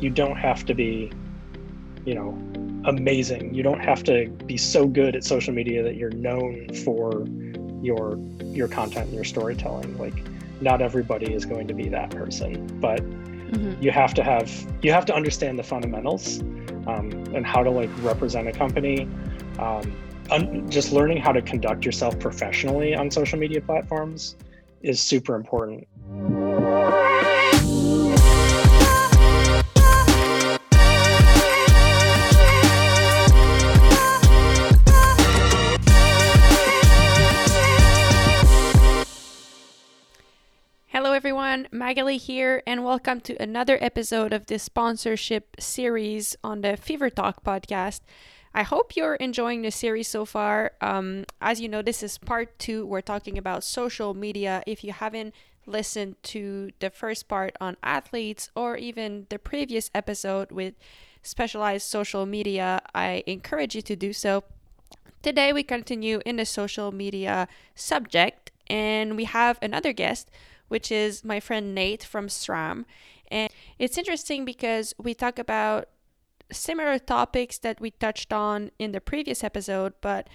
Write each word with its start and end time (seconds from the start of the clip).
you 0.00 0.10
don't 0.10 0.36
have 0.36 0.64
to 0.66 0.74
be, 0.74 1.10
you 2.04 2.14
know, 2.14 2.38
amazing. 2.84 3.54
You 3.54 3.62
don't 3.62 3.80
have 3.80 4.02
to 4.04 4.28
be 4.46 4.56
so 4.56 4.86
good 4.86 5.16
at 5.16 5.24
social 5.24 5.52
media 5.52 5.82
that 5.82 5.96
you're 5.96 6.10
known 6.10 6.68
for 6.84 7.26
your 7.82 8.18
your 8.42 8.68
content 8.68 9.06
and 9.06 9.14
your 9.14 9.24
storytelling. 9.24 9.96
Like 9.98 10.24
not 10.60 10.82
everybody 10.82 11.32
is 11.32 11.44
going 11.44 11.68
to 11.68 11.74
be 11.74 11.88
that 11.88 12.10
person, 12.10 12.66
but 12.80 13.00
mm-hmm. 13.00 13.80
you 13.82 13.90
have 13.90 14.14
to 14.14 14.24
have 14.24 14.50
you 14.82 14.92
have 14.92 15.06
to 15.06 15.14
understand 15.14 15.58
the 15.58 15.62
fundamentals 15.62 16.40
um, 16.86 17.10
and 17.34 17.46
how 17.46 17.62
to 17.62 17.70
like 17.70 17.90
represent 18.02 18.48
a 18.48 18.52
company. 18.52 19.08
Um, 19.58 19.92
un- 20.30 20.68
just 20.70 20.92
learning 20.92 21.18
how 21.18 21.32
to 21.32 21.42
conduct 21.42 21.84
yourself 21.84 22.18
professionally 22.18 22.94
on 22.94 23.10
social 23.10 23.38
media 23.38 23.60
platforms 23.60 24.36
is 24.82 25.00
super 25.00 25.34
important. 25.34 25.86
Maghalie 41.72 42.18
here, 42.18 42.62
and 42.66 42.82
welcome 42.82 43.20
to 43.20 43.40
another 43.42 43.76
episode 43.82 44.32
of 44.32 44.46
this 44.46 44.62
sponsorship 44.62 45.56
series 45.58 46.34
on 46.42 46.62
the 46.62 46.78
Fever 46.78 47.10
Talk 47.10 47.44
podcast. 47.44 48.00
I 48.54 48.62
hope 48.62 48.96
you're 48.96 49.16
enjoying 49.16 49.60
the 49.60 49.70
series 49.70 50.08
so 50.08 50.24
far. 50.24 50.72
Um, 50.80 51.26
as 51.42 51.60
you 51.60 51.68
know, 51.68 51.82
this 51.82 52.02
is 52.02 52.16
part 52.16 52.58
two. 52.58 52.86
We're 52.86 53.02
talking 53.02 53.36
about 53.36 53.64
social 53.64 54.14
media. 54.14 54.62
If 54.66 54.82
you 54.82 54.92
haven't 54.92 55.34
listened 55.66 56.16
to 56.22 56.70
the 56.78 56.88
first 56.88 57.28
part 57.28 57.54
on 57.60 57.76
athletes 57.82 58.50
or 58.54 58.78
even 58.78 59.26
the 59.28 59.38
previous 59.38 59.90
episode 59.94 60.50
with 60.50 60.72
specialized 61.22 61.86
social 61.86 62.24
media, 62.24 62.80
I 62.94 63.22
encourage 63.26 63.74
you 63.74 63.82
to 63.82 63.94
do 63.94 64.14
so. 64.14 64.44
Today, 65.22 65.52
we 65.52 65.62
continue 65.62 66.22
in 66.24 66.36
the 66.36 66.46
social 66.46 66.92
media 66.92 67.46
subject, 67.74 68.52
and 68.68 69.16
we 69.16 69.24
have 69.24 69.58
another 69.60 69.92
guest 69.92 70.30
which 70.68 70.92
is 70.92 71.24
my 71.24 71.40
friend 71.40 71.74
Nate 71.74 72.04
from 72.04 72.28
SRAM. 72.28 72.84
And 73.30 73.50
it's 73.78 73.98
interesting 73.98 74.44
because 74.44 74.94
we 74.98 75.14
talk 75.14 75.38
about 75.38 75.88
similar 76.50 76.98
topics 76.98 77.58
that 77.58 77.80
we 77.80 77.90
touched 77.90 78.32
on 78.32 78.70
in 78.78 78.92
the 78.92 79.00
previous 79.00 79.44
episode, 79.44 79.92
but 80.00 80.28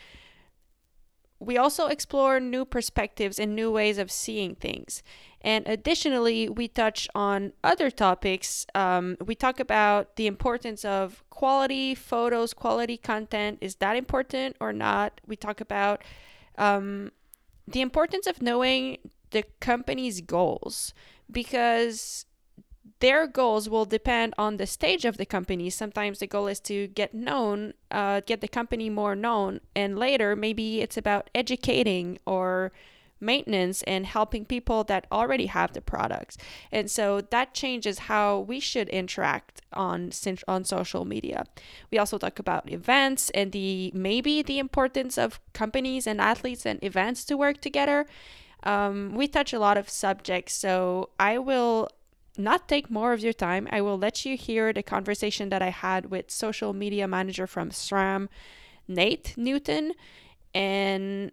we 1.40 1.58
also 1.58 1.88
explore 1.88 2.40
new 2.40 2.66
perspectives 2.66 3.38
and 3.38 3.56
new 3.56 3.72
ways 3.72 3.98
of 3.98 4.12
seeing 4.12 4.56
things. 4.56 5.04
And 5.42 5.68
additionally, 5.68 6.48
we 6.48 6.68
touch 6.68 7.10
on 7.14 7.52
other 7.64 7.92
topics. 7.92 8.66
Um, 8.74 9.18
we 9.26 9.36
talk 9.36 9.60
about 9.60 10.16
the 10.16 10.28
importance 10.28 10.86
of 10.86 11.24
quality 11.30 11.96
photos, 11.96 12.54
quality 12.54 12.96
content. 12.96 13.58
Is 13.60 13.76
that 13.76 13.98
important 13.98 14.56
or 14.62 14.72
not? 14.72 15.20
We 15.28 15.36
talk 15.36 15.60
about 15.60 16.02
um, 16.58 17.12
the 17.68 17.82
importance 17.82 18.28
of 18.28 18.42
knowing 18.42 19.00
the 19.34 19.44
company's 19.60 20.22
goals 20.22 20.94
because 21.30 22.26
their 23.00 23.28
goals 23.28 23.68
will 23.68 23.86
depend 23.86 24.34
on 24.38 24.58
the 24.58 24.66
stage 24.66 25.04
of 25.04 25.18
the 25.18 25.26
company. 25.26 25.70
Sometimes 25.70 26.20
the 26.20 26.28
goal 26.28 26.48
is 26.48 26.62
to 26.62 26.88
get 26.88 27.14
known, 27.14 27.74
uh, 27.92 28.22
get 28.26 28.40
the 28.40 28.48
company 28.48 28.90
more 28.90 29.16
known, 29.16 29.60
and 29.76 30.00
later 30.00 30.36
maybe 30.36 30.80
it's 30.80 30.96
about 30.96 31.30
educating 31.36 32.18
or 32.26 32.72
maintenance 33.20 33.84
and 33.84 34.06
helping 34.06 34.46
people 34.46 34.84
that 34.84 35.08
already 35.12 35.48
have 35.48 35.74
the 35.74 35.82
products. 35.82 36.38
And 36.72 36.92
so 36.92 37.22
that 37.22 37.54
changes 37.54 38.00
how 38.00 38.40
we 38.40 38.60
should 38.60 38.90
interact 38.90 39.62
on 39.72 40.12
on 40.48 40.66
social 40.66 41.06
media. 41.06 41.46
We 41.92 41.98
also 41.98 42.18
talk 42.18 42.38
about 42.38 42.72
events 42.72 43.30
and 43.32 43.52
the 43.52 43.92
maybe 43.94 44.42
the 44.42 44.60
importance 44.60 45.18
of 45.18 45.40
companies 45.54 46.06
and 46.06 46.20
athletes 46.22 46.66
and 46.66 46.84
events 46.84 47.26
to 47.26 47.38
work 47.38 47.62
together 47.62 48.06
um, 48.64 49.14
we 49.16 49.28
touch 49.28 49.54
a 49.54 49.60
lot 49.60 49.78
of 49.78 49.90
subjects, 49.90 50.54
so 50.54 51.10
I 51.20 51.38
will 51.38 51.90
not 52.38 52.68
take 52.68 52.90
more 52.90 53.14
of 53.14 53.22
your 53.22 53.34
time. 53.34 53.68
I 53.72 53.82
will 53.82 53.98
let 53.98 54.26
you 54.26 54.36
hear 54.36 54.74
the 54.74 54.84
conversation 54.84 55.50
that 55.50 55.62
I 55.62 55.70
had 55.70 56.10
with 56.10 56.32
social 56.32 56.74
media 56.74 57.08
manager 57.08 57.46
from 57.46 57.70
SRAM, 57.70 58.28
Nate 58.88 59.36
Newton. 59.38 59.94
And 60.54 61.32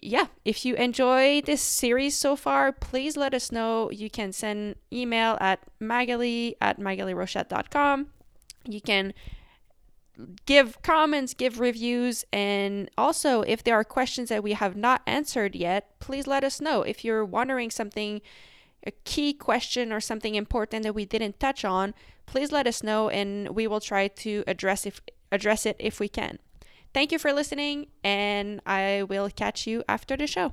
yeah, 0.00 0.26
if 0.44 0.64
you 0.64 0.74
enjoy 0.74 1.42
this 1.42 1.62
series 1.62 2.16
so 2.16 2.36
far, 2.36 2.72
please 2.72 3.16
let 3.16 3.34
us 3.34 3.50
know. 3.50 3.90
You 3.90 4.10
can 4.10 4.32
send 4.32 4.76
email 4.92 5.38
at 5.40 5.60
maghalie 5.80 6.54
at 6.60 6.78
maghalierochette.com. 6.78 8.08
You 8.68 8.80
can 8.80 9.14
give 10.46 10.80
comments, 10.82 11.34
give 11.34 11.60
reviews, 11.60 12.24
and 12.32 12.90
also 12.96 13.42
if 13.42 13.64
there 13.64 13.74
are 13.74 13.84
questions 13.84 14.28
that 14.28 14.42
we 14.42 14.52
have 14.52 14.76
not 14.76 15.02
answered 15.06 15.54
yet, 15.54 15.98
please 16.00 16.26
let 16.26 16.44
us 16.44 16.60
know. 16.60 16.82
If 16.82 17.04
you're 17.04 17.24
wondering 17.24 17.70
something, 17.70 18.20
a 18.86 18.90
key 19.04 19.32
question 19.32 19.92
or 19.92 20.00
something 20.00 20.34
important 20.34 20.82
that 20.84 20.94
we 20.94 21.04
didn't 21.04 21.40
touch 21.40 21.64
on, 21.64 21.94
please 22.26 22.52
let 22.52 22.66
us 22.66 22.82
know 22.82 23.08
and 23.08 23.50
we 23.50 23.66
will 23.66 23.80
try 23.80 24.08
to 24.08 24.44
address 24.46 24.86
if 24.86 25.00
address 25.30 25.64
it 25.64 25.76
if 25.78 25.98
we 25.98 26.08
can. 26.08 26.38
Thank 26.92 27.10
you 27.10 27.18
for 27.18 27.32
listening 27.32 27.86
and 28.04 28.60
I 28.66 29.04
will 29.08 29.30
catch 29.30 29.66
you 29.66 29.82
after 29.88 30.16
the 30.16 30.26
show. 30.26 30.52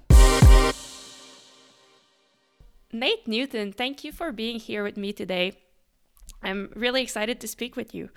Nate 2.92 3.28
Newton, 3.28 3.72
thank 3.72 4.04
you 4.04 4.12
for 4.12 4.32
being 4.32 4.58
here 4.60 4.84
with 4.84 4.98
me 4.98 5.14
today. 5.14 5.58
I'm 6.42 6.72
really 6.76 7.04
excited 7.04 7.40
to 7.42 7.48
speak 7.48 7.76
with 7.76 7.94
you. 7.94 8.10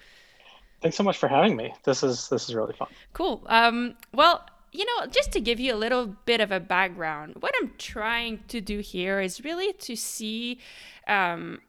Thanks 0.83 0.97
so 0.97 1.05
much 1.05 1.17
for 1.17 1.29
having 1.29 1.57
me. 1.57 1.73
This 1.85 2.03
is 2.03 2.29
this 2.29 2.49
is 2.49 2.55
really 2.55 2.75
fun. 2.75 2.89
Cool. 3.13 3.45
Um, 3.47 3.95
well, 4.13 4.45
you 4.73 4.85
know, 4.85 5.07
just 5.07 5.31
to 5.33 5.41
give 5.41 5.61
you 5.61 5.75
a 5.75 5.77
little 5.77 6.07
bit 6.25 6.41
of 6.41 6.51
a 6.51 6.59
background, 6.59 7.37
what 7.41 7.55
I'm 7.61 7.73
trying 7.79 8.43
to 8.49 8.61
do 8.61 8.81
here 8.81 9.21
is 9.21 9.45
really 9.45 9.73
to 9.75 9.95
see, 9.95 10.59
um, 11.07 11.61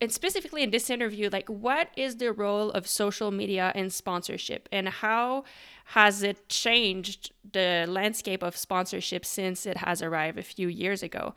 and 0.00 0.12
specifically 0.12 0.62
in 0.62 0.70
this 0.70 0.90
interview, 0.90 1.28
like 1.32 1.48
what 1.48 1.88
is 1.96 2.16
the 2.16 2.32
role 2.32 2.70
of 2.70 2.86
social 2.86 3.30
media 3.30 3.72
in 3.74 3.90
sponsorship 3.90 4.68
and 4.70 4.88
how 4.88 5.44
has 5.86 6.22
it 6.22 6.48
changed 6.48 7.32
the 7.52 7.84
landscape 7.88 8.42
of 8.42 8.56
sponsorship 8.56 9.24
since 9.24 9.66
it 9.66 9.78
has 9.78 10.02
arrived 10.02 10.38
a 10.38 10.42
few 10.42 10.68
years 10.68 11.02
ago? 11.02 11.34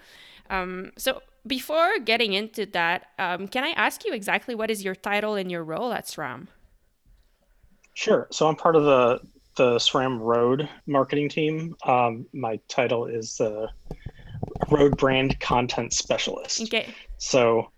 Um, 0.50 0.92
so 0.98 1.24
before 1.48 1.98
getting 2.00 2.34
into 2.34 2.66
that, 2.68 3.08
um, 3.18 3.48
can 3.48 3.64
I 3.64 3.72
ask 3.72 4.06
you 4.06 4.14
exactly 4.14 4.54
what 4.54 4.70
is 4.70 4.84
your 4.84 4.96
title 4.96 5.36
and 5.36 5.50
your 5.50 5.64
role 5.64 5.92
at 5.94 6.06
SRAM? 6.06 6.48
Sure. 7.94 8.28
So 8.32 8.48
I'm 8.48 8.56
part 8.56 8.76
of 8.76 8.84
the 8.84 9.20
the 9.56 9.76
SRAM 9.76 10.20
Road 10.20 10.68
marketing 10.88 11.30
team. 11.30 11.76
Um, 11.86 12.26
my 12.34 12.60
title 12.68 13.06
is 13.06 13.38
the 13.38 13.70
Road 14.72 14.98
Brand 14.98 15.40
Content 15.40 15.94
Specialist. 15.94 16.62
Okay. 16.64 16.88
So, 17.18 17.72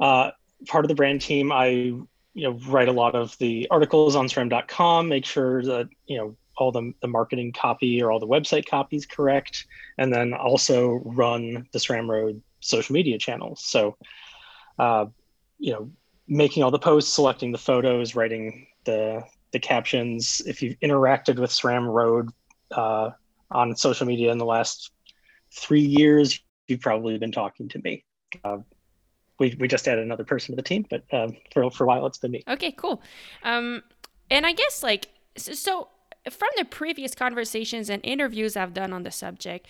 uh, 0.00 0.32
part 0.66 0.84
of 0.84 0.88
the 0.88 0.94
brand 0.94 1.20
team, 1.20 1.52
I 1.52 1.66
you 1.66 2.04
know 2.34 2.58
write 2.68 2.88
a 2.88 2.92
lot 2.92 3.14
of 3.14 3.36
the 3.38 3.66
articles 3.70 4.16
on 4.16 4.26
SRAM.com, 4.26 5.08
make 5.08 5.24
sure 5.24 5.62
that 5.62 5.88
you 6.06 6.18
know 6.18 6.36
all 6.56 6.72
the, 6.72 6.92
the 7.02 7.08
marketing 7.08 7.52
copy 7.52 8.02
or 8.02 8.10
all 8.10 8.18
the 8.18 8.26
website 8.26 8.66
copy 8.66 8.96
is 8.96 9.06
correct, 9.06 9.66
and 9.96 10.12
then 10.12 10.34
also 10.34 11.00
run 11.04 11.66
the 11.72 11.78
SRAM 11.78 12.08
Road 12.08 12.42
social 12.60 12.92
media 12.92 13.18
channels. 13.18 13.64
So, 13.64 13.96
uh, 14.78 15.06
you 15.58 15.72
know, 15.72 15.90
making 16.26 16.62
all 16.64 16.72
the 16.72 16.78
posts, 16.78 17.14
selecting 17.14 17.52
the 17.52 17.58
photos, 17.58 18.16
writing 18.16 18.66
the 18.88 19.22
the 19.52 19.58
captions. 19.58 20.42
If 20.46 20.62
you've 20.62 20.78
interacted 20.80 21.38
with 21.38 21.50
SRAM 21.50 21.86
Road 21.86 22.30
uh, 22.70 23.10
on 23.50 23.76
social 23.76 24.06
media 24.06 24.32
in 24.32 24.38
the 24.38 24.44
last 24.44 24.90
three 25.54 25.80
years, 25.80 26.40
you've 26.66 26.80
probably 26.80 27.16
been 27.18 27.32
talking 27.32 27.68
to 27.70 27.78
me. 27.78 28.04
Uh, 28.44 28.58
we, 29.38 29.56
we 29.58 29.68
just 29.68 29.88
added 29.88 30.04
another 30.04 30.24
person 30.24 30.52
to 30.52 30.56
the 30.56 30.62
team, 30.62 30.84
but 30.90 31.02
uh, 31.12 31.28
for, 31.52 31.70
for 31.70 31.84
a 31.84 31.86
while 31.86 32.04
it's 32.06 32.18
been 32.18 32.32
me. 32.32 32.42
Okay, 32.46 32.72
cool. 32.72 33.00
Um, 33.42 33.82
and 34.30 34.44
I 34.44 34.52
guess 34.52 34.82
like, 34.82 35.08
so 35.36 35.88
from 36.30 36.50
the 36.58 36.64
previous 36.64 37.14
conversations 37.14 37.88
and 37.88 38.04
interviews 38.04 38.56
I've 38.56 38.74
done 38.74 38.92
on 38.92 39.02
the 39.02 39.10
subject, 39.10 39.66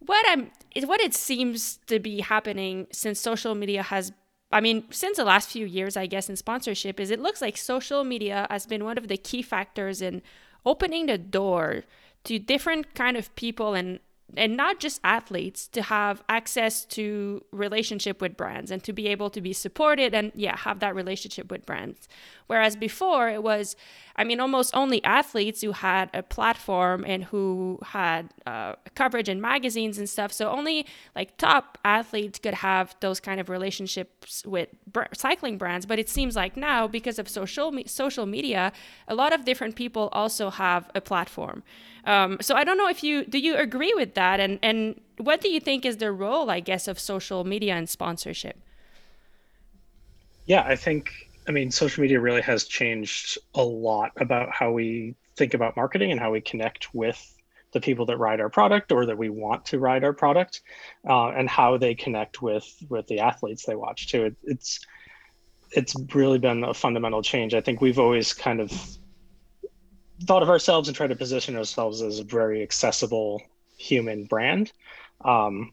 what 0.00 0.26
I'm, 0.28 0.50
what 0.84 1.00
it 1.00 1.14
seems 1.14 1.78
to 1.86 2.00
be 2.00 2.20
happening 2.20 2.86
since 2.92 3.20
social 3.20 3.54
media 3.54 3.82
has 3.82 4.12
I 4.52 4.60
mean, 4.60 4.84
since 4.90 5.16
the 5.16 5.24
last 5.24 5.48
few 5.48 5.66
years, 5.66 5.96
I 5.96 6.06
guess, 6.06 6.28
in 6.28 6.36
sponsorship, 6.36 7.00
is 7.00 7.10
it 7.10 7.20
looks 7.20 7.40
like 7.40 7.56
social 7.56 8.04
media 8.04 8.46
has 8.50 8.66
been 8.66 8.84
one 8.84 8.98
of 8.98 9.08
the 9.08 9.16
key 9.16 9.42
factors 9.42 10.02
in 10.02 10.22
opening 10.66 11.06
the 11.06 11.18
door 11.18 11.84
to 12.24 12.38
different 12.38 12.94
kind 12.94 13.16
of 13.16 13.34
people 13.34 13.74
and 13.74 13.98
and 14.34 14.56
not 14.56 14.80
just 14.80 14.98
athletes 15.04 15.68
to 15.68 15.82
have 15.82 16.22
access 16.26 16.86
to 16.86 17.44
relationship 17.50 18.22
with 18.22 18.34
brands 18.34 18.70
and 18.70 18.82
to 18.82 18.90
be 18.90 19.08
able 19.08 19.28
to 19.28 19.42
be 19.42 19.52
supported 19.52 20.14
and 20.14 20.32
yeah 20.34 20.56
have 20.56 20.80
that 20.80 20.94
relationship 20.94 21.50
with 21.50 21.66
brands. 21.66 22.08
Whereas 22.46 22.76
before 22.76 23.28
it 23.28 23.42
was 23.42 23.76
i 24.16 24.24
mean 24.24 24.40
almost 24.40 24.74
only 24.74 25.02
athletes 25.04 25.62
who 25.62 25.72
had 25.72 26.10
a 26.14 26.22
platform 26.22 27.04
and 27.06 27.24
who 27.24 27.78
had 27.82 28.28
uh, 28.46 28.74
coverage 28.94 29.28
in 29.28 29.40
magazines 29.40 29.98
and 29.98 30.08
stuff. 30.08 30.32
So 30.32 30.50
only 30.50 30.86
like 31.14 31.36
top 31.36 31.78
athletes 31.84 32.38
could 32.38 32.54
have 32.54 32.94
those 33.00 33.20
kind 33.20 33.40
of 33.40 33.48
relationships 33.48 34.44
with 34.46 34.68
br- 34.86 35.12
cycling 35.14 35.58
brands. 35.58 35.86
But 35.86 35.98
it 35.98 36.08
seems 36.08 36.36
like 36.36 36.56
now 36.56 36.86
because 36.86 37.18
of 37.18 37.28
social 37.28 37.72
me- 37.72 37.84
social 37.86 38.26
media 38.26 38.72
a 39.08 39.14
lot 39.14 39.32
of 39.32 39.44
different 39.44 39.76
people 39.76 40.08
also 40.12 40.50
have 40.50 40.90
a 40.94 41.00
platform. 41.00 41.62
Um, 42.04 42.38
so 42.40 42.54
I 42.54 42.64
don't 42.64 42.76
know 42.76 42.88
if 42.88 43.02
you 43.04 43.24
do 43.24 43.38
you 43.38 43.56
agree 43.56 43.94
with 43.94 44.14
that, 44.14 44.40
and 44.40 44.58
and 44.62 45.00
what 45.18 45.40
do 45.40 45.48
you 45.48 45.60
think 45.60 45.86
is 45.86 45.98
the 45.98 46.10
role, 46.10 46.50
I 46.50 46.60
guess, 46.60 46.88
of 46.88 46.98
social 46.98 47.44
media 47.44 47.74
and 47.74 47.88
sponsorship? 47.88 48.56
Yeah, 50.46 50.64
I 50.66 50.74
think 50.74 51.30
I 51.48 51.52
mean 51.52 51.70
social 51.70 52.02
media 52.02 52.20
really 52.20 52.42
has 52.42 52.64
changed 52.64 53.38
a 53.54 53.62
lot 53.62 54.12
about 54.16 54.50
how 54.50 54.70
we 54.70 55.14
think 55.36 55.54
about 55.54 55.76
marketing 55.76 56.12
and 56.12 56.20
how 56.20 56.30
we 56.30 56.40
connect 56.40 56.94
with 56.94 57.34
the 57.72 57.80
people 57.80 58.06
that 58.06 58.18
ride 58.18 58.40
our 58.40 58.50
product 58.50 58.92
or 58.92 59.06
that 59.06 59.16
we 59.16 59.30
want 59.30 59.64
to 59.66 59.78
ride 59.78 60.04
our 60.04 60.12
product, 60.12 60.60
uh, 61.08 61.28
and 61.28 61.48
how 61.48 61.78
they 61.78 61.94
connect 61.94 62.42
with 62.42 62.66
with 62.88 63.06
the 63.06 63.20
athletes 63.20 63.64
they 63.64 63.74
watch 63.74 64.08
too. 64.08 64.24
It, 64.26 64.36
it's 64.44 64.80
it's 65.72 65.96
really 66.14 66.38
been 66.38 66.64
a 66.64 66.74
fundamental 66.74 67.22
change. 67.22 67.54
I 67.54 67.60
think 67.60 67.80
we've 67.80 67.98
always 67.98 68.34
kind 68.34 68.60
of 68.60 68.70
thought 70.24 70.42
of 70.42 70.50
ourselves 70.50 70.88
and 70.88 70.96
tried 70.96 71.08
to 71.08 71.16
position 71.16 71.56
ourselves 71.56 72.02
as 72.02 72.18
a 72.18 72.24
very 72.24 72.62
accessible 72.62 73.42
human 73.78 74.24
brand. 74.26 74.70
Um, 75.24 75.72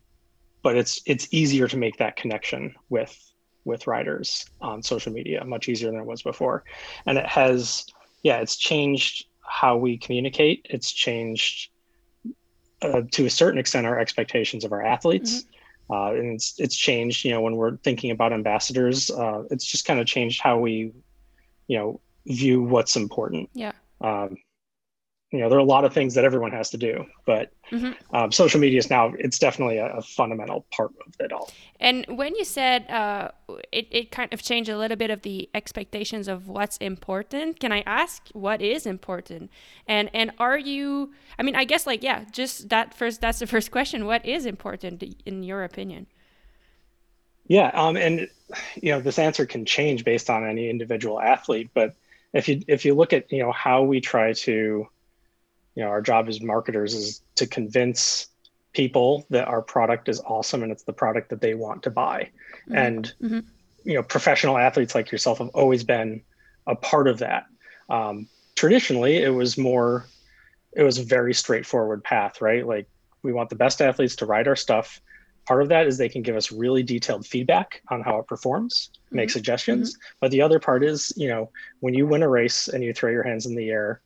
but 0.63 0.75
it's 0.75 1.01
it's 1.05 1.27
easier 1.31 1.67
to 1.67 1.77
make 1.77 1.97
that 1.97 2.15
connection 2.15 2.75
with 2.89 3.28
with 3.69 3.87
riders 3.87 4.45
on 4.59 4.83
social 4.83 5.11
media, 5.13 5.45
much 5.45 5.69
easier 5.69 5.89
than 5.91 5.99
it 5.99 6.05
was 6.05 6.21
before. 6.21 6.57
And 7.05 7.17
it 7.17 7.25
has, 7.25 7.85
yeah, 8.27 8.37
it's 8.43 8.57
changed 8.57 9.27
how 9.61 9.77
we 9.85 9.97
communicate. 9.97 10.67
It's 10.69 10.91
changed 10.91 11.69
uh, 12.81 13.03
to 13.15 13.25
a 13.25 13.29
certain 13.29 13.59
extent 13.59 13.87
our 13.87 13.99
expectations 13.99 14.65
of 14.65 14.71
our 14.71 14.83
athletes. 14.83 15.31
Mm-hmm. 15.31 15.55
Uh, 15.91 16.11
and 16.19 16.35
it's 16.35 16.59
it's 16.59 16.75
changed, 16.75 17.25
you 17.25 17.31
know, 17.31 17.41
when 17.41 17.55
we're 17.55 17.77
thinking 17.77 18.11
about 18.11 18.31
ambassadors, 18.31 19.09
uh, 19.09 19.43
it's 19.49 19.65
just 19.65 19.85
kind 19.85 19.99
of 19.99 20.05
changed 20.05 20.39
how 20.39 20.59
we, 20.59 20.93
you 21.67 21.77
know, 21.77 21.99
view 22.27 22.61
what's 22.61 22.95
important. 22.95 23.49
Yeah. 23.53 23.71
Um, 24.01 24.37
you 25.31 25.39
know, 25.39 25.47
there 25.47 25.59
are 25.59 25.61
a 25.61 25.65
lot 25.65 25.85
of 25.85 25.93
things 25.93 26.15
that 26.15 26.25
everyone 26.25 26.51
has 26.51 26.71
to 26.71 26.77
do, 26.77 27.05
but 27.25 27.51
mm-hmm. 27.71 27.91
um, 28.15 28.31
social 28.31 28.59
media 28.59 28.79
is 28.79 28.89
now, 28.89 29.13
it's 29.19 29.37
definitely 29.37 29.77
a, 29.77 29.85
a, 29.97 30.01
fundamental 30.01 30.65
part 30.71 30.91
of 31.05 31.13
it 31.19 31.31
all. 31.31 31.51
And 31.79 32.03
when 32.07 32.33
you 32.35 32.43
said 32.43 32.89
uh, 32.89 33.29
it, 33.71 33.87
it 33.91 34.11
kind 34.11 34.33
of 34.33 34.41
changed 34.41 34.71
a 34.71 34.77
little 34.77 34.97
bit 34.97 35.11
of 35.11 35.21
the 35.21 35.47
expectations 35.53 36.27
of 36.27 36.47
what's 36.47 36.77
important, 36.77 37.59
can 37.59 37.71
I 37.71 37.81
ask 37.81 38.27
what 38.33 38.59
is 38.59 38.87
important? 38.87 39.51
And, 39.87 40.09
and 40.15 40.31
are 40.39 40.57
you, 40.57 41.13
I 41.37 41.43
mean, 41.43 41.55
I 41.55 41.63
guess 41.63 41.85
like, 41.85 42.01
yeah, 42.01 42.25
just 42.31 42.69
that 42.69 42.95
first, 42.95 43.21
that's 43.21 43.37
the 43.37 43.47
first 43.55 43.69
question. 43.69 44.07
What 44.07 44.25
is 44.25 44.47
important 44.47 45.03
in 45.25 45.43
your 45.43 45.63
opinion? 45.63 46.07
Yeah. 47.45 47.69
Um, 47.75 47.97
and, 47.97 48.27
you 48.81 48.91
know, 48.91 48.99
this 48.99 49.19
answer 49.19 49.45
can 49.45 49.63
change 49.65 50.03
based 50.03 50.29
on 50.29 50.47
any 50.47 50.71
individual 50.71 51.21
athlete, 51.21 51.69
but 51.75 51.95
if 52.33 52.47
you 52.47 52.61
if 52.67 52.85
you 52.85 52.93
look 52.93 53.11
at 53.13 53.31
you 53.31 53.41
know 53.41 53.51
how 53.51 53.81
we 53.81 53.99
try 53.99 54.33
to 54.33 54.87
you 55.79 55.85
know 55.85 55.91
our 55.91 56.01
job 56.01 56.27
as 56.27 56.41
marketers 56.41 56.93
is 56.93 57.21
to 57.35 57.47
convince 57.47 58.27
people 58.73 59.25
that 59.29 59.47
our 59.47 59.61
product 59.61 60.09
is 60.09 60.19
awesome 60.25 60.61
and 60.61 60.73
it's 60.73 60.83
the 60.83 60.91
product 60.91 61.29
that 61.29 61.39
they 61.39 61.53
want 61.53 61.81
to 61.83 61.89
buy 61.89 62.29
mm-hmm. 62.63 62.75
and 62.75 63.13
mm-hmm. 63.21 63.39
you 63.85 63.93
know 63.93 64.03
professional 64.03 64.57
athletes 64.57 64.93
like 64.93 65.09
yourself 65.09 65.37
have 65.37 65.47
always 65.53 65.85
been 65.85 66.21
a 66.67 66.75
part 66.75 67.07
of 67.07 67.19
that 67.19 67.45
um, 67.89 68.27
traditionally 68.55 69.23
it 69.23 69.29
was 69.29 69.57
more 69.57 70.05
it 70.73 70.83
was 70.83 70.97
a 70.97 71.03
very 71.03 71.33
straightforward 71.33 72.03
path 72.03 72.41
right 72.41 72.67
like 72.67 72.85
we 73.23 73.31
want 73.31 73.49
the 73.49 73.55
best 73.55 73.81
athletes 73.81 74.17
to 74.17 74.25
ride 74.25 74.49
our 74.49 74.57
stuff 74.57 74.99
part 75.47 75.61
of 75.61 75.69
that 75.69 75.87
is 75.87 75.97
they 75.97 76.09
can 76.09 76.21
give 76.21 76.35
us 76.35 76.51
really 76.51 76.83
detailed 76.83 77.25
feedback 77.25 77.81
on 77.87 78.01
how 78.01 78.19
it 78.19 78.27
performs 78.27 78.89
mm-hmm. 78.93 79.15
make 79.15 79.29
suggestions 79.29 79.93
mm-hmm. 79.93 80.17
but 80.19 80.29
the 80.29 80.41
other 80.41 80.59
part 80.59 80.83
is 80.83 81.13
you 81.15 81.29
know 81.29 81.49
when 81.79 81.93
you 81.93 82.05
win 82.05 82.21
a 82.21 82.27
race 82.27 82.67
and 82.67 82.83
you 82.83 82.93
throw 82.93 83.09
your 83.09 83.23
hands 83.23 83.45
in 83.45 83.55
the 83.55 83.69
air 83.69 84.01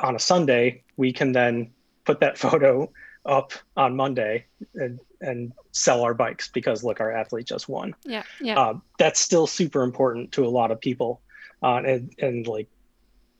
on 0.00 0.16
a 0.16 0.18
sunday 0.18 0.82
we 0.96 1.12
can 1.12 1.32
then 1.32 1.70
put 2.04 2.20
that 2.20 2.38
photo 2.44 2.90
up 3.26 3.52
on 3.76 3.96
monday 3.96 4.44
and, 4.74 4.98
and 5.20 5.52
sell 5.72 6.02
our 6.02 6.14
bikes 6.14 6.48
because 6.48 6.82
look 6.82 7.00
our 7.00 7.12
athlete 7.12 7.46
just 7.46 7.68
won 7.68 7.94
yeah 8.04 8.22
yeah 8.40 8.58
uh, 8.58 8.74
that's 8.98 9.20
still 9.20 9.46
super 9.46 9.82
important 9.82 10.32
to 10.32 10.44
a 10.44 10.48
lot 10.48 10.70
of 10.70 10.80
people 10.80 11.20
uh, 11.62 11.76
and 11.76 12.12
and 12.18 12.46
like 12.46 12.68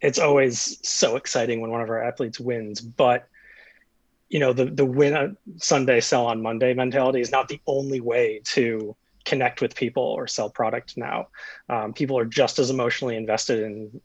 it's 0.02 0.18
always 0.18 0.78
so 0.86 1.16
exciting 1.16 1.60
when 1.60 1.70
one 1.70 1.80
of 1.80 1.90
our 1.90 2.02
athletes 2.02 2.38
wins 2.38 2.80
but 2.80 3.28
you 4.30 4.38
know 4.38 4.52
the 4.52 4.64
the 4.64 4.84
win 4.84 5.14
on 5.14 5.36
Sunday 5.58 6.00
sell 6.00 6.26
on 6.26 6.40
Monday 6.40 6.72
mentality 6.72 7.20
is 7.20 7.32
not 7.32 7.48
the 7.48 7.60
only 7.66 8.00
way 8.00 8.40
to 8.44 8.96
connect 9.24 9.60
with 9.60 9.74
people 9.74 10.04
or 10.04 10.26
sell 10.26 10.48
product 10.48 10.96
now. 10.96 11.28
Um, 11.68 11.92
people 11.92 12.16
are 12.16 12.24
just 12.24 12.58
as 12.58 12.70
emotionally 12.70 13.16
invested 13.16 13.62
in 13.62 14.00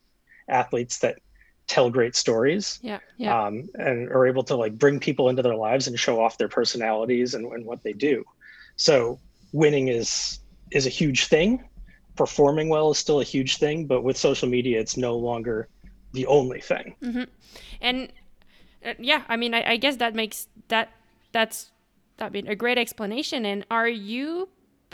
athletes 0.50 1.00
that 1.00 1.20
tell 1.68 1.90
great 1.90 2.16
stories 2.16 2.80
yeah, 2.82 3.00
yeah. 3.18 3.46
Um, 3.46 3.70
and 3.76 4.10
are 4.10 4.26
able 4.28 4.44
to 4.44 4.56
like 4.56 4.78
bring 4.78 5.00
people 5.00 5.30
into 5.30 5.42
their 5.42 5.56
lives 5.56 5.88
and 5.88 6.00
show 6.00 6.22
off 6.22 6.38
their 6.38 6.50
personalities 6.50 7.34
and, 7.34 7.52
and 7.52 7.66
what 7.66 7.84
they 7.84 7.94
do 7.94 8.24
so 8.76 9.20
winning 9.52 9.88
is 9.88 10.40
is 10.72 10.86
a 10.86 10.90
huge 10.90 11.26
thing 11.26 11.68
performing 12.16 12.70
well 12.70 12.92
is 12.92 12.98
still 12.98 13.20
a 13.20 13.24
huge 13.24 13.58
thing 13.58 13.86
but 13.86 14.04
with 14.04 14.18
social 14.18 14.48
media 14.48 14.80
it's 14.80 14.96
no 14.96 15.18
longer 15.18 15.68
the 16.14 16.26
only 16.28 16.62
thing 16.62 16.96
mm-hmm. 17.02 17.24
and 17.82 18.12
uh, 18.86 18.94
yeah, 19.00 19.24
I 19.28 19.36
mean, 19.36 19.54
I, 19.54 19.72
I 19.72 19.78
guess 19.78 19.98
that 19.98 20.14
makes 20.14 20.48
that 20.68 20.90
that's 21.32 21.72
I 22.20 22.30
mean 22.30 22.48
a 22.48 22.56
great 22.56 22.78
explanation. 22.78 23.46
And 23.46 23.66
are 23.72 23.88
you, 23.88 24.50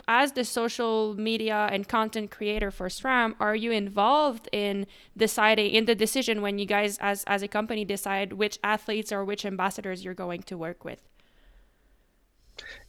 as 0.08 0.32
the 0.32 0.44
social 0.44 1.14
media 1.14 1.68
and 1.70 1.88
content 1.88 2.30
creator 2.30 2.70
for 2.70 2.88
SRAM, 2.88 3.34
are 3.40 3.56
you 3.56 3.70
involved 3.72 4.48
in 4.52 4.86
deciding 5.16 5.70
in 5.70 5.84
the 5.84 5.94
decision 5.94 6.42
when 6.42 6.58
you 6.58 6.66
guys 6.66 6.98
as 6.98 7.24
as 7.24 7.42
a 7.42 7.48
company 7.48 7.84
decide 7.84 8.34
which 8.34 8.58
athletes 8.64 9.12
or 9.12 9.24
which 9.24 9.44
ambassadors 9.44 10.04
you're 10.04 10.14
going 10.14 10.42
to 10.42 10.56
work 10.58 10.84
with? 10.84 11.00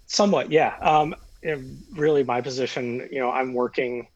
Somewhat, 0.06 0.51
yeah. 0.51 0.75
Um, 0.81 1.15
really, 1.92 2.24
my 2.24 2.42
position, 2.42 3.07
you 3.12 3.19
know, 3.19 3.31
I'm 3.31 3.54
working. 3.54 4.07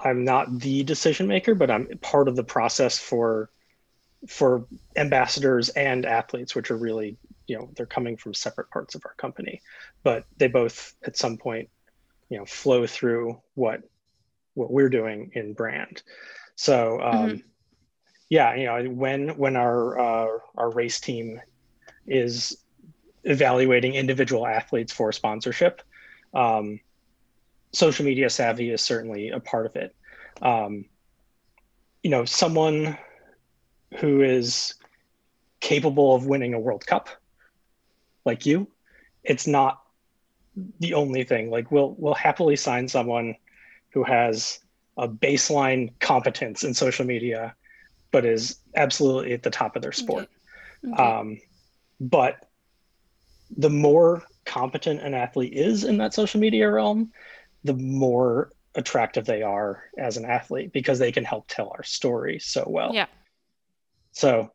I'm 0.00 0.24
not 0.24 0.60
the 0.60 0.84
decision 0.84 1.26
maker, 1.26 1.56
but 1.56 1.70
I'm 1.70 1.88
part 2.00 2.28
of 2.28 2.36
the 2.36 2.44
process 2.44 2.98
for 2.98 3.50
for 4.26 4.66
ambassadors 4.96 5.68
and 5.70 6.04
athletes, 6.04 6.54
which 6.54 6.70
are 6.70 6.76
really, 6.76 7.16
you 7.46 7.56
know, 7.56 7.70
they're 7.76 7.86
coming 7.86 8.16
from 8.16 8.34
separate 8.34 8.70
parts 8.70 8.94
of 8.94 9.02
our 9.04 9.14
company, 9.14 9.62
but 10.02 10.24
they 10.36 10.48
both 10.48 10.94
at 11.04 11.16
some 11.16 11.36
point, 11.36 11.68
you 12.28 12.38
know, 12.38 12.44
flow 12.44 12.86
through 12.86 13.40
what 13.54 13.82
what 14.54 14.70
we're 14.70 14.88
doing 14.88 15.30
in 15.34 15.52
brand. 15.54 16.02
So 16.56 17.00
um, 17.00 17.14
mm-hmm. 17.14 17.36
yeah, 18.28 18.54
you 18.54 18.64
know, 18.66 18.90
when 18.90 19.36
when 19.36 19.56
our 19.56 19.98
uh, 19.98 20.38
our 20.56 20.70
race 20.70 21.00
team 21.00 21.40
is 22.06 22.58
evaluating 23.24 23.94
individual 23.94 24.46
athletes 24.46 24.92
for 24.92 25.12
sponsorship, 25.12 25.82
um, 26.34 26.80
social 27.72 28.04
media 28.04 28.30
savvy 28.30 28.70
is 28.70 28.82
certainly 28.82 29.30
a 29.30 29.40
part 29.40 29.66
of 29.66 29.76
it. 29.76 29.94
Um, 30.42 30.86
you 32.02 32.10
know, 32.10 32.24
someone 32.24 32.96
who 33.98 34.22
is 34.22 34.74
capable 35.60 36.14
of 36.14 36.26
winning 36.26 36.54
a 36.54 36.60
World 36.60 36.86
Cup, 36.86 37.08
like 38.24 38.46
you, 38.46 38.68
it's 39.24 39.46
not 39.46 39.82
the 40.80 40.94
only 40.94 41.24
thing. 41.24 41.50
Like 41.50 41.70
we'll 41.70 41.94
we'll 41.98 42.14
happily 42.14 42.56
sign 42.56 42.88
someone 42.88 43.36
who 43.92 44.04
has 44.04 44.60
a 44.96 45.08
baseline 45.08 45.92
competence 46.00 46.64
in 46.64 46.74
social 46.74 47.06
media, 47.06 47.54
but 48.10 48.24
is 48.24 48.56
absolutely 48.74 49.32
at 49.32 49.42
the 49.42 49.50
top 49.50 49.76
of 49.76 49.82
their 49.82 49.92
sport. 49.92 50.28
Okay. 50.84 50.92
Okay. 50.92 51.02
Um, 51.02 51.38
but 52.00 52.48
the 53.56 53.70
more 53.70 54.22
competent 54.44 55.00
an 55.00 55.14
athlete 55.14 55.52
is 55.52 55.84
in 55.84 55.98
that 55.98 56.14
social 56.14 56.40
media 56.40 56.70
realm, 56.70 57.12
the 57.64 57.74
more 57.74 58.52
attractive 58.74 59.24
they 59.24 59.42
are 59.42 59.84
as 59.98 60.16
an 60.16 60.24
athlete 60.24 60.72
because 60.72 60.98
they 60.98 61.12
can 61.12 61.24
help 61.24 61.46
tell 61.48 61.70
our 61.70 61.82
story 61.82 62.38
so 62.38 62.64
well. 62.66 62.94
Yeah. 62.94 63.06
So 64.12 64.52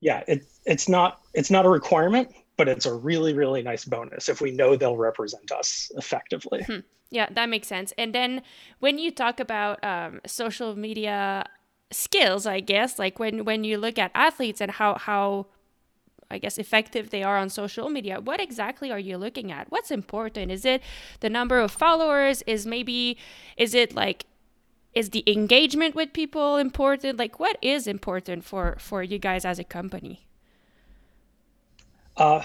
yeah, 0.00 0.22
it's 0.28 0.60
it's 0.64 0.88
not 0.88 1.20
it's 1.34 1.50
not 1.50 1.66
a 1.66 1.68
requirement, 1.68 2.30
but 2.56 2.68
it's 2.68 2.86
a 2.86 2.94
really 2.94 3.34
really 3.34 3.62
nice 3.62 3.84
bonus 3.84 4.28
if 4.28 4.40
we 4.40 4.50
know 4.50 4.76
they'll 4.76 4.96
represent 4.96 5.52
us 5.52 5.90
effectively. 5.96 6.62
Hmm. 6.64 6.80
Yeah, 7.10 7.28
that 7.30 7.48
makes 7.48 7.68
sense. 7.68 7.92
And 7.96 8.12
then 8.12 8.42
when 8.80 8.98
you 8.98 9.12
talk 9.12 9.38
about 9.38 9.82
um, 9.84 10.20
social 10.26 10.74
media 10.74 11.46
skills, 11.92 12.46
I 12.46 12.60
guess 12.60 12.98
like 12.98 13.18
when 13.18 13.44
when 13.44 13.64
you 13.64 13.78
look 13.78 13.98
at 13.98 14.10
athletes 14.14 14.60
and 14.60 14.72
how 14.72 14.94
how 14.94 15.46
I 16.30 16.38
guess, 16.38 16.58
effective 16.58 17.10
they 17.10 17.22
are 17.22 17.38
on 17.38 17.50
social 17.50 17.88
media. 17.88 18.20
What 18.20 18.40
exactly 18.40 18.90
are 18.90 18.98
you 18.98 19.16
looking 19.16 19.52
at? 19.52 19.70
What's 19.70 19.90
important? 19.90 20.50
Is 20.50 20.64
it 20.64 20.82
the 21.20 21.30
number 21.30 21.60
of 21.60 21.70
followers? 21.70 22.42
Is 22.46 22.66
maybe, 22.66 23.16
is 23.56 23.74
it 23.74 23.94
like, 23.94 24.26
is 24.92 25.10
the 25.10 25.22
engagement 25.26 25.94
with 25.94 26.12
people 26.12 26.56
important? 26.56 27.18
Like, 27.18 27.38
what 27.38 27.58
is 27.62 27.86
important 27.86 28.44
for 28.44 28.76
for 28.80 29.02
you 29.02 29.18
guys 29.18 29.44
as 29.44 29.58
a 29.58 29.64
company? 29.64 30.25
Uh, 32.16 32.42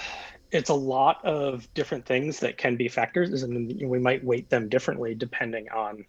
it's 0.50 0.70
a 0.70 0.74
lot 0.74 1.24
of 1.24 1.72
different 1.72 2.04
things 2.04 2.40
that 2.40 2.58
can 2.58 2.76
be 2.76 2.88
factors, 2.88 3.42
and 3.42 3.80
we 3.82 3.98
might 3.98 4.22
weight 4.24 4.50
them 4.50 4.68
differently 4.68 5.14
depending 5.14 5.70
on 5.70 6.04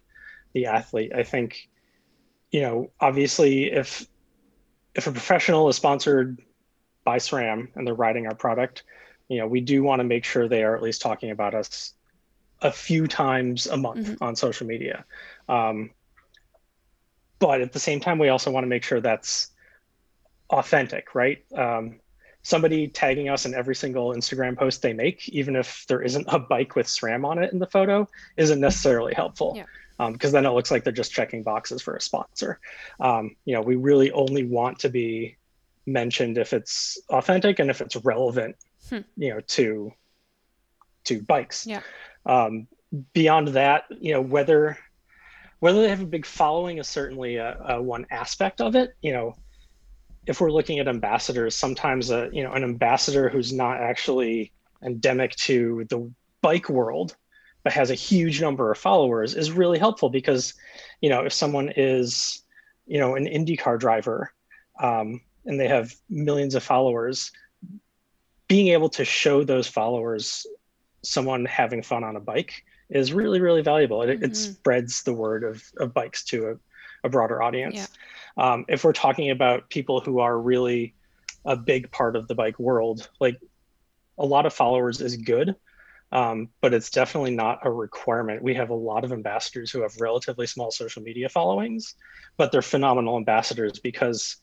the 0.52 0.66
athlete. 0.66 1.12
I 1.14 1.22
think, 1.22 1.68
you 2.50 2.60
know, 2.60 2.90
obviously, 3.00 3.72
if 3.72 4.06
if 4.94 5.06
a 5.06 5.12
professional 5.12 5.68
is 5.68 5.76
sponsored 5.76 6.40
by 7.04 7.18
SRAM 7.18 7.68
and 7.74 7.86
they're 7.86 7.94
riding 7.94 8.26
our 8.26 8.34
product, 8.34 8.84
you 9.28 9.38
know, 9.38 9.46
we 9.46 9.60
do 9.60 9.82
want 9.82 10.00
to 10.00 10.04
make 10.04 10.24
sure 10.24 10.46
they 10.46 10.62
are 10.62 10.76
at 10.76 10.82
least 10.82 11.02
talking 11.02 11.30
about 11.30 11.54
us 11.54 11.94
a 12.60 12.70
few 12.70 13.06
times 13.06 13.66
a 13.66 13.76
month 13.76 14.06
mm-hmm. 14.06 14.24
on 14.24 14.36
social 14.36 14.66
media. 14.66 15.04
Um, 15.48 15.90
but 17.38 17.60
at 17.60 17.72
the 17.72 17.80
same 17.80 18.00
time, 18.00 18.18
we 18.18 18.28
also 18.28 18.50
want 18.50 18.64
to 18.64 18.68
make 18.68 18.84
sure 18.84 19.00
that's 19.00 19.50
authentic, 20.50 21.14
right? 21.14 21.44
Um, 21.56 22.00
somebody 22.44 22.86
tagging 22.86 23.30
us 23.30 23.46
in 23.46 23.54
every 23.54 23.74
single 23.74 24.14
Instagram 24.14 24.56
post 24.56 24.82
they 24.82 24.92
make, 24.92 25.28
even 25.30 25.56
if 25.56 25.86
there 25.88 26.02
isn't 26.02 26.26
a 26.28 26.38
bike 26.38 26.76
with 26.76 26.86
SRAM 26.86 27.24
on 27.26 27.42
it 27.42 27.52
in 27.52 27.58
the 27.58 27.66
photo, 27.66 28.08
isn't 28.36 28.60
necessarily 28.60 29.14
helpful. 29.14 29.54
Yeah. 29.56 29.64
Because 30.12 30.30
um, 30.30 30.42
then 30.42 30.46
it 30.46 30.54
looks 30.54 30.70
like 30.70 30.84
they're 30.84 30.92
just 30.92 31.12
checking 31.12 31.42
boxes 31.42 31.80
for 31.80 31.96
a 31.96 32.00
sponsor. 32.00 32.60
Um, 33.00 33.36
you 33.44 33.54
know, 33.54 33.62
we 33.62 33.76
really 33.76 34.12
only 34.12 34.44
want 34.44 34.80
to 34.80 34.88
be 34.88 35.36
mentioned 35.86 36.36
if 36.36 36.52
it's 36.52 36.98
authentic 37.08 37.60
and 37.60 37.70
if 37.70 37.80
it's 37.80 37.96
relevant, 37.96 38.56
hmm. 38.88 38.98
you 39.16 39.30
know, 39.30 39.40
to 39.40 39.92
to 41.04 41.22
bikes. 41.22 41.66
Yeah. 41.66 41.80
Um, 42.26 42.66
beyond 43.12 43.48
that, 43.48 43.84
you 43.90 44.12
know, 44.12 44.20
whether 44.20 44.78
whether 45.60 45.80
they 45.80 45.88
have 45.88 46.02
a 46.02 46.06
big 46.06 46.26
following 46.26 46.78
is 46.78 46.88
certainly 46.88 47.36
a, 47.36 47.56
a 47.68 47.82
one 47.82 48.06
aspect 48.10 48.60
of 48.60 48.74
it. 48.74 48.96
You 49.00 49.12
know, 49.12 49.36
if 50.26 50.40
we're 50.40 50.52
looking 50.52 50.78
at 50.78 50.88
ambassadors, 50.88 51.54
sometimes 51.54 52.10
a 52.10 52.30
you 52.32 52.42
know 52.42 52.52
an 52.52 52.64
ambassador 52.64 53.28
who's 53.28 53.52
not 53.52 53.80
actually 53.80 54.52
endemic 54.82 55.34
to 55.36 55.84
the 55.88 56.10
bike 56.42 56.68
world, 56.68 57.16
but 57.62 57.72
has 57.72 57.90
a 57.90 57.94
huge 57.94 58.40
number 58.40 58.70
of 58.70 58.78
followers 58.78 59.34
is 59.34 59.50
really 59.50 59.78
helpful 59.78 60.10
because, 60.10 60.54
you 61.00 61.08
know, 61.08 61.24
if 61.24 61.32
someone 61.32 61.72
is, 61.76 62.42
you 62.86 62.98
know, 62.98 63.16
an 63.16 63.24
IndyCar 63.24 63.80
driver 63.80 64.32
um, 64.80 65.20
and 65.46 65.58
they 65.58 65.68
have 65.68 65.94
millions 66.10 66.54
of 66.54 66.62
followers, 66.62 67.32
being 68.46 68.68
able 68.68 68.90
to 68.90 69.04
show 69.04 69.42
those 69.42 69.66
followers 69.66 70.46
someone 71.02 71.44
having 71.46 71.82
fun 71.82 72.04
on 72.04 72.16
a 72.16 72.20
bike 72.20 72.64
is 72.90 73.12
really 73.12 73.40
really 73.40 73.62
valuable. 73.62 74.02
It, 74.02 74.16
mm-hmm. 74.16 74.24
it 74.24 74.36
spreads 74.36 75.02
the 75.02 75.14
word 75.14 75.44
of, 75.44 75.64
of 75.78 75.94
bikes 75.94 76.24
to 76.26 76.50
a, 76.50 77.06
a 77.06 77.08
broader 77.08 77.42
audience. 77.42 77.76
Yeah. 77.76 77.86
Um, 78.36 78.64
if 78.68 78.84
we're 78.84 78.92
talking 78.92 79.30
about 79.30 79.70
people 79.70 80.00
who 80.00 80.18
are 80.20 80.38
really 80.38 80.94
a 81.44 81.56
big 81.56 81.90
part 81.90 82.16
of 82.16 82.26
the 82.26 82.34
bike 82.34 82.58
world, 82.58 83.08
like 83.20 83.40
a 84.18 84.26
lot 84.26 84.46
of 84.46 84.52
followers 84.52 85.00
is 85.00 85.16
good, 85.16 85.54
um, 86.12 86.48
but 86.60 86.72
it's 86.72 86.90
definitely 86.90 87.34
not 87.34 87.66
a 87.66 87.70
requirement. 87.70 88.42
We 88.42 88.54
have 88.54 88.70
a 88.70 88.74
lot 88.74 89.04
of 89.04 89.12
ambassadors 89.12 89.70
who 89.70 89.82
have 89.82 90.00
relatively 90.00 90.46
small 90.46 90.70
social 90.70 91.02
media 91.02 91.28
followings, 91.28 91.94
but 92.36 92.52
they're 92.52 92.62
phenomenal 92.62 93.16
ambassadors 93.16 93.78
because 93.78 94.36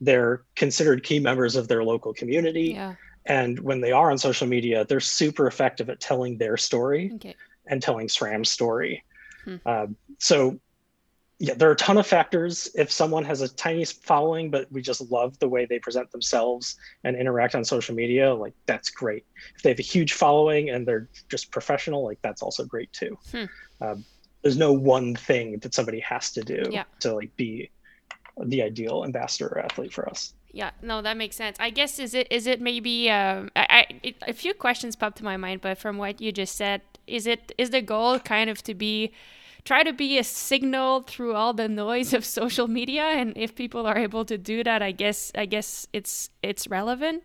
they're 0.00 0.42
considered 0.56 1.02
key 1.02 1.18
members 1.18 1.56
of 1.56 1.68
their 1.68 1.84
local 1.84 2.14
community. 2.14 2.72
Yeah. 2.74 2.94
And 3.26 3.60
when 3.60 3.80
they 3.80 3.92
are 3.92 4.10
on 4.10 4.16
social 4.16 4.46
media, 4.46 4.86
they're 4.86 5.00
super 5.00 5.46
effective 5.46 5.90
at 5.90 6.00
telling 6.00 6.38
their 6.38 6.56
story 6.56 7.12
okay. 7.16 7.36
and 7.66 7.82
telling 7.82 8.08
SRAM's 8.08 8.48
story. 8.48 9.04
Hmm. 9.44 9.56
Uh, 9.66 9.86
so 10.18 10.58
yeah, 11.40 11.54
there 11.54 11.68
are 11.68 11.72
a 11.72 11.76
ton 11.76 11.98
of 11.98 12.06
factors. 12.06 12.68
If 12.74 12.90
someone 12.90 13.24
has 13.24 13.42
a 13.42 13.48
tiny 13.48 13.84
following, 13.84 14.50
but 14.50 14.70
we 14.72 14.82
just 14.82 15.00
love 15.10 15.38
the 15.38 15.48
way 15.48 15.66
they 15.66 15.78
present 15.78 16.10
themselves 16.10 16.76
and 17.04 17.16
interact 17.16 17.54
on 17.54 17.64
social 17.64 17.94
media, 17.94 18.34
like 18.34 18.54
that's 18.66 18.90
great. 18.90 19.24
If 19.54 19.62
they 19.62 19.70
have 19.70 19.78
a 19.78 19.82
huge 19.82 20.14
following 20.14 20.70
and 20.70 20.86
they're 20.86 21.08
just 21.28 21.52
professional, 21.52 22.02
like 22.02 22.18
that's 22.22 22.42
also 22.42 22.64
great 22.64 22.92
too. 22.92 23.16
Hmm. 23.30 23.44
Um, 23.80 24.04
there's 24.42 24.56
no 24.56 24.72
one 24.72 25.14
thing 25.14 25.58
that 25.60 25.74
somebody 25.74 26.00
has 26.00 26.32
to 26.32 26.42
do 26.42 26.64
yeah. 26.70 26.84
to 27.00 27.14
like 27.14 27.34
be 27.36 27.70
the 28.44 28.62
ideal 28.62 29.04
ambassador 29.04 29.46
or 29.46 29.58
athlete 29.60 29.92
for 29.92 30.08
us. 30.08 30.34
Yeah, 30.50 30.70
no, 30.82 31.02
that 31.02 31.16
makes 31.16 31.36
sense. 31.36 31.56
I 31.60 31.70
guess 31.70 31.98
is 32.00 32.14
it 32.14 32.26
is 32.30 32.46
it 32.46 32.60
maybe 32.60 33.10
um, 33.10 33.50
I, 33.54 33.66
I 33.68 33.86
it, 34.02 34.16
a 34.26 34.32
few 34.32 34.54
questions 34.54 34.96
popped 34.96 35.18
to 35.18 35.24
my 35.24 35.36
mind, 35.36 35.60
but 35.60 35.78
from 35.78 35.98
what 35.98 36.20
you 36.20 36.32
just 36.32 36.56
said, 36.56 36.80
is 37.06 37.26
it 37.26 37.52
is 37.58 37.70
the 37.70 37.82
goal 37.82 38.18
kind 38.18 38.50
of 38.50 38.62
to 38.64 38.74
be 38.74 39.12
try 39.68 39.82
to 39.82 39.92
be 39.92 40.16
a 40.16 40.24
signal 40.24 41.02
through 41.02 41.34
all 41.34 41.52
the 41.52 41.68
noise 41.68 42.14
of 42.14 42.24
social 42.24 42.68
media 42.68 43.02
and 43.02 43.36
if 43.36 43.54
people 43.54 43.86
are 43.86 43.98
able 43.98 44.24
to 44.24 44.38
do 44.38 44.64
that 44.64 44.80
i 44.80 44.90
guess 44.90 45.30
i 45.34 45.44
guess 45.44 45.86
it's 45.92 46.30
it's 46.42 46.66
relevant. 46.68 47.22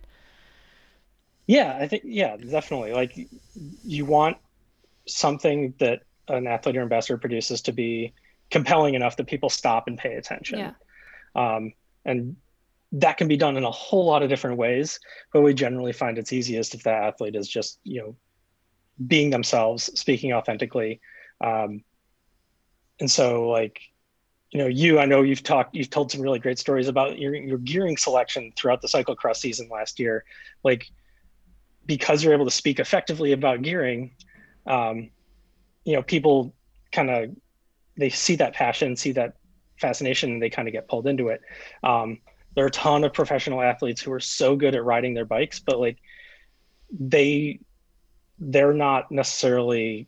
Yeah 1.47 1.77
i 1.79 1.87
think 1.87 2.03
yeah 2.05 2.35
definitely. 2.35 2.91
Like 2.91 3.13
you 3.83 4.03
want 4.05 4.35
something 5.07 5.73
that 5.79 6.01
an 6.27 6.47
athlete 6.47 6.75
or 6.75 6.81
ambassador 6.81 7.17
produces 7.17 7.61
to 7.61 7.71
be 7.71 8.13
compelling 8.51 8.93
enough 8.95 9.15
that 9.15 9.27
people 9.27 9.49
stop 9.49 9.87
and 9.87 9.97
pay 9.97 10.15
attention. 10.15 10.59
Yeah. 10.59 10.73
um, 11.35 11.71
and 12.03 12.35
that 12.91 13.15
can 13.15 13.29
be 13.29 13.37
done 13.37 13.55
in 13.55 13.63
a 13.63 13.71
whole 13.71 14.05
lot 14.05 14.21
of 14.21 14.27
different 14.27 14.57
ways 14.57 14.99
but 15.31 15.41
we 15.41 15.53
generally 15.53 15.93
find 15.93 16.17
it's 16.17 16.33
easiest 16.33 16.75
if 16.75 16.83
that 16.83 17.03
athlete 17.03 17.37
is 17.37 17.47
just 17.47 17.79
you 17.83 18.01
know 18.01 18.15
being 19.07 19.29
themselves 19.29 19.89
speaking 19.97 20.33
authentically 20.33 20.99
um, 21.39 21.81
and 23.03 23.11
so 23.11 23.49
like 23.49 23.81
you 24.51 24.59
know 24.59 24.65
you 24.65 24.97
i 24.97 25.03
know 25.03 25.23
you've 25.23 25.43
talked 25.43 25.75
you've 25.75 25.89
told 25.89 26.09
some 26.09 26.21
really 26.21 26.39
great 26.39 26.57
stories 26.57 26.87
about 26.87 27.19
your, 27.19 27.35
your 27.35 27.57
gearing 27.57 27.97
selection 27.97 28.53
throughout 28.55 28.81
the 28.81 28.87
cyclocross 28.87 29.35
season 29.35 29.67
last 29.69 29.99
year. 29.99 30.23
Like 30.63 30.89
because 31.85 32.23
you're 32.23 32.31
able 32.31 32.45
to 32.45 32.51
speak 32.51 32.79
effectively 32.79 33.33
about 33.33 33.61
gearing 33.61 34.15
um, 34.65 35.09
you 35.83 35.93
know 35.93 36.01
people 36.01 36.55
kind 36.93 37.09
of 37.09 37.35
they 37.97 38.09
see 38.09 38.37
that 38.37 38.53
passion 38.53 38.95
see 38.95 39.11
that 39.11 39.35
fascination 39.81 40.31
and 40.31 40.41
they 40.41 40.49
kind 40.49 40.69
of 40.69 40.71
get 40.71 40.87
pulled 40.87 41.07
into 41.07 41.27
it. 41.27 41.41
Um, 41.83 42.19
there 42.55 42.63
are 42.63 42.67
a 42.67 42.71
ton 42.71 43.03
of 43.03 43.11
professional 43.11 43.61
athletes 43.61 44.01
who 44.01 44.13
are 44.13 44.21
so 44.21 44.55
good 44.55 44.75
at 44.75 44.85
riding 44.85 45.13
their 45.13 45.25
bikes 45.25 45.59
but 45.59 45.77
like 45.77 45.97
they 46.97 47.59
they're 48.39 48.73
not 48.73 49.11
necessarily 49.11 50.07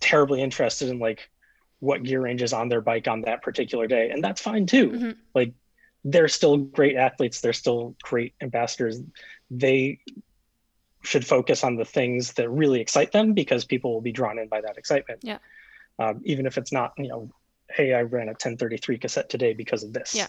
terribly 0.00 0.42
interested 0.42 0.88
in 0.88 0.98
like 0.98 1.30
what 1.80 2.02
gear 2.02 2.20
range 2.20 2.42
is 2.42 2.52
on 2.52 2.68
their 2.68 2.80
bike 2.80 3.08
on 3.08 3.22
that 3.22 3.42
particular 3.42 3.86
day 3.86 4.10
and 4.10 4.22
that's 4.22 4.40
fine 4.40 4.66
too. 4.66 4.90
Mm-hmm. 4.90 5.10
like 5.34 5.52
they're 6.04 6.28
still 6.28 6.56
great 6.56 6.96
athletes 6.96 7.40
they're 7.40 7.52
still 7.52 7.94
great 8.02 8.34
ambassadors. 8.40 9.00
They 9.50 10.00
should 11.02 11.26
focus 11.26 11.64
on 11.64 11.76
the 11.76 11.84
things 11.84 12.32
that 12.34 12.48
really 12.48 12.80
excite 12.80 13.12
them 13.12 13.32
because 13.32 13.64
people 13.64 13.92
will 13.92 14.00
be 14.00 14.12
drawn 14.12 14.38
in 14.38 14.48
by 14.48 14.60
that 14.60 14.76
excitement. 14.76 15.20
Yeah. 15.22 15.38
Um, 15.98 16.20
even 16.24 16.46
if 16.46 16.58
it's 16.58 16.72
not 16.72 16.92
you 16.98 17.08
know 17.08 17.30
hey 17.70 17.92
i 17.92 18.00
ran 18.00 18.28
a 18.28 18.32
1033 18.32 18.98
cassette 18.98 19.28
today 19.28 19.52
because 19.54 19.82
of 19.82 19.92
this. 19.92 20.14
Yeah. 20.14 20.26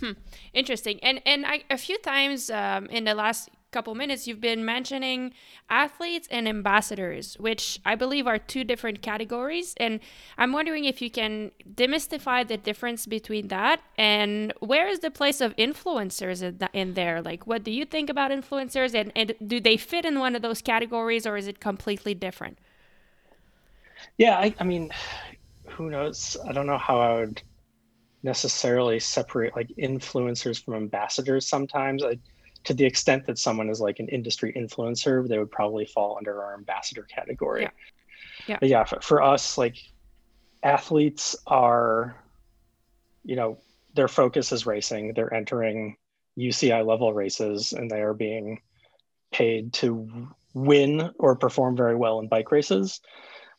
Hmm. 0.00 0.12
interesting. 0.52 1.00
And 1.02 1.20
and 1.26 1.44
I, 1.46 1.64
a 1.70 1.78
few 1.78 1.98
times 1.98 2.50
um, 2.50 2.86
in 2.86 3.04
the 3.04 3.14
last 3.14 3.50
couple 3.70 3.94
minutes, 3.94 4.26
you've 4.26 4.40
been 4.40 4.64
mentioning 4.64 5.32
athletes 5.68 6.26
and 6.30 6.48
ambassadors, 6.48 7.34
which 7.38 7.80
I 7.84 7.94
believe 7.94 8.26
are 8.26 8.38
two 8.38 8.64
different 8.64 9.02
categories. 9.02 9.74
And 9.76 10.00
I'm 10.38 10.52
wondering 10.52 10.84
if 10.84 11.02
you 11.02 11.10
can 11.10 11.50
demystify 11.74 12.46
the 12.46 12.56
difference 12.56 13.06
between 13.06 13.48
that 13.48 13.80
and 13.96 14.52
where 14.60 14.88
is 14.88 15.00
the 15.00 15.10
place 15.10 15.40
of 15.40 15.54
influencers 15.56 16.42
in, 16.42 16.68
in 16.72 16.94
there? 16.94 17.20
Like, 17.20 17.46
what 17.46 17.62
do 17.62 17.70
you 17.70 17.84
think 17.84 18.08
about 18.08 18.30
influencers 18.30 18.94
and, 18.94 19.12
and 19.14 19.34
do 19.46 19.60
they 19.60 19.76
fit 19.76 20.04
in 20.04 20.18
one 20.18 20.34
of 20.34 20.42
those 20.42 20.62
categories 20.62 21.26
or 21.26 21.36
is 21.36 21.46
it 21.46 21.60
completely 21.60 22.14
different? 22.14 22.58
Yeah, 24.16 24.38
I, 24.38 24.54
I 24.58 24.64
mean, 24.64 24.90
who 25.66 25.90
knows? 25.90 26.36
I 26.48 26.52
don't 26.52 26.66
know 26.66 26.78
how 26.78 27.00
I 27.00 27.14
would 27.16 27.42
necessarily 28.22 28.98
separate 28.98 29.54
like 29.54 29.68
influencers 29.78 30.64
from 30.64 30.74
ambassadors 30.74 31.46
sometimes. 31.46 32.02
I, 32.02 32.18
to 32.64 32.74
the 32.74 32.84
extent 32.84 33.26
that 33.26 33.38
someone 33.38 33.68
is 33.68 33.80
like 33.80 33.98
an 33.98 34.08
industry 34.08 34.52
influencer, 34.54 35.26
they 35.26 35.38
would 35.38 35.50
probably 35.50 35.84
fall 35.84 36.16
under 36.18 36.42
our 36.42 36.54
ambassador 36.54 37.02
category. 37.02 37.62
Yeah. 37.62 37.70
Yeah. 38.46 38.56
But 38.60 38.68
yeah. 38.68 38.84
For, 38.84 39.00
for 39.00 39.22
us, 39.22 39.58
like 39.58 39.76
athletes 40.62 41.36
are, 41.46 42.16
you 43.24 43.36
know, 43.36 43.58
their 43.94 44.08
focus 44.08 44.52
is 44.52 44.66
racing. 44.66 45.14
They're 45.14 45.32
entering 45.32 45.96
UCI 46.38 46.86
level 46.86 47.12
races 47.12 47.72
and 47.72 47.90
they 47.90 48.00
are 48.00 48.14
being 48.14 48.60
paid 49.32 49.72
to 49.74 50.28
win 50.54 51.10
or 51.18 51.36
perform 51.36 51.76
very 51.76 51.96
well 51.96 52.20
in 52.20 52.28
bike 52.28 52.50
races 52.50 53.00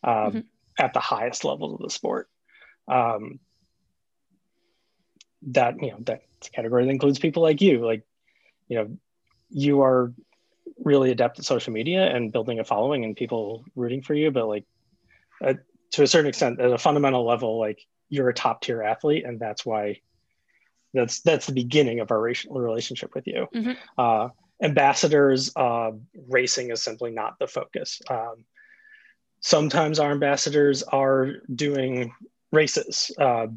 um, 0.03 0.13
mm-hmm. 0.13 0.39
at 0.77 0.93
the 0.93 0.99
highest 0.99 1.45
levels 1.45 1.73
of 1.73 1.79
the 1.79 1.89
sport. 1.89 2.29
Um, 2.87 3.39
that 5.43 5.81
you 5.81 5.91
know 5.91 5.97
that 6.01 6.23
category 6.53 6.85
that 6.85 6.91
includes 6.91 7.19
people 7.19 7.43
like 7.43 7.61
you 7.61 7.85
like 7.85 8.03
you 8.69 8.77
know, 8.77 8.97
you 9.49 9.81
are 9.81 10.13
really 10.77 11.11
adept 11.11 11.39
at 11.39 11.45
social 11.45 11.73
media 11.73 12.05
and 12.15 12.31
building 12.31 12.59
a 12.59 12.63
following 12.63 13.03
and 13.03 13.17
people 13.17 13.65
rooting 13.75 14.01
for 14.01 14.13
you 14.13 14.31
but 14.31 14.47
like 14.47 14.63
uh, 15.43 15.53
to 15.91 16.03
a 16.03 16.07
certain 16.07 16.29
extent 16.29 16.61
at 16.61 16.71
a 16.71 16.77
fundamental 16.77 17.25
level 17.25 17.59
like 17.59 17.85
you're 18.07 18.29
a 18.29 18.33
top 18.33 18.61
tier 18.61 18.81
athlete 18.81 19.25
and 19.25 19.39
that's 19.39 19.65
why 19.65 19.99
that's 20.93 21.21
that's 21.21 21.45
the 21.45 21.53
beginning 21.53 21.99
of 21.99 22.11
our 22.11 22.19
racial 22.19 22.55
relationship 22.55 23.13
with 23.13 23.27
you. 23.27 23.47
Mm-hmm. 23.53 23.71
uh, 23.97 24.29
ambassadors 24.61 25.51
uh, 25.55 25.91
racing 26.27 26.71
is 26.71 26.83
simply 26.83 27.11
not 27.11 27.39
the 27.39 27.47
focus. 27.47 28.01
Um, 28.09 28.45
sometimes 29.39 29.99
our 29.99 30.11
ambassadors 30.11 30.83
are 30.83 31.35
doing 31.53 32.13
races. 32.51 33.11
Uh, 33.17 33.47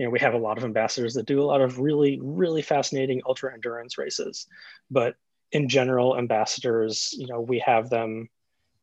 you 0.00 0.06
know 0.06 0.10
we 0.10 0.18
have 0.18 0.32
a 0.32 0.38
lot 0.38 0.56
of 0.56 0.64
ambassadors 0.64 1.12
that 1.12 1.26
do 1.26 1.42
a 1.42 1.44
lot 1.44 1.60
of 1.60 1.78
really 1.78 2.18
really 2.22 2.62
fascinating 2.62 3.20
ultra 3.26 3.52
endurance 3.52 3.98
races 3.98 4.46
but 4.90 5.14
in 5.52 5.68
general 5.68 6.16
ambassadors 6.16 7.14
you 7.18 7.26
know 7.26 7.38
we 7.38 7.58
have 7.58 7.90
them 7.90 8.26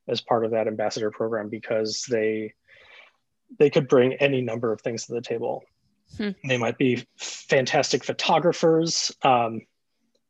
as 0.08 0.22
part 0.22 0.46
of 0.46 0.52
that 0.52 0.68
ambassador 0.68 1.10
program 1.10 1.50
because 1.50 2.06
they 2.08 2.54
they 3.58 3.70
could 3.72 3.88
bring 3.88 4.14
any 4.14 4.42
number 4.42 4.72
of 4.72 4.80
things 4.82 5.08
to 5.08 5.14
the 5.14 5.22
table 5.22 5.64
hmm. 6.18 6.30
they 6.48 6.58
might 6.58 6.78
be 6.78 7.04
fantastic 7.18 8.04
photographers 8.04 9.12
um, 9.24 9.62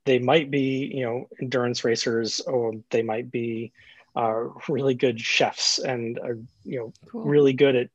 they 0.05 0.19
might 0.19 0.49
be 0.49 0.89
you 0.95 1.03
know 1.03 1.27
endurance 1.41 1.83
racers 1.83 2.39
or 2.39 2.71
they 2.91 3.03
might 3.03 3.29
be 3.29 3.73
uh, 4.15 4.45
really 4.69 4.95
good 4.95 5.19
chefs 5.19 5.79
and 5.79 6.17
are 6.19 6.39
you 6.63 6.79
know 6.79 6.93
cool. 7.11 7.25
really 7.25 7.51
good 7.51 7.75
at 7.75 7.89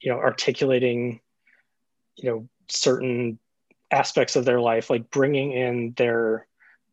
you 0.00 0.10
know 0.10 0.18
articulating 0.18 1.20
you 2.22 2.30
know 2.30 2.48
certain 2.68 3.38
aspects 3.90 4.36
of 4.36 4.44
their 4.44 4.60
life 4.60 4.90
like 4.90 5.10
bringing 5.10 5.52
in 5.52 5.92
their 5.96 6.46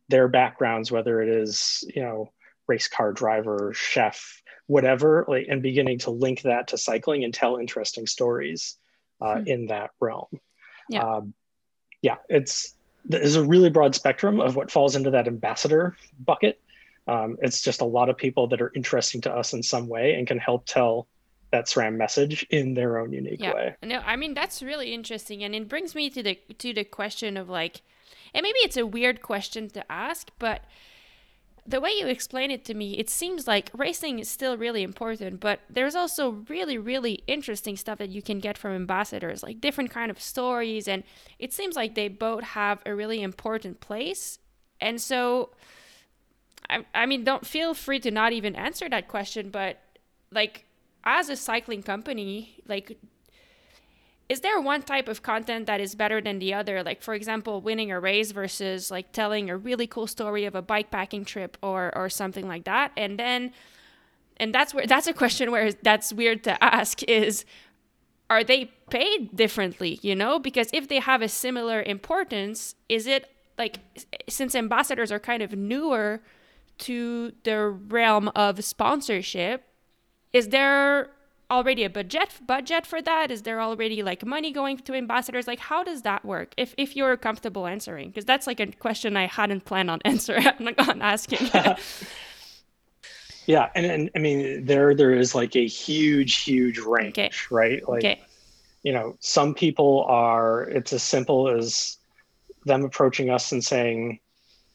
their 0.10 0.28
backgrounds 0.28 0.92
whether 0.92 1.22
it 1.22 1.30
is 1.30 1.84
you 1.94 2.02
know 2.02 2.32
race 2.68 2.88
car 2.88 3.12
driver 3.14 3.72
chef 3.76 4.42
whatever 4.68 5.26
like 5.28 5.48
and 5.50 5.64
beginning 5.64 5.98
to 5.98 6.12
link 6.12 6.42
that 6.44 6.68
to 6.68 6.78
cycling 6.78 7.24
and 7.24 7.34
tell 7.34 7.58
interesting 7.58 8.06
stories 8.06 8.78
uh, 9.22 9.40
hmm. 9.40 9.48
in 9.48 9.66
that 9.68 9.92
realm. 10.00 10.28
Yeah. 10.90 11.04
Um, 11.04 11.34
yeah 12.02 12.18
it's 12.30 12.76
there's 13.06 13.36
a 13.36 13.44
really 13.44 13.70
broad 13.70 13.96
spectrum 13.96 14.40
of 14.42 14.56
what 14.56 14.70
falls 14.70 14.96
into 14.96 15.12
that 15.12 15.28
ambassador 15.28 15.96
bucket. 16.20 16.60
Um, 17.08 17.38
it's 17.42 17.62
just 17.62 17.80
a 17.80 17.86
lot 17.86 18.10
of 18.10 18.18
people 18.18 18.48
that 18.48 18.62
are 18.62 18.72
interesting 18.76 19.22
to 19.22 19.34
us 19.34 19.54
in 19.54 19.64
some 19.64 19.88
way 19.88 20.16
and 20.16 20.28
can 20.28 20.38
help 20.38 20.66
tell 20.66 21.08
that 21.52 21.68
SRAM 21.68 21.96
message 21.96 22.46
in 22.50 22.74
their 22.74 22.98
own 22.98 23.14
unique 23.14 23.42
yeah. 23.42 23.54
way. 23.54 23.76
No, 23.84 24.00
I 24.00 24.16
mean 24.16 24.34
that's 24.34 24.62
really 24.62 24.94
interesting, 24.94 25.44
and 25.44 25.56
it 25.56 25.68
brings 25.68 25.96
me 25.96 26.10
to 26.10 26.24
the 26.24 26.40
to 26.58 26.74
the 26.74 26.84
question 26.84 27.38
of 27.38 27.50
like, 27.50 27.82
and 28.34 28.44
maybe 28.44 28.60
it's 28.60 28.78
a 28.78 28.86
weird 28.86 29.22
question 29.22 29.70
to 29.70 29.92
ask, 29.92 30.30
but 30.40 30.66
the 31.68 31.82
way 31.82 31.92
you 31.92 32.08
explain 32.08 32.50
it 32.50 32.64
to 32.64 32.74
me, 32.74 32.98
it 32.98 33.10
seems 33.10 33.46
like 33.46 33.70
racing 33.74 34.20
is 34.20 34.30
still 34.30 34.58
really 34.58 34.84
important, 34.84 35.42
but 35.42 35.60
there's 35.70 35.96
also 35.96 36.46
really, 36.48 36.78
really 36.78 37.24
interesting 37.28 37.76
stuff 37.76 37.98
that 37.98 38.10
you 38.10 38.22
can 38.22 38.40
get 38.40 38.58
from 38.58 38.72
ambassadors, 38.72 39.44
like 39.44 39.60
different 39.60 39.92
kind 39.92 40.10
of 40.10 40.22
stories, 40.22 40.88
and 40.88 41.04
it 41.40 41.52
seems 41.52 41.76
like 41.76 41.94
they 41.94 42.08
both 42.08 42.44
have 42.44 42.82
a 42.86 42.96
really 42.96 43.22
important 43.22 43.82
place. 43.82 44.40
And 44.80 45.02
so, 45.02 45.50
I, 46.70 46.86
I 46.96 47.06
mean, 47.06 47.26
don't 47.26 47.46
feel 47.46 47.74
free 47.74 48.00
to 48.00 48.12
not 48.12 48.32
even 48.32 48.56
answer 48.56 48.88
that 48.88 49.10
question, 49.10 49.50
but 49.50 49.82
like 50.32 50.67
as 51.08 51.30
a 51.30 51.36
cycling 51.36 51.82
company, 51.82 52.62
like 52.68 53.00
is 54.30 54.42
there 54.42 54.60
one 54.60 54.82
type 54.82 55.08
of 55.08 55.24
content 55.24 55.68
that 55.68 55.80
is 55.80 55.96
better 55.96 56.20
than 56.20 56.40
the 56.40 56.54
other? 56.54 56.84
Like 56.84 57.02
for 57.02 57.14
example 57.14 57.62
winning 57.62 57.92
a 57.92 58.00
race 58.00 58.32
versus 58.32 58.92
like 58.92 59.14
telling 59.14 59.50
a 59.50 59.56
really 59.56 59.88
cool 59.88 60.06
story 60.06 60.44
of 60.44 60.54
a 60.54 60.62
bike 60.62 60.92
packing 60.92 61.24
trip 61.24 61.58
or 61.64 61.98
or 61.98 62.10
something 62.10 62.48
like 62.48 62.66
that. 62.66 62.92
And 62.98 63.18
then 63.18 63.54
and 64.36 64.54
that's 64.54 64.74
where 64.74 64.86
that's 64.86 65.08
a 65.08 65.14
question 65.14 65.50
where 65.50 65.72
that's 65.72 66.12
weird 66.12 66.44
to 66.44 66.62
ask 66.62 67.02
is 67.04 67.46
are 68.30 68.44
they 68.44 68.66
paid 68.90 69.34
differently 69.34 70.00
you 70.02 70.14
know? 70.14 70.40
Because 70.40 70.70
if 70.74 70.90
they 70.90 71.00
have 71.00 71.22
a 71.22 71.30
similar 71.30 71.82
importance 71.82 72.76
is 72.90 73.08
it 73.08 73.32
like 73.58 73.80
since 74.28 74.56
ambassadors 74.56 75.10
are 75.10 75.20
kind 75.20 75.42
of 75.42 75.54
newer 75.54 76.22
to 76.80 77.32
the 77.44 77.70
realm 77.70 78.28
of 78.36 78.64
sponsorship 78.64 79.67
is 80.34 80.50
there 80.50 81.10
already 81.50 81.84
a 81.84 81.90
budget 81.90 82.30
budget 82.46 82.86
for 82.86 83.02
that? 83.02 83.32
Is 83.32 83.44
there 83.44 83.62
already 83.62 84.04
like 84.04 84.26
money 84.26 84.52
going 84.52 84.78
to 84.78 84.94
ambassadors? 84.94 85.48
Like 85.48 85.60
how 85.60 85.84
does 85.84 86.02
that 86.02 86.26
work? 86.26 86.54
If 86.58 86.74
if 86.78 86.96
you're 86.96 87.18
comfortable 87.18 87.68
answering 87.68 88.10
because 88.10 88.26
that's 88.26 88.48
like 88.48 88.60
a 88.60 88.68
question 88.68 89.16
i 89.16 89.28
hadn't 89.28 89.66
planned 89.66 89.90
on 89.90 90.00
answering 90.06 90.46
on 90.78 91.02
asking. 91.02 91.50
Yeah 93.48 93.70
and, 93.76 93.86
and 93.86 94.10
i 94.14 94.20
mean 94.20 94.66
there 94.66 94.94
there 94.94 95.14
is 95.14 95.34
like 95.34 95.56
a 95.56 95.66
huge 95.66 96.36
huge 96.40 96.80
range 96.80 97.18
okay. 97.18 97.32
right? 97.50 97.88
Like 97.88 98.00
okay. 98.00 98.22
you 98.84 98.92
know 98.92 99.16
some 99.22 99.54
people 99.54 100.04
are 100.10 100.64
it's 100.64 100.92
as 100.92 101.02
simple 101.02 101.48
as 101.48 101.98
them 102.66 102.84
approaching 102.84 103.30
us 103.30 103.54
and 103.54 103.64
saying 103.64 104.20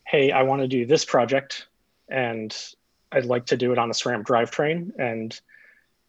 hey 0.06 0.32
i 0.32 0.42
want 0.42 0.62
to 0.62 0.68
do 0.68 0.86
this 0.86 1.04
project 1.04 1.66
and 2.08 2.56
i'd 3.12 3.24
like 3.24 3.46
to 3.46 3.56
do 3.56 3.72
it 3.72 3.78
on 3.78 3.90
a 3.90 3.94
SRAM 3.94 4.24
drivetrain 4.24 4.90
and 4.98 5.40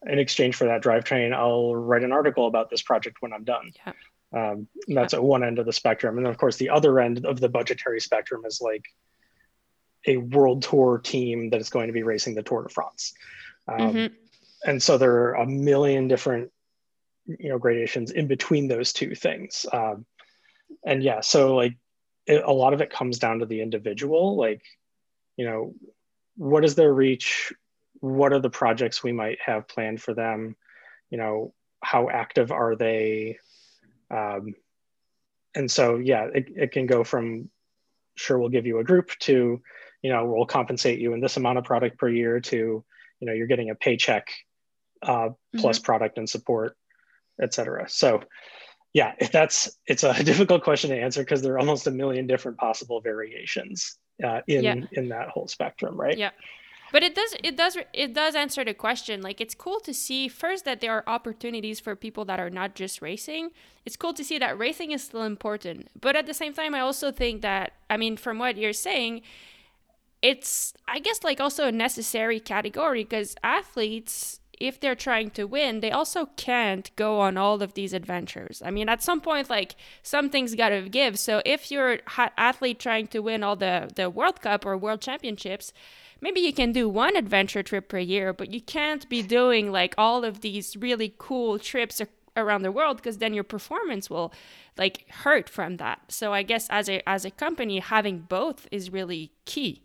in 0.05 0.19
exchange 0.19 0.55
for 0.55 0.65
that 0.65 0.83
drivetrain, 0.83 1.33
I'll 1.33 1.75
write 1.75 2.03
an 2.03 2.11
article 2.11 2.47
about 2.47 2.69
this 2.69 2.81
project 2.81 3.17
when 3.21 3.33
I'm 3.33 3.43
done. 3.43 3.71
Yeah. 3.85 3.93
Um, 4.33 4.67
that's 4.87 5.13
at 5.13 5.23
one 5.23 5.43
end 5.43 5.59
of 5.59 5.65
the 5.65 5.73
spectrum. 5.73 6.17
And 6.17 6.25
then, 6.25 6.31
of 6.31 6.37
course, 6.37 6.57
the 6.57 6.69
other 6.69 6.99
end 6.99 7.25
of 7.25 7.39
the 7.39 7.49
budgetary 7.49 8.01
spectrum 8.01 8.43
is 8.45 8.61
like 8.61 8.85
a 10.07 10.17
world 10.17 10.63
tour 10.63 10.97
team 10.97 11.51
that 11.51 11.61
is 11.61 11.69
going 11.69 11.87
to 11.87 11.93
be 11.93 12.03
racing 12.03 12.35
the 12.35 12.43
Tour 12.43 12.63
de 12.63 12.69
France. 12.69 13.13
Um, 13.67 13.79
mm-hmm. 13.79 14.13
And 14.65 14.81
so 14.81 14.97
there 14.97 15.13
are 15.13 15.33
a 15.35 15.45
million 15.45 16.07
different, 16.07 16.51
you 17.25 17.49
know, 17.49 17.59
gradations 17.59 18.11
in 18.11 18.27
between 18.27 18.67
those 18.67 18.91
two 18.91 19.13
things. 19.15 19.65
Um, 19.71 20.05
and 20.85 21.03
yeah, 21.03 21.21
so 21.21 21.55
like 21.55 21.77
it, 22.25 22.43
a 22.43 22.51
lot 22.51 22.73
of 22.73 22.81
it 22.81 22.89
comes 22.89 23.19
down 23.19 23.39
to 23.39 23.45
the 23.45 23.61
individual. 23.61 24.35
Like, 24.35 24.63
you 25.37 25.45
know, 25.45 25.75
what 26.35 26.65
is 26.65 26.75
their 26.75 26.93
reach? 26.93 27.53
what 28.03 28.33
are 28.33 28.39
the 28.39 28.49
projects 28.49 29.01
we 29.01 29.13
might 29.13 29.39
have 29.39 29.65
planned 29.65 30.01
for 30.01 30.13
them 30.13 30.57
you 31.09 31.17
know 31.17 31.53
how 31.81 32.09
active 32.09 32.51
are 32.51 32.75
they 32.75 33.37
um, 34.11 34.53
and 35.55 35.71
so 35.71 35.95
yeah 35.95 36.27
it, 36.35 36.49
it 36.53 36.71
can 36.73 36.85
go 36.85 37.05
from 37.05 37.49
sure 38.15 38.37
we'll 38.37 38.49
give 38.49 38.65
you 38.65 38.79
a 38.79 38.83
group 38.83 39.11
to 39.19 39.61
you 40.01 40.11
know 40.11 40.25
we'll 40.25 40.45
compensate 40.45 40.99
you 40.99 41.13
in 41.13 41.21
this 41.21 41.37
amount 41.37 41.57
of 41.57 41.63
product 41.63 41.97
per 41.97 42.09
year 42.09 42.41
to 42.41 42.83
you 43.19 43.27
know 43.27 43.31
you're 43.31 43.47
getting 43.47 43.69
a 43.69 43.75
paycheck 43.75 44.27
uh, 45.01 45.29
plus 45.55 45.77
mm-hmm. 45.77 45.85
product 45.85 46.17
and 46.17 46.29
support 46.29 46.75
et 47.41 47.53
cetera 47.53 47.87
so 47.87 48.21
yeah 48.91 49.13
that's 49.31 49.77
it's 49.87 50.03
a 50.03 50.23
difficult 50.25 50.61
question 50.61 50.89
to 50.89 50.99
answer 50.99 51.21
because 51.21 51.41
there 51.41 51.53
are 51.53 51.59
almost 51.59 51.87
a 51.87 51.91
million 51.91 52.27
different 52.27 52.57
possible 52.57 52.99
variations 52.99 53.97
uh, 54.23 54.41
in 54.47 54.63
yeah. 54.63 54.75
in 54.91 55.09
that 55.09 55.29
whole 55.29 55.47
spectrum 55.47 55.99
right? 55.99 56.17
Yeah. 56.17 56.31
But 56.91 57.01
it 57.01 57.15
does 57.15 57.35
it 57.43 57.57
does 57.57 57.77
it 57.91 58.13
does 58.13 58.35
answer 58.35 58.63
the 58.63 58.75
question. 58.75 59.21
Like 59.21 59.41
it's 59.41 59.55
cool 59.55 59.79
to 59.79 59.93
see 59.93 60.27
first 60.27 60.63
that 60.65 60.79
there 60.79 60.91
are 60.91 61.03
opportunities 61.07 61.79
for 61.79 61.95
people 61.95 62.23
that 62.25 62.39
are 62.39 62.51
not 62.51 62.75
just 62.75 63.01
racing. 63.01 63.49
It's 63.83 63.95
cool 63.95 64.13
to 64.13 64.23
see 64.23 64.37
that 64.37 64.59
racing 64.59 64.91
is 64.91 65.03
still 65.03 65.23
important. 65.23 65.89
But 65.99 66.15
at 66.15 66.27
the 66.27 66.35
same 66.35 66.53
time 66.53 66.75
i 66.75 66.79
also 66.79 67.11
think 67.11 67.41
that 67.41 67.73
i 67.89 67.97
mean 67.97 68.17
from 68.17 68.37
what 68.37 68.57
you're 68.57 68.73
saying 68.73 69.21
it's 70.21 70.73
i 70.87 70.99
guess 70.99 71.23
like 71.23 71.39
also 71.39 71.67
a 71.67 71.71
necessary 71.71 72.39
category 72.39 73.03
because 73.03 73.35
athletes 73.43 74.39
if 74.59 74.79
they're 74.79 74.95
trying 74.95 75.29
to 75.31 75.45
win, 75.45 75.79
they 75.79 75.91
also 75.91 76.27
can't 76.37 76.89
go 76.95 77.19
on 77.19 77.37
all 77.37 77.61
of 77.61 77.73
these 77.73 77.93
adventures. 77.93 78.61
I 78.65 78.71
mean, 78.71 78.89
at 78.89 79.03
some 79.03 79.21
point, 79.21 79.49
like 79.49 79.75
something's 80.01 80.55
got 80.55 80.69
to 80.69 80.87
give. 80.89 81.19
So 81.19 81.41
if 81.45 81.71
you're 81.71 81.99
an 82.17 82.29
athlete 82.37 82.79
trying 82.79 83.07
to 83.07 83.19
win 83.19 83.43
all 83.43 83.55
the 83.55 83.89
the 83.95 84.09
World 84.09 84.41
Cup 84.41 84.65
or 84.65 84.77
World 84.77 85.01
Championships, 85.01 85.73
maybe 86.21 86.39
you 86.39 86.53
can 86.53 86.71
do 86.71 86.87
one 86.87 87.15
adventure 87.15 87.63
trip 87.63 87.89
per 87.89 87.99
year, 87.99 88.33
but 88.33 88.51
you 88.51 88.61
can't 88.61 89.07
be 89.09 89.21
doing 89.21 89.71
like 89.71 89.93
all 89.97 90.23
of 90.23 90.41
these 90.41 90.77
really 90.77 91.13
cool 91.17 91.59
trips 91.59 92.01
around 92.35 92.63
the 92.63 92.71
world 92.71 92.97
because 92.97 93.19
then 93.19 93.33
your 93.33 93.43
performance 93.43 94.09
will 94.09 94.33
like 94.77 95.07
hurt 95.09 95.49
from 95.49 95.77
that. 95.77 95.99
So 96.09 96.33
I 96.33 96.43
guess 96.43 96.67
as 96.69 96.89
a 96.89 97.07
as 97.07 97.25
a 97.25 97.31
company 97.31 97.79
having 97.79 98.19
both 98.19 98.67
is 98.71 98.91
really 98.91 99.31
key. 99.45 99.82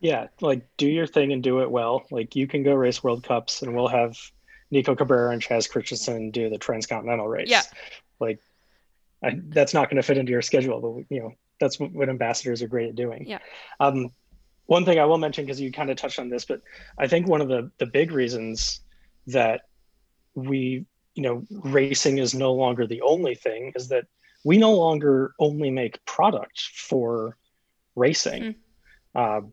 Yeah, 0.00 0.28
like 0.40 0.66
do 0.76 0.88
your 0.88 1.06
thing 1.06 1.32
and 1.32 1.42
do 1.42 1.60
it 1.60 1.70
well. 1.70 2.04
Like 2.10 2.36
you 2.36 2.46
can 2.46 2.62
go 2.62 2.74
race 2.74 3.02
World 3.02 3.24
Cups 3.24 3.62
and 3.62 3.74
we'll 3.74 3.88
have 3.88 4.16
Nico 4.70 4.94
Cabrera 4.94 5.32
and 5.32 5.42
Chaz 5.42 5.68
Christensen 5.68 6.30
do 6.30 6.48
the 6.48 6.58
transcontinental 6.58 7.26
race. 7.26 7.48
Yeah. 7.48 7.62
Like 8.20 8.40
I, 9.22 9.40
that's 9.48 9.74
not 9.74 9.88
going 9.88 9.96
to 9.96 10.02
fit 10.02 10.18
into 10.18 10.30
your 10.30 10.42
schedule, 10.42 10.80
but 10.80 11.14
you 11.14 11.22
know, 11.22 11.32
that's 11.60 11.80
what, 11.80 11.92
what 11.92 12.08
ambassadors 12.08 12.62
are 12.62 12.68
great 12.68 12.90
at 12.90 12.94
doing. 12.94 13.26
Yeah. 13.26 13.38
Um, 13.80 14.12
one 14.66 14.84
thing 14.84 14.98
I 14.98 15.06
will 15.06 15.18
mention 15.18 15.44
because 15.44 15.60
you 15.60 15.72
kind 15.72 15.90
of 15.90 15.96
touched 15.96 16.18
on 16.18 16.28
this, 16.28 16.44
but 16.44 16.60
I 16.98 17.08
think 17.08 17.26
one 17.26 17.40
of 17.40 17.48
the 17.48 17.70
the 17.78 17.86
big 17.86 18.12
reasons 18.12 18.80
that 19.26 19.62
we 20.34 20.84
you 21.14 21.22
know 21.22 21.44
racing 21.50 22.18
is 22.18 22.34
no 22.34 22.52
longer 22.52 22.86
the 22.86 23.00
only 23.00 23.34
thing 23.34 23.72
is 23.74 23.88
that 23.88 24.04
we 24.44 24.58
no 24.58 24.74
longer 24.74 25.32
only 25.40 25.70
make 25.70 26.04
product 26.04 26.60
for 26.74 27.36
racing. 27.96 28.42
Mm. 28.42 28.54
Uh, 29.14 29.46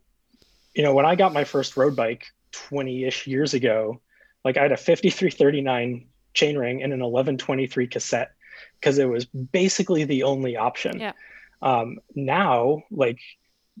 you 0.76 0.82
know, 0.82 0.92
when 0.92 1.06
I 1.06 1.14
got 1.14 1.32
my 1.32 1.44
first 1.44 1.76
road 1.76 1.96
bike 1.96 2.26
20-ish 2.52 3.26
years 3.26 3.54
ago, 3.54 4.00
like 4.44 4.58
I 4.58 4.62
had 4.62 4.72
a 4.72 4.76
5339 4.76 6.06
chainring 6.34 6.84
and 6.84 6.92
an 6.92 7.00
1123 7.00 7.86
cassette 7.86 8.32
because 8.78 8.98
it 8.98 9.08
was 9.08 9.24
basically 9.24 10.04
the 10.04 10.24
only 10.24 10.56
option. 10.58 11.00
Yeah. 11.00 11.12
Um, 11.62 11.98
now, 12.14 12.82
like 12.90 13.18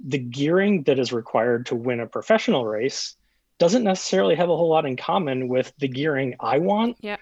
the 0.02 0.18
gearing 0.18 0.84
that 0.84 0.98
is 0.98 1.12
required 1.12 1.66
to 1.66 1.76
win 1.76 2.00
a 2.00 2.06
professional 2.06 2.64
race 2.64 3.14
doesn't 3.58 3.84
necessarily 3.84 4.34
have 4.34 4.48
a 4.48 4.56
whole 4.56 4.70
lot 4.70 4.86
in 4.86 4.96
common 4.96 5.48
with 5.48 5.72
the 5.78 5.88
gearing 5.88 6.34
I 6.40 6.58
want 6.58 6.96
yeah. 7.00 7.16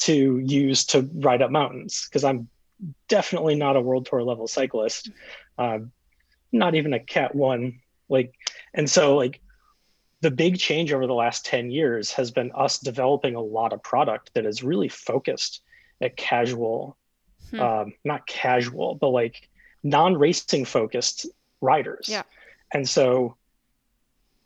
to 0.00 0.38
use 0.38 0.84
to 0.86 1.08
ride 1.14 1.40
up 1.40 1.50
mountains 1.50 2.06
because 2.08 2.24
I'm 2.24 2.48
definitely 3.08 3.54
not 3.54 3.76
a 3.76 3.80
world 3.80 4.04
tour 4.04 4.22
level 4.22 4.48
cyclist, 4.48 5.10
uh, 5.56 5.78
not 6.52 6.74
even 6.74 6.92
a 6.92 7.00
Cat 7.00 7.34
One. 7.34 7.80
Like, 8.10 8.34
and 8.74 8.88
so 8.88 9.16
like 9.16 9.40
the 10.20 10.30
big 10.30 10.58
change 10.58 10.92
over 10.92 11.06
the 11.06 11.14
last 11.14 11.44
10 11.44 11.70
years 11.70 12.10
has 12.12 12.30
been 12.30 12.50
us 12.54 12.78
developing 12.78 13.34
a 13.34 13.40
lot 13.40 13.72
of 13.72 13.82
product 13.82 14.32
that 14.34 14.46
is 14.46 14.62
really 14.62 14.88
focused 14.88 15.60
at 16.00 16.16
casual, 16.16 16.96
hmm. 17.50 17.60
um, 17.60 17.92
not 18.04 18.26
casual, 18.26 18.94
but 18.94 19.10
like 19.10 19.48
non-racing 19.82 20.64
focused 20.64 21.26
riders. 21.60 22.06
Yeah. 22.08 22.22
And 22.72 22.88
so 22.88 23.36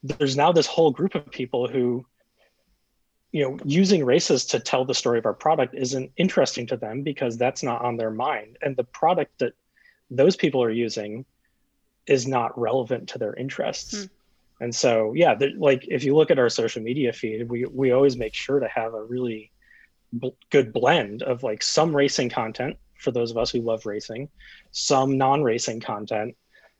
there's 0.02 0.36
now 0.36 0.50
this 0.52 0.66
whole 0.66 0.90
group 0.90 1.14
of 1.14 1.30
people 1.30 1.68
who, 1.68 2.04
you 3.30 3.44
know, 3.44 3.58
using 3.64 4.04
races 4.04 4.46
to 4.46 4.58
tell 4.58 4.84
the 4.84 4.94
story 4.94 5.18
of 5.18 5.26
our 5.26 5.34
product 5.34 5.74
isn't 5.74 6.10
interesting 6.16 6.66
to 6.66 6.76
them 6.76 7.02
because 7.02 7.36
that's 7.38 7.62
not 7.62 7.82
on 7.82 7.96
their 7.96 8.10
mind. 8.10 8.58
And 8.62 8.76
the 8.76 8.84
product 8.84 9.38
that 9.38 9.52
those 10.10 10.34
people 10.34 10.62
are 10.62 10.70
using 10.70 11.24
is 12.06 12.26
not 12.26 12.58
relevant 12.58 13.10
to 13.10 13.18
their 13.18 13.34
interests. 13.34 14.02
Hmm. 14.02 14.06
And 14.60 14.74
so, 14.74 15.12
yeah, 15.14 15.34
the, 15.34 15.52
like 15.56 15.86
if 15.88 16.02
you 16.02 16.16
look 16.16 16.30
at 16.30 16.38
our 16.38 16.48
social 16.48 16.82
media 16.82 17.12
feed, 17.12 17.48
we 17.48 17.64
we 17.66 17.92
always 17.92 18.16
make 18.16 18.34
sure 18.34 18.58
to 18.58 18.68
have 18.68 18.94
a 18.94 19.04
really 19.04 19.52
b- 20.18 20.34
good 20.50 20.72
blend 20.72 21.22
of 21.22 21.42
like 21.42 21.62
some 21.62 21.94
racing 21.94 22.30
content 22.30 22.76
for 22.98 23.12
those 23.12 23.30
of 23.30 23.36
us 23.36 23.50
who 23.50 23.60
love 23.60 23.86
racing, 23.86 24.28
some 24.72 25.16
non-racing 25.16 25.80
content, 25.80 26.36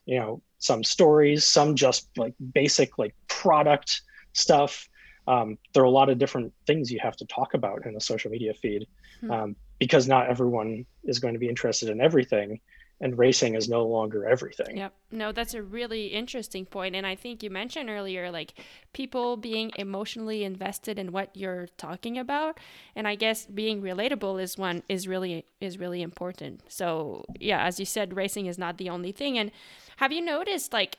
you 0.06 0.18
know, 0.18 0.42
some 0.58 0.82
stories, 0.82 1.46
some 1.46 1.76
just 1.76 2.08
like 2.16 2.34
basic 2.52 2.98
like 2.98 3.14
product 3.28 4.02
stuff. 4.32 4.88
Um, 5.28 5.58
there 5.72 5.82
are 5.82 5.86
a 5.86 5.90
lot 5.90 6.08
of 6.08 6.18
different 6.18 6.52
things 6.66 6.90
you 6.90 6.98
have 7.00 7.16
to 7.16 7.26
talk 7.26 7.54
about 7.54 7.86
in 7.86 7.94
a 7.94 8.00
social 8.00 8.30
media 8.30 8.54
feed 8.54 8.86
hmm. 9.20 9.30
um, 9.30 9.56
because 9.78 10.08
not 10.08 10.28
everyone 10.28 10.84
is 11.04 11.20
going 11.20 11.34
to 11.34 11.40
be 11.40 11.48
interested 11.48 11.90
in 11.90 12.00
everything 12.00 12.60
and 13.00 13.16
racing 13.16 13.54
is 13.54 13.68
no 13.68 13.86
longer 13.86 14.26
everything. 14.26 14.76
Yep. 14.76 14.92
No, 15.12 15.32
that's 15.32 15.54
a 15.54 15.62
really 15.62 16.06
interesting 16.06 16.66
point. 16.66 16.96
And 16.96 17.06
I 17.06 17.14
think 17.14 17.42
you 17.42 17.50
mentioned 17.50 17.88
earlier, 17.88 18.30
like 18.30 18.54
people 18.92 19.36
being 19.36 19.70
emotionally 19.76 20.42
invested 20.42 20.98
in 20.98 21.12
what 21.12 21.36
you're 21.36 21.68
talking 21.76 22.18
about. 22.18 22.58
And 22.96 23.06
I 23.06 23.14
guess 23.14 23.46
being 23.46 23.82
relatable 23.82 24.42
is 24.42 24.58
one 24.58 24.82
is 24.88 25.06
really 25.06 25.44
is 25.60 25.78
really 25.78 26.02
important. 26.02 26.62
So 26.68 27.24
yeah, 27.38 27.64
as 27.64 27.78
you 27.78 27.86
said, 27.86 28.16
racing 28.16 28.46
is 28.46 28.58
not 28.58 28.78
the 28.78 28.88
only 28.88 29.12
thing. 29.12 29.38
And 29.38 29.52
have 29.98 30.12
you 30.12 30.20
noticed 30.20 30.72
like 30.72 30.98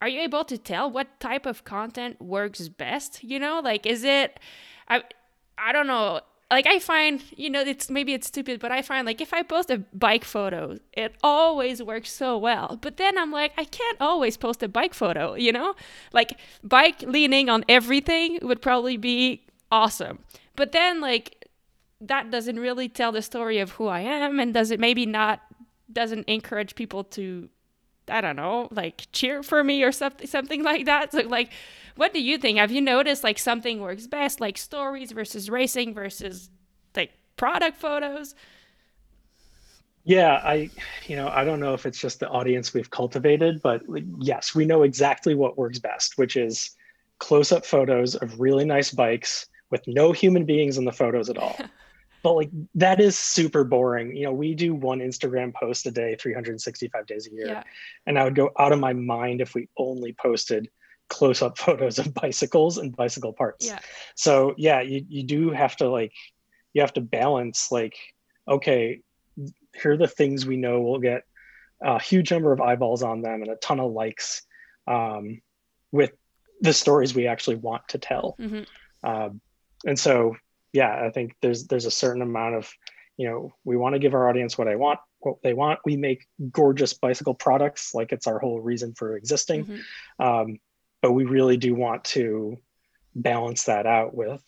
are 0.00 0.08
you 0.08 0.20
able 0.20 0.44
to 0.44 0.58
tell 0.58 0.90
what 0.90 1.20
type 1.20 1.46
of 1.46 1.64
content 1.64 2.20
works 2.20 2.68
best? 2.68 3.22
You 3.22 3.38
know, 3.38 3.60
like 3.62 3.84
is 3.84 4.04
it 4.04 4.40
I 4.88 5.02
I 5.58 5.72
don't 5.72 5.86
know 5.86 6.20
like 6.50 6.66
I 6.66 6.78
find, 6.78 7.22
you 7.36 7.50
know, 7.50 7.62
it's 7.62 7.90
maybe 7.90 8.12
it's 8.12 8.26
stupid, 8.26 8.60
but 8.60 8.70
I 8.70 8.82
find 8.82 9.06
like 9.06 9.20
if 9.20 9.32
I 9.32 9.42
post 9.42 9.70
a 9.70 9.78
bike 9.92 10.24
photo, 10.24 10.76
it 10.92 11.14
always 11.22 11.82
works 11.82 12.12
so 12.12 12.36
well. 12.36 12.78
But 12.80 12.96
then 12.96 13.16
I'm 13.18 13.32
like, 13.32 13.52
I 13.56 13.64
can't 13.64 14.00
always 14.00 14.36
post 14.36 14.62
a 14.62 14.68
bike 14.68 14.94
photo, 14.94 15.34
you 15.34 15.52
know? 15.52 15.74
Like 16.12 16.38
bike 16.62 17.02
leaning 17.02 17.48
on 17.48 17.64
everything 17.68 18.38
would 18.42 18.60
probably 18.60 18.96
be 18.96 19.46
awesome. 19.72 20.20
But 20.54 20.72
then 20.72 21.00
like 21.00 21.48
that 22.00 22.30
doesn't 22.30 22.58
really 22.58 22.88
tell 22.88 23.12
the 23.12 23.22
story 23.22 23.58
of 23.58 23.72
who 23.72 23.86
I 23.86 24.00
am 24.00 24.38
and 24.38 24.52
does 24.52 24.70
it 24.70 24.78
maybe 24.78 25.06
not 25.06 25.40
doesn't 25.92 26.28
encourage 26.28 26.74
people 26.74 27.04
to 27.04 27.48
I 28.08 28.20
don't 28.20 28.36
know, 28.36 28.68
like 28.70 29.06
cheer 29.12 29.42
for 29.42 29.62
me 29.64 29.82
or 29.82 29.92
something 29.92 30.26
something 30.26 30.62
like 30.62 30.86
that. 30.86 31.12
So 31.12 31.20
like 31.20 31.50
what 31.96 32.12
do 32.12 32.20
you 32.20 32.38
think? 32.38 32.58
Have 32.58 32.72
you 32.72 32.80
noticed 32.80 33.22
like 33.22 33.38
something 33.38 33.80
works 33.80 34.06
best, 34.06 34.40
like 34.40 34.58
stories 34.58 35.12
versus 35.12 35.48
racing 35.48 35.94
versus 35.94 36.50
like 36.96 37.12
product 37.36 37.76
photos? 37.76 38.34
Yeah, 40.04 40.42
I, 40.44 40.70
you 41.06 41.16
know, 41.16 41.28
I 41.28 41.44
don't 41.44 41.60
know 41.60 41.72
if 41.72 41.86
it's 41.86 41.98
just 41.98 42.20
the 42.20 42.28
audience 42.28 42.74
we've 42.74 42.90
cultivated, 42.90 43.62
but 43.62 43.82
yes, 44.18 44.54
we 44.54 44.66
know 44.66 44.82
exactly 44.82 45.34
what 45.34 45.56
works 45.56 45.78
best, 45.78 46.18
which 46.18 46.36
is 46.36 46.70
close 47.20 47.52
up 47.52 47.64
photos 47.64 48.14
of 48.16 48.38
really 48.38 48.66
nice 48.66 48.90
bikes 48.90 49.46
with 49.70 49.82
no 49.86 50.12
human 50.12 50.44
beings 50.44 50.76
in 50.76 50.84
the 50.84 50.92
photos 50.92 51.30
at 51.30 51.38
all. 51.38 51.56
but 52.24 52.32
like 52.32 52.50
that 52.74 53.00
is 53.00 53.18
super 53.18 53.64
boring. 53.64 54.16
You 54.16 54.24
know, 54.24 54.32
we 54.32 54.54
do 54.54 54.74
one 54.74 55.00
Instagram 55.00 55.52
post 55.52 55.84
a 55.84 55.90
day, 55.90 56.16
365 56.18 57.06
days 57.06 57.28
a 57.28 57.34
year. 57.34 57.48
Yeah. 57.48 57.62
And 58.06 58.18
I 58.18 58.24
would 58.24 58.34
go 58.34 58.50
out 58.58 58.72
of 58.72 58.80
my 58.80 58.94
mind 58.94 59.42
if 59.42 59.54
we 59.54 59.68
only 59.76 60.14
posted 60.14 60.70
close 61.10 61.42
up 61.42 61.58
photos 61.66 61.98
of 61.98 62.14
bicycles 62.14 62.78
and 62.78 62.96
bicycle 62.96 63.34
parts. 63.34 63.66
Yeah. 63.66 63.78
So 64.14 64.54
yeah, 64.56 64.80
you, 64.80 65.04
you 65.06 65.22
do 65.22 65.50
have 65.50 65.76
to 65.76 65.90
like 65.90 66.14
you 66.72 66.80
have 66.80 66.94
to 66.94 67.02
balance 67.02 67.70
like, 67.70 67.94
okay, 68.48 69.02
here 69.74 69.92
are 69.92 69.96
the 69.98 70.08
things 70.08 70.46
we 70.46 70.56
know 70.56 70.80
will 70.80 71.00
get 71.00 71.24
a 71.82 72.00
huge 72.00 72.32
number 72.32 72.52
of 72.52 72.60
eyeballs 72.62 73.02
on 73.02 73.20
them 73.20 73.42
and 73.42 73.50
a 73.50 73.56
ton 73.56 73.80
of 73.80 73.92
likes 73.92 74.42
um, 74.86 75.42
with 75.92 76.12
the 76.62 76.72
stories 76.72 77.14
we 77.14 77.26
actually 77.26 77.56
want 77.56 77.86
to 77.88 77.98
tell. 77.98 78.34
Mm-hmm. 78.40 78.62
Um, 79.06 79.42
and 79.84 79.98
so 79.98 80.36
yeah, 80.74 81.04
I 81.06 81.10
think 81.10 81.36
there's 81.40 81.66
there's 81.68 81.86
a 81.86 81.90
certain 81.90 82.20
amount 82.20 82.56
of 82.56 82.70
you 83.16 83.30
know 83.30 83.54
we 83.64 83.76
want 83.76 83.94
to 83.94 84.00
give 84.00 84.12
our 84.12 84.28
audience 84.28 84.58
what 84.58 84.68
I 84.68 84.76
want 84.76 84.98
what 85.20 85.40
they 85.42 85.54
want. 85.54 85.78
We 85.84 85.96
make 85.96 86.26
gorgeous 86.50 86.92
bicycle 86.92 87.32
products, 87.32 87.94
like 87.94 88.12
it's 88.12 88.26
our 88.26 88.40
whole 88.40 88.60
reason 88.60 88.92
for 88.92 89.16
existing. 89.16 89.64
Mm-hmm. 89.64 90.22
Um, 90.22 90.58
but 91.00 91.12
we 91.12 91.24
really 91.24 91.56
do 91.56 91.74
want 91.74 92.04
to 92.04 92.58
balance 93.14 93.64
that 93.64 93.86
out 93.86 94.14
with 94.14 94.42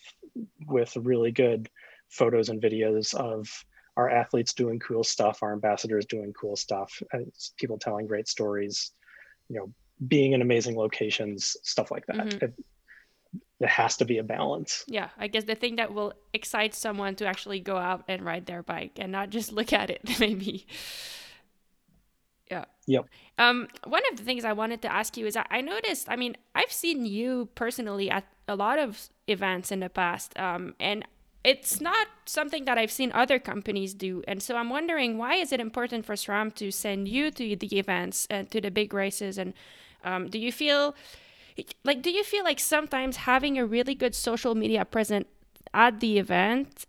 with 0.66 0.96
really 0.96 1.30
good 1.30 1.70
photos 2.10 2.48
and 2.48 2.60
videos 2.60 3.14
of 3.14 3.48
our 3.96 4.10
athletes 4.10 4.52
doing 4.52 4.80
cool 4.80 5.04
stuff, 5.04 5.42
our 5.42 5.52
ambassadors 5.52 6.04
doing 6.06 6.32
cool 6.32 6.56
stuff, 6.56 7.02
people 7.56 7.78
telling 7.78 8.06
great 8.06 8.28
stories, 8.28 8.90
you 9.48 9.56
know, 9.56 9.72
being 10.06 10.32
in 10.32 10.42
amazing 10.42 10.76
locations, 10.76 11.56
stuff 11.62 11.90
like 11.90 12.04
that. 12.06 12.16
Mm-hmm. 12.16 12.44
It, 12.44 12.54
it 13.60 13.68
has 13.68 13.96
to 13.98 14.04
be 14.04 14.18
a 14.18 14.22
balance. 14.22 14.84
Yeah, 14.86 15.08
I 15.18 15.28
guess 15.28 15.44
the 15.44 15.54
thing 15.54 15.76
that 15.76 15.92
will 15.92 16.12
excite 16.32 16.74
someone 16.74 17.14
to 17.16 17.26
actually 17.26 17.60
go 17.60 17.76
out 17.76 18.04
and 18.08 18.22
ride 18.22 18.46
their 18.46 18.62
bike 18.62 18.92
and 18.96 19.10
not 19.12 19.30
just 19.30 19.52
look 19.58 19.72
at 19.72 19.90
it, 19.90 20.02
maybe. 20.20 20.66
Yeah. 22.50 22.64
Yep. 22.86 23.06
Um, 23.38 23.68
one 23.84 24.02
of 24.10 24.18
the 24.18 24.22
things 24.24 24.44
I 24.44 24.52
wanted 24.52 24.82
to 24.82 24.92
ask 24.92 25.16
you 25.16 25.26
is 25.26 25.36
I, 25.36 25.46
I 25.50 25.60
noticed, 25.60 26.08
I 26.08 26.16
mean, 26.16 26.36
I've 26.54 26.70
seen 26.70 27.04
you 27.04 27.48
personally 27.54 28.10
at 28.10 28.24
a 28.46 28.54
lot 28.54 28.78
of 28.78 29.08
events 29.26 29.72
in 29.72 29.80
the 29.80 29.88
past, 29.88 30.38
um, 30.38 30.74
and 30.78 31.04
it's 31.42 31.80
not 31.80 32.08
something 32.24 32.64
that 32.64 32.76
I've 32.76 32.90
seen 32.90 33.12
other 33.12 33.38
companies 33.38 33.94
do. 33.94 34.22
And 34.26 34.42
so 34.42 34.56
I'm 34.56 34.68
wondering 34.68 35.16
why 35.16 35.36
is 35.36 35.52
it 35.52 35.60
important 35.60 36.04
for 36.04 36.14
SRAM 36.14 36.52
to 36.56 36.72
send 36.72 37.08
you 37.08 37.30
to 37.30 37.56
the 37.56 37.78
events 37.78 38.26
and 38.28 38.50
to 38.50 38.60
the 38.60 38.70
big 38.70 38.92
races? 38.92 39.38
And 39.38 39.54
um, 40.02 40.28
do 40.28 40.40
you 40.40 40.50
feel 40.50 40.96
like, 41.84 42.02
do 42.02 42.10
you 42.10 42.24
feel 42.24 42.44
like 42.44 42.60
sometimes 42.60 43.16
having 43.16 43.58
a 43.58 43.66
really 43.66 43.94
good 43.94 44.14
social 44.14 44.54
media 44.54 44.84
present 44.84 45.26
at 45.74 46.00
the 46.00 46.18
event 46.18 46.86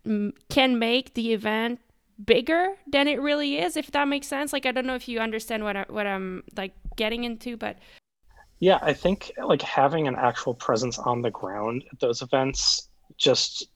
can 0.50 0.80
make 0.80 1.14
the 1.14 1.34
event 1.34 1.80
bigger 2.24 2.70
than 2.88 3.08
it 3.08 3.22
really 3.22 3.60
is 3.60 3.78
if 3.78 3.92
that 3.92 4.08
makes 4.08 4.28
sense 4.28 4.52
like 4.52 4.66
i 4.66 4.72
don't 4.72 4.88
know 4.88 4.96
if 4.96 5.08
you 5.08 5.20
understand 5.20 5.64
what 5.64 5.76
I, 5.76 5.86
what 5.88 6.08
i'm 6.08 6.44
like 6.56 6.74
getting 6.96 7.26
into 7.26 7.58
but 7.58 7.78
yeah 8.60 8.80
i 8.82 8.94
think 8.94 9.32
like 9.44 9.62
having 9.62 10.08
an 10.08 10.16
actual 10.16 10.56
presence 10.56 10.98
on 10.98 11.22
the 11.22 11.30
ground 11.30 11.84
at 11.92 12.00
those 12.00 12.24
events 12.24 12.90
just 13.18 13.68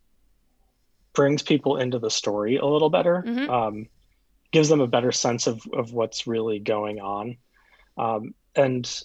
brings 1.13 1.43
people 1.43 1.77
into 1.77 1.99
the 1.99 2.09
story 2.09 2.57
a 2.57 2.65
little 2.65 2.89
better 2.89 3.23
mm-hmm. 3.27 3.49
um, 3.49 3.87
gives 4.51 4.69
them 4.69 4.81
a 4.81 4.87
better 4.87 5.11
sense 5.11 5.45
of, 5.45 5.61
of 5.73 5.93
what's 5.93 6.25
really 6.25 6.57
going 6.57 6.99
on 6.99 7.37
um, 7.97 8.33
and 8.55 9.03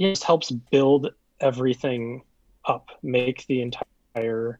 it 0.00 0.10
just 0.10 0.24
helps 0.24 0.50
build 0.50 1.10
everything 1.40 2.22
up 2.64 2.88
make 3.02 3.46
the 3.46 3.62
entire 3.62 4.58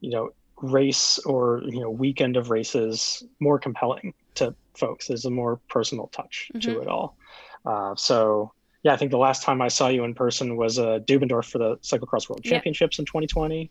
you 0.00 0.10
know 0.10 0.30
race 0.60 1.18
or 1.20 1.62
you 1.64 1.80
know 1.80 1.90
weekend 1.90 2.36
of 2.36 2.50
races 2.50 3.22
more 3.40 3.58
compelling 3.58 4.12
to 4.34 4.54
folks 4.74 5.08
there's 5.08 5.24
a 5.24 5.30
more 5.30 5.58
personal 5.68 6.08
touch 6.08 6.50
mm-hmm. 6.54 6.60
to 6.60 6.80
it 6.80 6.88
all 6.88 7.16
uh, 7.64 7.94
so 7.96 8.52
yeah 8.82 8.92
i 8.92 8.96
think 8.96 9.10
the 9.10 9.18
last 9.18 9.42
time 9.42 9.62
i 9.62 9.68
saw 9.68 9.88
you 9.88 10.04
in 10.04 10.14
person 10.14 10.56
was 10.56 10.78
uh, 10.78 10.98
dubendorf 11.06 11.46
for 11.50 11.58
the 11.58 11.76
cyclocross 11.78 12.28
world 12.28 12.42
championships 12.44 12.98
yeah. 12.98 13.02
in 13.02 13.06
2020 13.06 13.70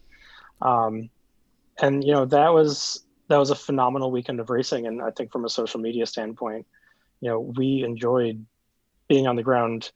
um, 0.62 1.10
and 1.80 2.04
you 2.04 2.12
know 2.12 2.26
that 2.26 2.52
was 2.54 3.06
that 3.28 3.38
was 3.38 3.50
a 3.50 3.56
phenomenal 3.56 4.12
weekend 4.12 4.40
of 4.40 4.50
racing. 4.50 4.88
And 4.88 5.02
I 5.02 5.12
think 5.12 5.32
from 5.32 5.46
a 5.46 5.50
social 5.50 5.80
media 5.80 6.06
standpoint, 6.06 6.66
you 7.22 7.30
know, 7.30 7.40
we 7.40 7.84
enjoyed 7.84 8.46
being 9.08 9.28
on 9.28 9.36
the 9.36 9.44
ground 9.44 9.92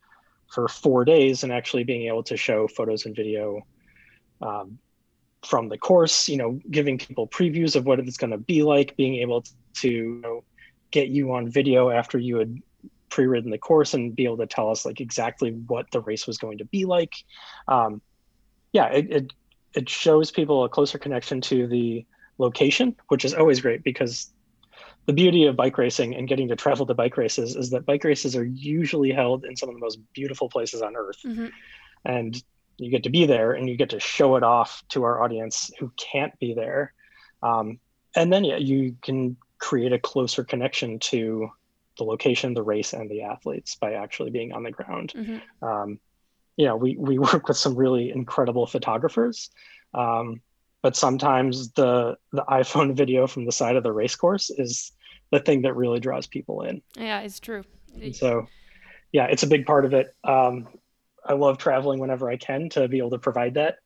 for 0.51 0.67
four 0.67 1.05
days 1.05 1.43
and 1.43 1.51
actually 1.51 1.83
being 1.83 2.07
able 2.07 2.23
to 2.23 2.35
show 2.35 2.67
photos 2.67 3.05
and 3.05 3.15
video 3.15 3.61
um, 4.41 4.77
from 5.43 5.69
the 5.69 5.77
course, 5.77 6.27
you 6.27 6.37
know, 6.37 6.59
giving 6.69 6.97
people 6.97 7.27
previews 7.27 7.75
of 7.75 7.85
what 7.85 7.99
it's 7.99 8.17
going 8.17 8.31
to 8.31 8.37
be 8.37 8.61
like, 8.61 8.95
being 8.97 9.15
able 9.15 9.43
to 9.75 9.89
you 9.89 10.21
know, 10.21 10.43
get 10.91 11.07
you 11.07 11.33
on 11.33 11.49
video 11.49 11.89
after 11.89 12.17
you 12.17 12.37
had 12.37 12.57
pre-ridden 13.09 13.51
the 13.51 13.57
course 13.57 13.93
and 13.93 14.15
be 14.15 14.25
able 14.25 14.37
to 14.37 14.45
tell 14.45 14.69
us 14.69 14.85
like 14.85 15.01
exactly 15.01 15.51
what 15.67 15.89
the 15.91 16.01
race 16.01 16.27
was 16.27 16.37
going 16.37 16.57
to 16.57 16.65
be 16.65 16.85
like. 16.85 17.13
Um, 17.67 18.01
yeah, 18.73 18.87
it, 18.87 19.11
it, 19.11 19.33
it 19.73 19.89
shows 19.89 20.31
people 20.31 20.63
a 20.63 20.69
closer 20.69 20.97
connection 20.97 21.41
to 21.41 21.67
the 21.67 22.05
location, 22.37 22.95
which 23.07 23.25
is 23.25 23.33
always 23.33 23.61
great 23.61 23.83
because 23.83 24.31
the 25.05 25.13
beauty 25.13 25.45
of 25.45 25.55
bike 25.55 25.77
racing 25.77 26.15
and 26.15 26.27
getting 26.27 26.47
to 26.49 26.55
travel 26.55 26.85
to 26.85 26.93
bike 26.93 27.17
races 27.17 27.55
is 27.55 27.71
that 27.71 27.85
bike 27.85 28.03
races 28.03 28.35
are 28.35 28.45
usually 28.45 29.11
held 29.11 29.45
in 29.45 29.55
some 29.55 29.69
of 29.69 29.75
the 29.75 29.81
most 29.81 29.99
beautiful 30.13 30.47
places 30.47 30.81
on 30.81 30.95
earth. 30.95 31.17
Mm-hmm. 31.25 31.47
And 32.05 32.43
you 32.77 32.89
get 32.89 33.03
to 33.03 33.09
be 33.09 33.25
there 33.25 33.53
and 33.53 33.69
you 33.69 33.75
get 33.75 33.89
to 33.91 33.99
show 33.99 34.35
it 34.35 34.43
off 34.43 34.83
to 34.89 35.03
our 35.03 35.21
audience 35.21 35.71
who 35.79 35.91
can't 35.97 36.37
be 36.39 36.53
there. 36.53 36.93
Um, 37.43 37.79
and 38.15 38.31
then, 38.31 38.43
yeah, 38.43 38.57
you 38.57 38.95
can 39.01 39.37
create 39.57 39.93
a 39.93 39.99
closer 39.99 40.43
connection 40.43 40.99
to 40.99 41.49
the 41.97 42.03
location, 42.03 42.53
the 42.53 42.63
race, 42.63 42.93
and 42.93 43.09
the 43.09 43.23
athletes 43.23 43.75
by 43.75 43.93
actually 43.93 44.31
being 44.31 44.53
on 44.53 44.63
the 44.63 44.71
ground. 44.71 45.13
Mm-hmm. 45.15 45.65
Um, 45.65 45.99
you 46.57 46.65
know, 46.65 46.75
we, 46.75 46.95
we 46.97 47.17
work 47.19 47.47
with 47.47 47.57
some 47.57 47.75
really 47.75 48.11
incredible 48.11 48.65
photographers. 48.67 49.49
Um, 49.93 50.41
but 50.81 50.95
sometimes 50.95 51.71
the 51.73 52.17
the 52.31 52.43
iphone 52.43 52.95
video 53.01 53.27
from 53.27 53.45
the 53.45 53.51
side 53.51 53.75
of 53.75 53.83
the 53.83 53.91
race 53.91 54.15
course 54.15 54.49
is 54.49 54.91
the 55.31 55.39
thing 55.39 55.61
that 55.61 55.75
really 55.75 55.99
draws 55.99 56.27
people 56.27 56.61
in. 56.63 56.81
Yeah 56.95 57.21
it's 57.21 57.39
true. 57.39 57.63
And 57.95 58.15
so 58.15 58.47
yeah 59.11 59.25
it's 59.25 59.43
a 59.43 59.47
big 59.47 59.65
part 59.65 59.85
of 59.85 59.93
it. 59.93 60.15
Um, 60.23 60.67
i 61.25 61.33
love 61.33 61.57
traveling 61.59 61.99
whenever 61.99 62.29
i 62.29 62.35
can 62.35 62.67
to 62.69 62.87
be 62.87 62.97
able 62.97 63.11
to 63.11 63.19
provide 63.19 63.53
that. 63.55 63.77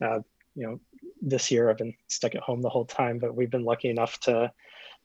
Uh, 0.00 0.20
you 0.54 0.66
know 0.66 0.80
this 1.20 1.50
year 1.50 1.70
i've 1.70 1.78
been 1.78 1.94
stuck 2.08 2.34
at 2.34 2.42
home 2.42 2.60
the 2.60 2.68
whole 2.68 2.84
time 2.84 3.18
but 3.18 3.34
we've 3.34 3.50
been 3.50 3.64
lucky 3.64 3.88
enough 3.88 4.18
to 4.20 4.50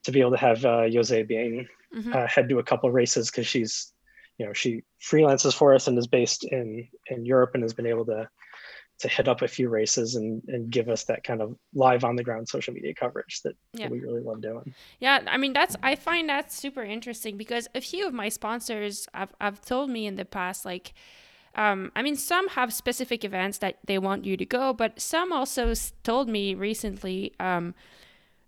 to 0.03 0.11
be 0.11 0.21
able 0.21 0.31
to 0.31 0.37
have 0.37 0.63
uh, 0.65 0.87
Jose 0.89 1.23
being 1.23 1.67
mm-hmm. 1.95 2.13
uh, 2.13 2.27
head 2.27 2.49
to 2.49 2.59
a 2.59 2.63
couple 2.63 2.87
of 2.87 2.95
races 2.95 3.29
because 3.29 3.47
she's 3.47 3.91
you 4.37 4.45
know 4.45 4.53
she 4.53 4.83
freelances 5.01 5.53
for 5.53 5.73
us 5.73 5.87
and 5.87 5.97
is 5.97 6.07
based 6.07 6.43
in 6.43 6.87
in 7.07 7.25
Europe 7.25 7.51
and 7.53 7.63
has 7.63 7.73
been 7.73 7.85
able 7.85 8.05
to 8.05 8.29
to 8.99 9.07
hit 9.07 9.27
up 9.27 9.41
a 9.41 9.47
few 9.47 9.69
races 9.69 10.15
and, 10.15 10.41
and 10.47 10.69
give 10.71 10.89
us 10.89 11.03
that 11.05 11.23
kind 11.23 11.41
of 11.41 11.55
live 11.73 12.03
on 12.03 12.15
the 12.15 12.23
ground 12.23 12.49
social 12.49 12.73
media 12.73 12.93
coverage 12.93 13.41
that, 13.43 13.55
yeah. 13.73 13.85
that 13.85 13.91
we 13.91 13.99
really 13.99 14.21
love 14.21 14.41
doing. 14.41 14.73
Yeah, 14.99 15.21
I 15.27 15.37
mean 15.37 15.53
that's 15.53 15.75
I 15.83 15.95
find 15.95 16.29
that 16.29 16.51
super 16.51 16.83
interesting 16.83 17.37
because 17.37 17.67
a 17.75 17.81
few 17.81 18.07
of 18.07 18.13
my 18.13 18.29
sponsors 18.29 19.07
have, 19.13 19.33
have 19.39 19.61
told 19.61 19.89
me 19.89 20.07
in 20.07 20.15
the 20.15 20.25
past 20.25 20.65
like 20.65 20.93
um, 21.57 21.91
I 21.95 22.03
mean, 22.03 22.15
some 22.15 22.49
have 22.49 22.71
specific 22.71 23.25
events 23.25 23.57
that 23.57 23.77
they 23.83 23.97
want 23.97 24.25
you 24.25 24.37
to 24.37 24.45
go, 24.45 24.73
but 24.73 25.01
some 25.01 25.33
also 25.33 25.73
told 26.03 26.29
me 26.29 26.53
recently, 26.53 27.33
um, 27.39 27.73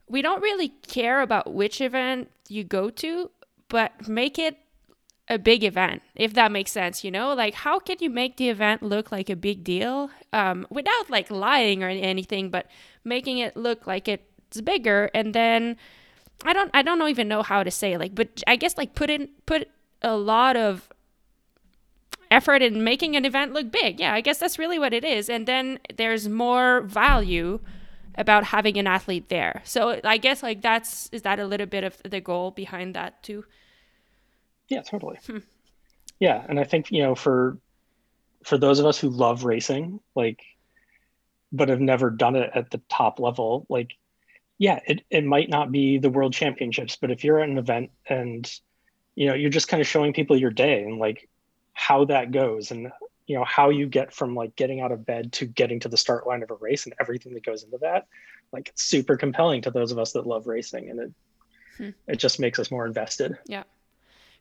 we 0.08 0.22
don't 0.22 0.44
really 0.44 0.70
care 0.88 1.22
about 1.22 1.52
which 1.52 1.82
event 1.82 2.30
you 2.48 2.64
go 2.64 2.92
to, 2.92 3.32
but 3.68 4.08
make 4.08 4.38
it 4.38 4.58
a 5.30 5.38
big 5.38 5.64
event, 5.64 6.02
if 6.16 6.34
that 6.34 6.52
makes 6.52 6.72
sense, 6.72 7.04
you 7.04 7.12
know? 7.12 7.34
Like, 7.34 7.54
how 7.54 7.78
can 7.80 7.98
you 8.00 8.10
make 8.10 8.38
the 8.38 8.50
event 8.50 8.82
look 8.82 9.12
like 9.12 9.30
a 9.30 9.36
big 9.36 9.64
deal 9.64 10.10
um, 10.34 10.66
without 10.70 11.10
like 11.10 11.30
lying 11.30 11.84
or 11.84 11.90
anything, 11.90 12.50
but 12.50 12.66
making 13.04 13.38
it 13.38 13.56
look 13.56 13.86
like 13.86 14.08
it's 14.08 14.60
bigger? 14.62 15.12
And 15.14 15.36
then 15.36 15.78
I 16.44 16.54
don't, 16.54 16.72
I 16.74 16.82
don't 16.82 17.08
even 17.08 17.28
know 17.28 17.44
how 17.44 17.64
to 17.64 17.70
say 17.70 17.98
like, 17.98 18.16
but 18.16 18.42
I 18.48 18.56
guess 18.56 18.76
like 18.78 18.96
put 18.96 19.10
in, 19.10 19.30
put 19.46 19.70
a 20.02 20.16
lot 20.16 20.58
of 20.58 20.90
effort 22.32 22.62
in 22.62 22.84
making 22.84 23.16
an 23.16 23.26
event 23.26 23.54
look 23.54 23.72
big. 23.72 24.00
Yeah, 24.00 24.14
I 24.14 24.22
guess 24.22 24.40
that's 24.40 24.58
really 24.58 24.80
what 24.80 24.94
it 24.94 25.04
is. 25.04 25.30
And 25.30 25.46
then 25.46 25.80
there's 25.96 26.28
more 26.28 26.82
value 26.82 27.60
about 28.16 28.46
having 28.46 28.78
an 28.78 28.88
athlete 28.88 29.30
there. 29.30 29.62
So 29.64 30.00
I 30.04 30.18
guess 30.18 30.42
like 30.42 30.62
that's, 30.64 31.10
is 31.12 31.22
that 31.22 31.40
a 31.40 31.46
little 31.46 31.68
bit 31.68 31.84
of 31.84 32.02
the 32.04 32.20
goal 32.20 32.50
behind 32.50 32.96
that 32.96 33.22
too? 33.22 33.46
Yeah, 34.70 34.82
totally. 34.82 35.18
Hmm. 35.26 35.40
Yeah, 36.20 36.44
and 36.48 36.60
I 36.60 36.64
think 36.64 36.92
you 36.92 37.04
know 37.04 37.16
for 37.16 37.58
for 38.44 38.58
those 38.58 38.80
of 38.80 38.86
us 38.86 39.00
who 39.00 39.10
love 39.10 39.44
racing, 39.44 40.00
like, 40.16 40.42
but 41.52 41.70
have 41.70 41.82
never 41.82 42.10
done 42.10 42.36
it 42.36 42.52
at 42.54 42.72
the 42.72 42.82
top 42.90 43.20
level, 43.20 43.66
like, 43.70 43.92
yeah, 44.58 44.80
it 44.86 45.02
it 45.10 45.26
might 45.26 45.50
not 45.50 45.72
be 45.72 45.98
the 45.98 46.10
world 46.10 46.34
championships, 46.34 46.96
but 46.96 47.12
if 47.12 47.24
you're 47.24 47.40
at 47.40 47.50
an 47.50 47.58
event 47.58 47.92
and 48.08 48.52
you 49.16 49.28
know 49.28 49.34
you're 49.34 49.50
just 49.50 49.68
kind 49.68 49.82
of 49.82 49.88
showing 49.88 50.14
people 50.14 50.38
your 50.38 50.52
day 50.52 50.84
and 50.84 50.98
like 50.98 51.28
how 51.74 52.06
that 52.06 52.32
goes 52.32 52.72
and 52.72 52.92
you 53.28 53.36
know 53.36 53.44
how 53.44 53.70
you 53.70 53.86
get 53.86 54.14
from 54.14 54.34
like 54.34 54.56
getting 54.56 54.82
out 54.82 54.92
of 54.92 55.06
bed 55.06 55.32
to 55.34 55.46
getting 55.46 55.80
to 55.80 55.90
the 55.90 55.98
start 55.98 56.26
line 56.26 56.42
of 56.42 56.50
a 56.50 56.56
race 56.56 56.86
and 56.86 56.96
everything 57.00 57.34
that 57.34 57.46
goes 57.46 57.64
into 57.64 57.78
that 57.78 58.08
like 58.52 58.70
it's 58.70 58.84
super 58.84 59.18
compelling 59.18 59.62
to 59.62 59.72
those 59.72 59.92
of 59.92 60.00
us 60.00 60.14
that 60.14 60.26
love 60.26 60.48
racing 60.48 60.90
and 60.90 61.00
it 61.00 61.12
hmm. 61.78 61.90
it 62.08 62.16
just 62.16 62.40
makes 62.40 62.60
us 62.60 62.72
more 62.72 62.86
invested 62.86 63.38
yeah 63.46 63.64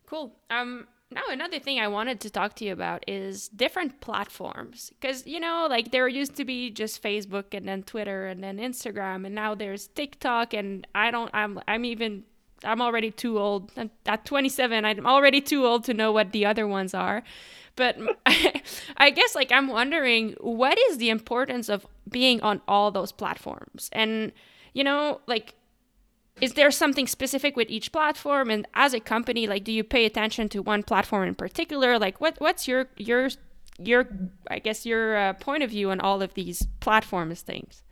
Cool. 0.09 0.35
Um, 0.49 0.87
now 1.11 1.21
another 1.29 1.59
thing 1.59 1.79
I 1.79 1.87
wanted 1.87 2.19
to 2.21 2.31
talk 2.31 2.55
to 2.55 2.65
you 2.65 2.73
about 2.73 3.03
is 3.07 3.47
different 3.49 4.01
platforms 4.01 4.91
because 4.99 5.25
you 5.27 5.39
know 5.39 5.67
like 5.69 5.91
there 5.91 6.07
used 6.07 6.35
to 6.37 6.45
be 6.45 6.71
just 6.71 7.01
Facebook 7.01 7.45
and 7.53 7.67
then 7.67 7.83
Twitter 7.83 8.25
and 8.25 8.43
then 8.43 8.57
Instagram 8.57 9.25
and 9.25 9.35
now 9.35 9.53
there's 9.53 9.87
TikTok 9.87 10.53
and 10.53 10.87
I 10.95 11.11
don't 11.11 11.29
I'm 11.33 11.59
I'm 11.67 11.85
even 11.85 12.23
I'm 12.63 12.81
already 12.81 13.11
too 13.11 13.39
old. 13.39 13.71
At 14.05 14.25
27 14.25 14.83
I'm 14.83 15.05
already 15.05 15.41
too 15.41 15.65
old 15.65 15.83
to 15.85 15.93
know 15.93 16.11
what 16.11 16.31
the 16.31 16.45
other 16.45 16.67
ones 16.67 16.93
are. 16.95 17.23
But 17.75 17.97
I 18.97 19.11
guess 19.11 19.35
like 19.35 19.51
I'm 19.51 19.67
wondering 19.67 20.35
what 20.39 20.77
is 20.89 20.97
the 20.97 21.09
importance 21.09 21.69
of 21.69 21.85
being 22.09 22.41
on 22.41 22.61
all 22.67 22.89
those 22.89 23.11
platforms? 23.11 23.89
And 23.93 24.31
you 24.73 24.83
know 24.83 25.21
like 25.27 25.53
is 26.41 26.53
there 26.53 26.71
something 26.71 27.07
specific 27.07 27.55
with 27.55 27.69
each 27.69 27.91
platform? 27.91 28.49
And 28.49 28.67
as 28.73 28.93
a 28.93 28.99
company 28.99 29.47
like 29.47 29.63
do 29.63 29.71
you 29.71 29.83
pay 29.83 30.05
attention 30.05 30.49
to 30.49 30.61
one 30.61 30.83
platform 30.83 31.27
in 31.27 31.35
particular? 31.35 31.99
Like 31.99 32.19
what 32.21 32.35
what's 32.39 32.67
your 32.67 32.87
your 32.97 33.29
your 33.81 34.09
i 34.49 34.59
guess 34.59 34.85
your 34.85 35.15
uh, 35.15 35.33
point 35.33 35.63
of 35.63 35.69
view 35.69 35.89
on 35.89 36.01
all 36.01 36.21
of 36.21 36.33
these 36.33 36.67
platforms 36.79 37.41
things? 37.41 37.83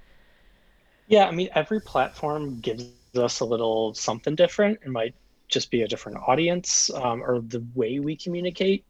Yeah 1.07 1.27
i 1.27 1.31
mean 1.31 1.49
every 1.55 1.81
platform 1.81 2.59
gives 2.59 2.91
us 3.15 3.39
a 3.39 3.45
little 3.45 3.93
something 3.93 4.35
different. 4.35 4.79
It 4.83 4.89
might 4.89 5.15
just 5.47 5.71
be 5.71 5.81
a 5.81 5.87
different 5.87 6.17
audience 6.27 6.89
um, 6.93 7.23
or 7.23 7.39
the 7.39 7.65
way 7.73 7.99
we 7.99 8.15
communicate. 8.15 8.85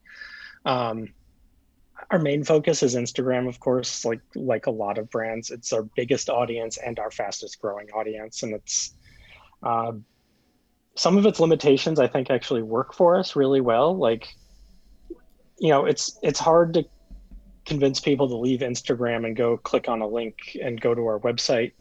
Um, 0.66 1.14
our 2.12 2.20
main 2.20 2.44
focus 2.44 2.84
is 2.84 2.96
instagram 2.96 3.48
of 3.48 3.60
course. 3.60 4.06
Like 4.06 4.22
like 4.36 4.66
a 4.68 4.72
lot 4.72 4.98
of 4.98 5.10
brands 5.10 5.52
it's 5.52 5.74
our 5.74 5.84
biggest 5.84 6.30
audience 6.30 6.78
and 6.78 7.00
our 7.00 7.12
fastest 7.12 7.62
growing 7.62 7.90
audience. 7.92 8.44
And 8.44 8.54
it's 8.54 8.94
um, 9.64 10.06
some 10.96 11.18
of 11.18 11.26
its 11.26 11.40
limitations, 11.40 12.00
I 12.00 12.08
think, 12.08 12.30
actually 12.30 12.64
work 12.64 12.94
for 12.94 13.18
us 13.18 13.36
really 13.36 13.62
well. 13.62 13.96
Like, 13.96 14.28
you 15.60 15.70
know, 15.70 15.86
it's 15.86 16.18
it's 16.22 16.40
hard 16.40 16.74
to 16.74 16.86
convince 17.66 18.00
people 18.00 18.28
to 18.30 18.36
leave 18.36 18.62
Instagram 18.62 19.26
and 19.26 19.36
go 19.36 19.58
click 19.58 19.90
on 19.90 20.02
a 20.02 20.08
link 20.08 20.58
and 20.62 20.80
go 20.80 20.96
to 20.96 21.06
our 21.06 21.20
website 21.20 21.74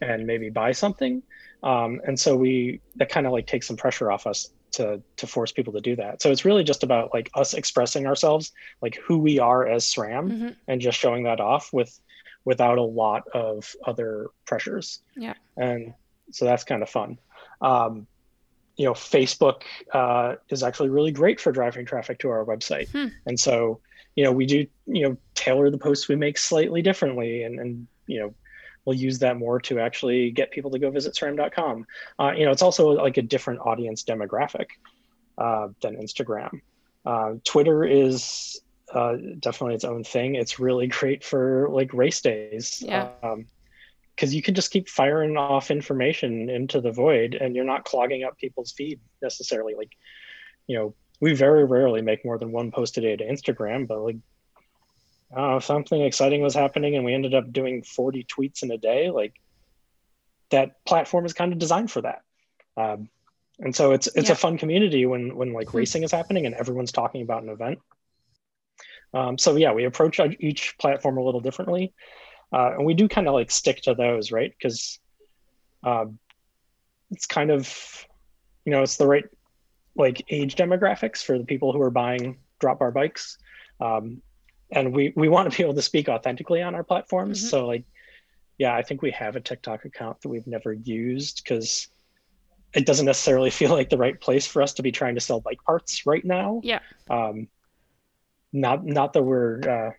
and 0.00 0.26
maybe 0.26 0.50
buy 0.50 0.72
something. 0.72 1.22
Um, 1.62 2.00
and 2.06 2.18
so 2.18 2.36
we 2.36 2.80
that 2.96 3.08
kind 3.08 3.26
of 3.26 3.32
like 3.32 3.46
takes 3.46 3.66
some 3.66 3.76
pressure 3.76 4.10
off 4.10 4.26
us 4.26 4.50
to 4.72 5.02
to 5.16 5.26
force 5.26 5.52
people 5.52 5.72
to 5.72 5.80
do 5.80 5.96
that. 5.96 6.22
So 6.22 6.30
it's 6.30 6.44
really 6.44 6.64
just 6.64 6.82
about 6.82 7.12
like 7.12 7.30
us 7.34 7.54
expressing 7.54 8.06
ourselves, 8.06 8.52
like 8.82 8.96
who 8.96 9.18
we 9.18 9.38
are 9.38 9.66
as 9.66 9.84
SRAM, 9.84 10.30
mm-hmm. 10.30 10.48
and 10.68 10.80
just 10.80 10.98
showing 10.98 11.24
that 11.24 11.40
off 11.40 11.72
with 11.72 11.98
without 12.44 12.78
a 12.78 12.82
lot 12.82 13.28
of 13.28 13.74
other 13.86 14.28
pressures. 14.46 15.02
Yeah. 15.16 15.34
And 15.56 15.94
so 16.30 16.44
that's 16.44 16.64
kind 16.64 16.82
of 16.82 16.88
fun. 16.88 17.18
Um, 17.60 18.06
you 18.76 18.86
know, 18.86 18.92
Facebook 18.92 19.62
uh, 19.92 20.36
is 20.48 20.62
actually 20.62 20.88
really 20.88 21.12
great 21.12 21.40
for 21.40 21.52
driving 21.52 21.84
traffic 21.84 22.18
to 22.20 22.30
our 22.30 22.44
website, 22.44 22.88
hmm. 22.90 23.08
and 23.26 23.38
so 23.38 23.80
you 24.16 24.24
know 24.24 24.32
we 24.32 24.46
do 24.46 24.66
you 24.86 25.08
know 25.08 25.16
tailor 25.34 25.70
the 25.70 25.78
posts 25.78 26.08
we 26.08 26.16
make 26.16 26.38
slightly 26.38 26.82
differently, 26.82 27.42
and 27.42 27.58
and 27.58 27.86
you 28.06 28.20
know 28.20 28.34
we'll 28.84 28.96
use 28.96 29.18
that 29.18 29.36
more 29.36 29.60
to 29.60 29.78
actually 29.78 30.30
get 30.30 30.50
people 30.50 30.70
to 30.70 30.78
go 30.78 30.90
visit 30.90 31.14
SRAM.com. 31.14 31.86
Uh, 32.18 32.32
you 32.36 32.44
know, 32.44 32.50
it's 32.50 32.62
also 32.62 32.88
like 32.88 33.18
a 33.18 33.22
different 33.22 33.60
audience 33.60 34.02
demographic 34.04 34.66
uh, 35.38 35.68
than 35.82 35.96
Instagram. 35.96 36.60
Uh, 37.04 37.34
Twitter 37.44 37.84
is 37.84 38.60
uh, 38.92 39.16
definitely 39.38 39.74
its 39.74 39.84
own 39.84 40.04
thing. 40.04 40.34
It's 40.34 40.58
really 40.58 40.86
great 40.98 41.24
for 41.24 41.68
like 41.70 41.92
race 41.92 42.20
days. 42.20 42.82
Yeah. 42.84 43.10
Um, 43.22 43.46
because 44.20 44.34
you 44.34 44.42
can 44.42 44.54
just 44.54 44.70
keep 44.70 44.86
firing 44.86 45.38
off 45.38 45.70
information 45.70 46.50
into 46.50 46.82
the 46.82 46.92
void 46.92 47.34
and 47.34 47.56
you're 47.56 47.64
not 47.64 47.84
clogging 47.84 48.22
up 48.22 48.36
people's 48.36 48.72
feed 48.72 49.00
necessarily 49.22 49.74
like 49.74 49.92
you 50.66 50.76
know 50.76 50.94
we 51.20 51.32
very 51.32 51.64
rarely 51.64 52.02
make 52.02 52.22
more 52.22 52.38
than 52.38 52.52
one 52.52 52.70
post 52.70 52.98
a 52.98 53.00
day 53.00 53.16
to 53.16 53.26
instagram 53.26 53.86
but 53.86 53.98
like 54.00 54.16
uh, 55.34 55.56
if 55.56 55.64
something 55.64 56.02
exciting 56.02 56.42
was 56.42 56.54
happening 56.54 56.96
and 56.96 57.04
we 57.04 57.14
ended 57.14 57.34
up 57.34 57.50
doing 57.52 57.82
40 57.82 58.24
tweets 58.24 58.62
in 58.62 58.70
a 58.70 58.78
day 58.78 59.10
like 59.10 59.40
that 60.50 60.84
platform 60.84 61.24
is 61.24 61.32
kind 61.32 61.52
of 61.52 61.58
designed 61.58 61.90
for 61.90 62.02
that. 62.02 62.22
Um, 62.76 63.08
and 63.58 63.74
so 63.74 63.92
it's 63.92 64.06
it's 64.08 64.28
yeah. 64.28 64.32
a 64.32 64.36
fun 64.36 64.58
community 64.58 65.06
when 65.06 65.36
when 65.36 65.52
like 65.52 65.70
hmm. 65.70 65.78
racing 65.78 66.02
is 66.02 66.12
happening 66.12 66.46
and 66.46 66.54
everyone's 66.54 66.92
talking 66.92 67.22
about 67.22 67.42
an 67.42 67.48
event. 67.48 67.78
Um, 69.12 69.38
so 69.38 69.56
yeah, 69.56 69.72
we 69.72 69.84
approach 69.84 70.20
each 70.38 70.76
platform 70.78 71.18
a 71.18 71.22
little 71.22 71.40
differently, 71.40 71.92
uh, 72.52 72.72
and 72.76 72.84
we 72.84 72.94
do 72.94 73.08
kind 73.08 73.28
of 73.28 73.34
like 73.34 73.50
stick 73.50 73.82
to 73.82 73.94
those, 73.94 74.32
right? 74.32 74.52
Because 74.56 74.98
um, 75.82 76.18
it's 77.10 77.26
kind 77.26 77.50
of 77.50 78.06
you 78.64 78.72
know 78.72 78.82
it's 78.82 78.96
the 78.96 79.06
right 79.06 79.24
like 79.96 80.24
age 80.28 80.56
demographics 80.56 81.22
for 81.24 81.38
the 81.38 81.44
people 81.44 81.72
who 81.72 81.80
are 81.80 81.90
buying 81.90 82.38
drop 82.58 82.78
bar 82.78 82.90
bikes 82.90 83.38
um, 83.80 84.22
and 84.70 84.94
we 84.94 85.12
we 85.16 85.28
want 85.28 85.50
to 85.50 85.56
be 85.56 85.62
able 85.62 85.74
to 85.74 85.82
speak 85.82 86.08
authentically 86.08 86.62
on 86.62 86.74
our 86.74 86.84
platforms 86.84 87.38
mm-hmm. 87.38 87.48
so 87.48 87.66
like 87.66 87.84
yeah 88.58 88.74
i 88.74 88.82
think 88.82 89.02
we 89.02 89.10
have 89.10 89.36
a 89.36 89.40
tiktok 89.40 89.84
account 89.84 90.20
that 90.20 90.28
we've 90.28 90.46
never 90.46 90.72
used 90.72 91.42
because 91.42 91.88
it 92.74 92.86
doesn't 92.86 93.06
necessarily 93.06 93.50
feel 93.60 93.70
like 93.70 93.90
the 93.90 93.98
right 93.98 94.20
place 94.20 94.46
for 94.46 94.62
us 94.62 94.74
to 94.74 94.82
be 94.82 94.92
trying 94.92 95.14
to 95.14 95.20
sell 95.20 95.40
bike 95.40 95.62
parts 95.64 96.06
right 96.06 96.24
now 96.24 96.60
yeah 96.62 96.80
um 97.08 97.48
not 98.52 98.84
not 98.84 99.12
that 99.12 99.22
we're 99.22 99.60
uh, 99.60 99.90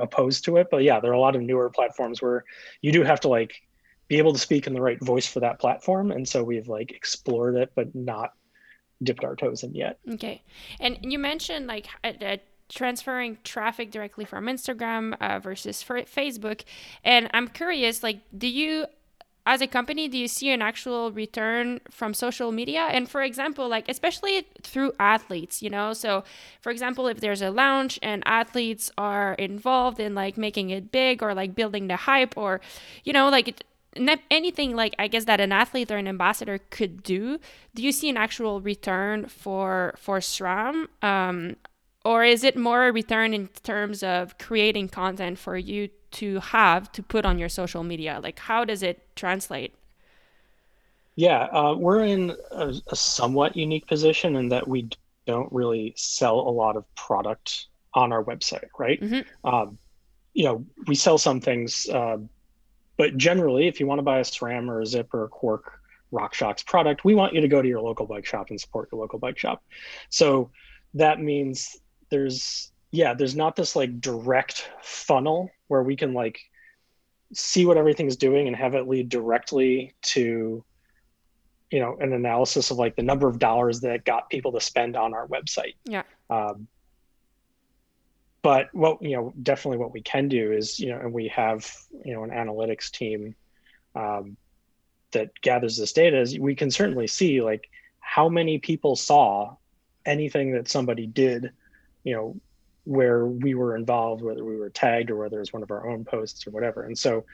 opposed 0.00 0.44
to 0.44 0.56
it. 0.56 0.68
But 0.70 0.82
yeah 0.82 1.00
there 1.00 1.10
are 1.10 1.14
a 1.14 1.20
lot 1.20 1.36
of 1.36 1.42
newer 1.42 1.70
platforms 1.70 2.20
where 2.22 2.44
you 2.82 2.92
do 2.92 3.02
have 3.02 3.20
to 3.20 3.28
like 3.28 3.62
be 4.08 4.18
able 4.18 4.32
to 4.32 4.38
speak 4.38 4.66
in 4.66 4.74
the 4.74 4.80
right 4.80 5.00
voice 5.02 5.26
for 5.26 5.40
that 5.40 5.60
platform. 5.60 6.10
And 6.10 6.28
so 6.28 6.42
we've 6.42 6.68
like 6.68 6.90
explored 6.92 7.56
it 7.56 7.72
but 7.74 7.94
not 7.94 8.32
dipped 9.02 9.24
our 9.24 9.36
toes 9.36 9.62
in 9.62 9.74
yet. 9.74 9.98
Okay. 10.12 10.42
And 10.78 10.98
you 11.02 11.18
mentioned 11.18 11.66
like 11.66 11.86
uh, 12.04 12.36
transferring 12.68 13.38
traffic 13.42 13.90
directly 13.90 14.24
from 14.24 14.46
instagram 14.46 15.16
uh, 15.20 15.38
versus 15.40 15.82
for 15.82 16.00
facebook. 16.02 16.62
And 17.04 17.30
i'm 17.34 17.48
curious 17.48 18.02
like 18.02 18.20
do 18.36 18.46
you 18.46 18.86
as 19.46 19.60
a 19.60 19.66
company 19.66 20.08
do 20.08 20.18
you 20.18 20.28
see 20.28 20.50
an 20.50 20.62
actual 20.62 21.12
return 21.12 21.80
from 21.90 22.14
social 22.14 22.52
media? 22.52 22.88
And 22.90 23.08
for 23.08 23.22
example 23.22 23.68
like 23.68 23.88
especially 23.88 24.46
through 24.62 24.92
athletes 25.00 25.62
you 25.62 25.70
know? 25.70 25.92
So 25.92 26.24
for 26.60 26.70
example 26.70 27.06
if 27.06 27.20
there's 27.20 27.42
a 27.42 27.50
launch 27.50 27.98
and 28.02 28.22
athletes 28.26 28.90
are 28.98 29.34
involved 29.34 30.00
in 30.00 30.14
like 30.14 30.36
making 30.36 30.70
it 30.70 30.92
big 30.92 31.22
or 31.22 31.34
like 31.34 31.54
building 31.54 31.88
the 31.88 31.96
hype 31.96 32.36
or 32.36 32.60
you 33.04 33.12
know 33.12 33.28
like 33.28 33.64
anything 34.30 34.76
like 34.76 34.94
I 34.98 35.08
guess 35.08 35.24
that 35.24 35.40
an 35.40 35.52
athlete 35.52 35.90
or 35.90 35.96
an 35.96 36.06
ambassador 36.06 36.58
could 36.70 37.02
do, 37.02 37.38
do 37.74 37.82
you 37.82 37.92
see 37.92 38.08
an 38.08 38.16
actual 38.16 38.60
return 38.60 39.26
for 39.26 39.94
for 39.96 40.20
SRAM, 40.20 40.86
um, 41.02 41.56
or 42.04 42.24
is 42.24 42.44
it 42.44 42.56
more 42.56 42.88
a 42.88 42.92
return 42.92 43.34
in 43.34 43.48
terms 43.62 44.02
of 44.02 44.38
creating 44.38 44.88
content 44.88 45.38
for 45.38 45.56
you 45.56 45.88
to 46.12 46.40
have 46.40 46.90
to 46.92 47.02
put 47.02 47.24
on 47.24 47.38
your 47.38 47.48
social 47.48 47.84
media? 47.84 48.20
Like 48.22 48.38
how 48.38 48.64
does 48.64 48.82
it 48.82 49.14
translate? 49.16 49.74
Yeah, 51.16 51.44
uh, 51.44 51.74
we're 51.76 52.04
in 52.04 52.34
a, 52.50 52.74
a 52.88 52.96
somewhat 52.96 53.56
unique 53.56 53.86
position 53.86 54.36
in 54.36 54.48
that 54.48 54.66
we 54.66 54.88
don't 55.26 55.52
really 55.52 55.92
sell 55.96 56.40
a 56.40 56.50
lot 56.50 56.76
of 56.76 56.94
product 56.94 57.66
on 57.94 58.12
our 58.12 58.24
website, 58.24 58.68
right? 58.78 59.00
Mm-hmm. 59.00 59.46
Um, 59.46 59.78
you 60.32 60.44
know, 60.44 60.64
we 60.86 60.94
sell 60.94 61.18
some 61.18 61.40
things. 61.40 61.88
Uh, 61.88 62.18
but 62.96 63.16
generally, 63.16 63.66
if 63.66 63.80
you 63.80 63.86
want 63.86 63.98
to 63.98 64.02
buy 64.02 64.18
a 64.18 64.22
SRAM 64.22 64.68
or 64.68 64.80
a 64.80 64.84
Zipp 64.84 65.08
or 65.12 65.24
a 65.24 65.28
Quarq 65.28 65.62
RockShox 66.12 66.64
product, 66.64 67.04
we 67.04 67.14
want 67.14 67.34
you 67.34 67.40
to 67.40 67.48
go 67.48 67.60
to 67.60 67.68
your 67.68 67.80
local 67.80 68.06
bike 68.06 68.26
shop 68.26 68.50
and 68.50 68.60
support 68.60 68.88
your 68.92 69.00
local 69.00 69.18
bike 69.18 69.38
shop. 69.38 69.62
So 70.08 70.50
that 70.94 71.20
means 71.20 71.76
there's 72.10 72.72
yeah, 72.92 73.14
there's 73.14 73.36
not 73.36 73.56
this 73.56 73.76
like 73.76 74.00
direct 74.00 74.70
funnel 74.82 75.50
where 75.68 75.82
we 75.82 75.96
can 75.96 76.12
like 76.12 76.40
see 77.32 77.64
what 77.64 77.76
everything's 77.76 78.16
doing 78.16 78.48
and 78.48 78.56
have 78.56 78.74
it 78.74 78.88
lead 78.88 79.08
directly 79.08 79.94
to 80.02 80.64
you 81.70 81.78
know 81.78 81.96
an 82.00 82.12
analysis 82.12 82.70
of 82.70 82.78
like 82.78 82.96
the 82.96 83.02
number 83.02 83.28
of 83.28 83.38
dollars 83.38 83.80
that 83.80 84.04
got 84.04 84.28
people 84.28 84.52
to 84.52 84.60
spend 84.60 84.96
on 84.96 85.14
our 85.14 85.26
website. 85.28 85.74
Yeah. 85.84 86.02
Um, 86.28 86.66
but 88.42 88.68
what 88.72 89.00
you 89.02 89.16
know 89.16 89.32
definitely 89.42 89.78
what 89.78 89.92
we 89.92 90.02
can 90.02 90.28
do 90.28 90.52
is 90.52 90.80
you 90.80 90.90
know 90.90 90.98
and 90.98 91.12
we 91.12 91.28
have 91.28 91.70
you 92.04 92.14
know 92.14 92.24
an 92.24 92.30
analytics 92.30 92.90
team 92.90 93.34
um, 93.94 94.36
that 95.12 95.30
gathers 95.42 95.76
this 95.76 95.92
data 95.92 96.20
is 96.20 96.38
we 96.38 96.54
can 96.54 96.70
certainly 96.70 97.06
see 97.06 97.40
like 97.40 97.68
how 98.00 98.28
many 98.28 98.58
people 98.58 98.96
saw 98.96 99.54
anything 100.06 100.52
that 100.52 100.68
somebody 100.68 101.06
did 101.06 101.52
you 102.04 102.14
know 102.14 102.36
where 102.84 103.26
we 103.26 103.54
were 103.54 103.76
involved 103.76 104.22
whether 104.22 104.44
we 104.44 104.56
were 104.56 104.70
tagged 104.70 105.10
or 105.10 105.16
whether 105.16 105.40
it's 105.40 105.52
one 105.52 105.62
of 105.62 105.70
our 105.70 105.88
own 105.88 106.04
posts 106.04 106.46
or 106.46 106.50
whatever 106.50 106.82
and 106.82 106.98
so 106.98 107.24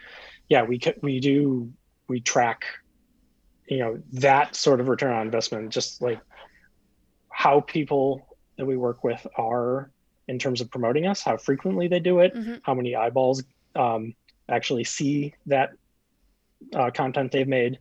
yeah 0.49 0.63
we 0.63 0.81
we 1.03 1.21
do 1.21 1.73
we 2.09 2.21
track 2.21 2.65
you 3.69 3.79
know 3.79 4.01
that 4.13 4.55
sort 4.55 4.81
of 4.81 4.89
return 4.89 5.13
on 5.13 5.23
investment 5.23 5.71
just 5.71 6.03
like 6.03 6.21
how 7.31 7.61
people 7.61 8.37
that 8.57 8.67
we 8.67 8.77
work 8.77 9.05
with 9.05 9.27
are 9.37 9.91
in 10.29 10.39
terms 10.39 10.61
of 10.61 10.71
promoting 10.71 11.07
us, 11.07 11.23
how 11.23 11.37
frequently 11.37 11.89
they 11.89 12.01
do 12.01 12.21
it, 12.21 12.35
mm-hmm. 12.35 12.55
how 12.63 12.75
many 12.75 12.97
eyeballs 12.97 13.45
um, 13.75 14.15
actually 14.49 14.85
see 14.85 15.35
that 15.47 15.73
uh, 16.75 16.91
content 16.91 17.33
they've 17.33 17.47
made, 17.47 17.79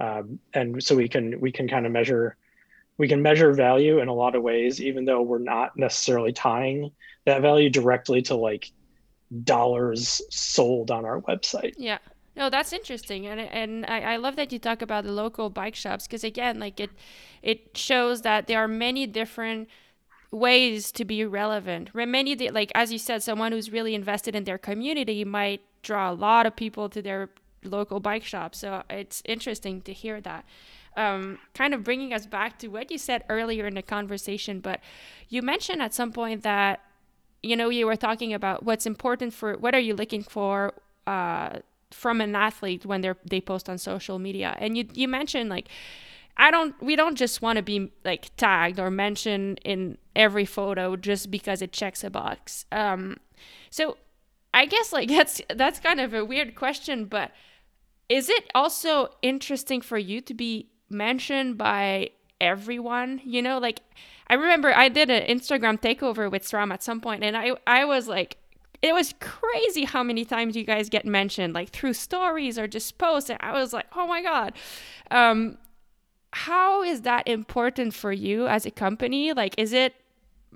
um, 0.00 0.38
and 0.54 0.82
so 0.82 0.96
we 0.96 1.08
can 1.08 1.40
we 1.40 1.52
can 1.52 1.68
kind 1.68 1.86
of 1.86 1.92
measure 1.92 2.36
we 2.98 3.08
can 3.08 3.22
measure 3.22 3.52
value 3.52 3.98
in 3.98 4.08
a 4.08 4.14
lot 4.14 4.34
of 4.34 4.42
ways, 4.42 4.80
even 4.80 5.04
though 5.04 5.22
we're 5.22 5.38
not 5.38 5.76
necessarily 5.76 6.32
tying 6.32 6.90
that 7.24 7.42
value 7.42 7.70
directly 7.70 8.22
to 8.22 8.34
like 8.34 8.70
dollars 9.42 10.22
sold 10.30 10.90
on 10.90 11.04
our 11.04 11.20
website. 11.22 11.74
Yeah. 11.76 11.98
No, 12.36 12.50
that's 12.50 12.72
interesting, 12.72 13.28
and 13.28 13.40
and 13.40 13.86
I, 13.86 14.14
I 14.14 14.16
love 14.16 14.34
that 14.34 14.50
you 14.50 14.58
talk 14.58 14.82
about 14.82 15.04
the 15.04 15.12
local 15.12 15.50
bike 15.50 15.76
shops 15.76 16.08
because 16.08 16.24
again, 16.24 16.58
like 16.58 16.80
it, 16.80 16.90
it 17.42 17.76
shows 17.76 18.22
that 18.22 18.48
there 18.48 18.58
are 18.58 18.66
many 18.66 19.06
different 19.06 19.68
ways 20.32 20.90
to 20.92 21.04
be 21.04 21.24
relevant. 21.24 21.94
Many, 21.94 22.34
like 22.50 22.72
as 22.74 22.90
you 22.90 22.98
said, 22.98 23.22
someone 23.22 23.52
who's 23.52 23.70
really 23.70 23.94
invested 23.94 24.34
in 24.34 24.42
their 24.42 24.58
community 24.58 25.24
might 25.24 25.60
draw 25.82 26.10
a 26.10 26.12
lot 26.12 26.44
of 26.44 26.56
people 26.56 26.88
to 26.88 27.00
their 27.00 27.30
local 27.62 28.00
bike 28.00 28.24
shop. 28.24 28.54
So 28.54 28.82
it's 28.90 29.22
interesting 29.24 29.80
to 29.82 29.92
hear 29.92 30.20
that. 30.22 30.44
Um, 30.96 31.38
kind 31.54 31.74
of 31.74 31.82
bringing 31.82 32.12
us 32.12 32.24
back 32.24 32.58
to 32.60 32.68
what 32.68 32.90
you 32.90 32.98
said 32.98 33.24
earlier 33.28 33.66
in 33.66 33.74
the 33.74 33.82
conversation, 33.82 34.60
but 34.60 34.80
you 35.28 35.42
mentioned 35.42 35.82
at 35.82 35.92
some 35.92 36.12
point 36.12 36.42
that 36.44 36.80
you 37.42 37.56
know 37.56 37.68
you 37.68 37.86
were 37.86 37.96
talking 37.96 38.32
about 38.32 38.64
what's 38.64 38.86
important 38.86 39.34
for 39.34 39.54
what 39.58 39.74
are 39.74 39.80
you 39.80 39.94
looking 39.94 40.22
for 40.22 40.72
uh, 41.06 41.58
from 41.90 42.20
an 42.20 42.34
athlete 42.34 42.86
when 42.86 43.00
they're 43.00 43.16
they 43.24 43.40
post 43.40 43.68
on 43.68 43.78
social 43.78 44.18
media, 44.18 44.56
and 44.58 44.76
you 44.76 44.86
you 44.94 45.08
mentioned 45.08 45.50
like 45.50 45.68
I 46.36 46.50
don't 46.50 46.80
we 46.82 46.96
don't 46.96 47.16
just 47.16 47.42
want 47.42 47.56
to 47.56 47.62
be 47.62 47.92
like 48.04 48.34
tagged 48.36 48.80
or 48.80 48.90
mentioned 48.90 49.60
in 49.64 49.98
every 50.16 50.44
photo 50.44 50.96
just 50.96 51.30
because 51.30 51.62
it 51.62 51.72
checks 51.72 52.02
a 52.02 52.10
box. 52.10 52.66
Um 52.72 53.18
so 53.70 53.96
I 54.52 54.66
guess 54.66 54.92
like 54.92 55.08
that's 55.18 55.40
that's 55.54 55.80
kind 55.80 56.00
of 56.00 56.14
a 56.14 56.24
weird 56.24 56.54
question, 56.54 57.04
but 57.04 57.32
is 58.08 58.28
it 58.28 58.50
also 58.54 59.08
interesting 59.22 59.80
for 59.80 59.98
you 59.98 60.20
to 60.22 60.34
be 60.34 60.70
mentioned 60.90 61.58
by 61.58 62.10
everyone? 62.40 63.20
You 63.24 63.42
know, 63.42 63.58
like 63.58 63.80
I 64.28 64.34
remember 64.34 64.72
I 64.74 64.88
did 64.88 65.10
an 65.10 65.26
Instagram 65.26 65.80
takeover 65.80 66.30
with 66.30 66.44
SRAM 66.44 66.72
at 66.72 66.82
some 66.82 67.00
point 67.00 67.22
and 67.24 67.36
I 67.36 67.52
I 67.66 67.84
was 67.84 68.08
like 68.08 68.36
it 68.82 68.92
was 68.92 69.14
crazy 69.18 69.84
how 69.84 70.02
many 70.02 70.24
times 70.24 70.56
you 70.56 70.64
guys 70.64 70.88
get 70.90 71.06
mentioned 71.06 71.54
like 71.54 71.70
through 71.70 71.94
stories 71.94 72.58
or 72.58 72.68
just 72.68 72.98
posts 72.98 73.30
and 73.30 73.38
I 73.40 73.52
was 73.52 73.72
like, 73.72 73.86
"Oh 73.96 74.06
my 74.06 74.22
god." 74.22 74.54
Um 75.10 75.58
how 76.34 76.82
is 76.82 77.02
that 77.02 77.28
important 77.28 77.94
for 77.94 78.12
you 78.12 78.48
as 78.48 78.66
a 78.66 78.70
company? 78.70 79.32
Like, 79.32 79.54
is 79.56 79.72
it 79.72 79.94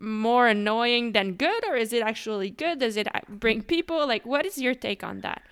more 0.01 0.49
annoying 0.49 1.13
than 1.13 1.35
good, 1.35 1.65
or 1.69 1.77
is 1.77 1.93
it 1.93 2.03
actually 2.03 2.51
good? 2.51 2.81
Does 2.81 2.97
it 2.97 3.07
bring 3.29 3.63
people? 3.63 4.07
Like, 4.07 4.27
what 4.27 4.45
is 4.45 4.59
your 4.59 4.75
take 4.75 5.05
on 5.05 5.21
that? 5.21 5.43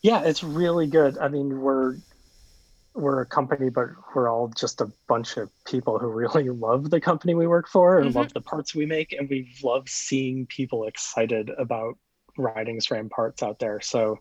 Yeah, 0.00 0.22
it's 0.22 0.42
really 0.42 0.86
good. 0.86 1.18
I 1.18 1.28
mean, 1.28 1.60
we're 1.60 1.96
we're 2.96 3.20
a 3.20 3.26
company, 3.26 3.68
but 3.68 3.88
we're 4.14 4.30
all 4.30 4.48
just 4.48 4.80
a 4.80 4.90
bunch 5.06 5.36
of 5.36 5.50
people 5.64 5.98
who 5.98 6.08
really 6.08 6.48
love 6.48 6.90
the 6.90 7.00
company 7.00 7.34
we 7.34 7.46
work 7.46 7.68
for 7.68 7.98
and 7.98 8.08
mm-hmm. 8.08 8.18
love 8.18 8.32
the 8.32 8.40
parts 8.40 8.74
we 8.74 8.86
make, 8.86 9.12
and 9.12 9.28
we 9.28 9.54
love 9.62 9.88
seeing 9.88 10.46
people 10.46 10.84
excited 10.84 11.50
about 11.58 11.96
riding 12.38 12.80
SRAM 12.80 13.10
parts 13.10 13.42
out 13.42 13.58
there. 13.58 13.80
So, 13.80 14.18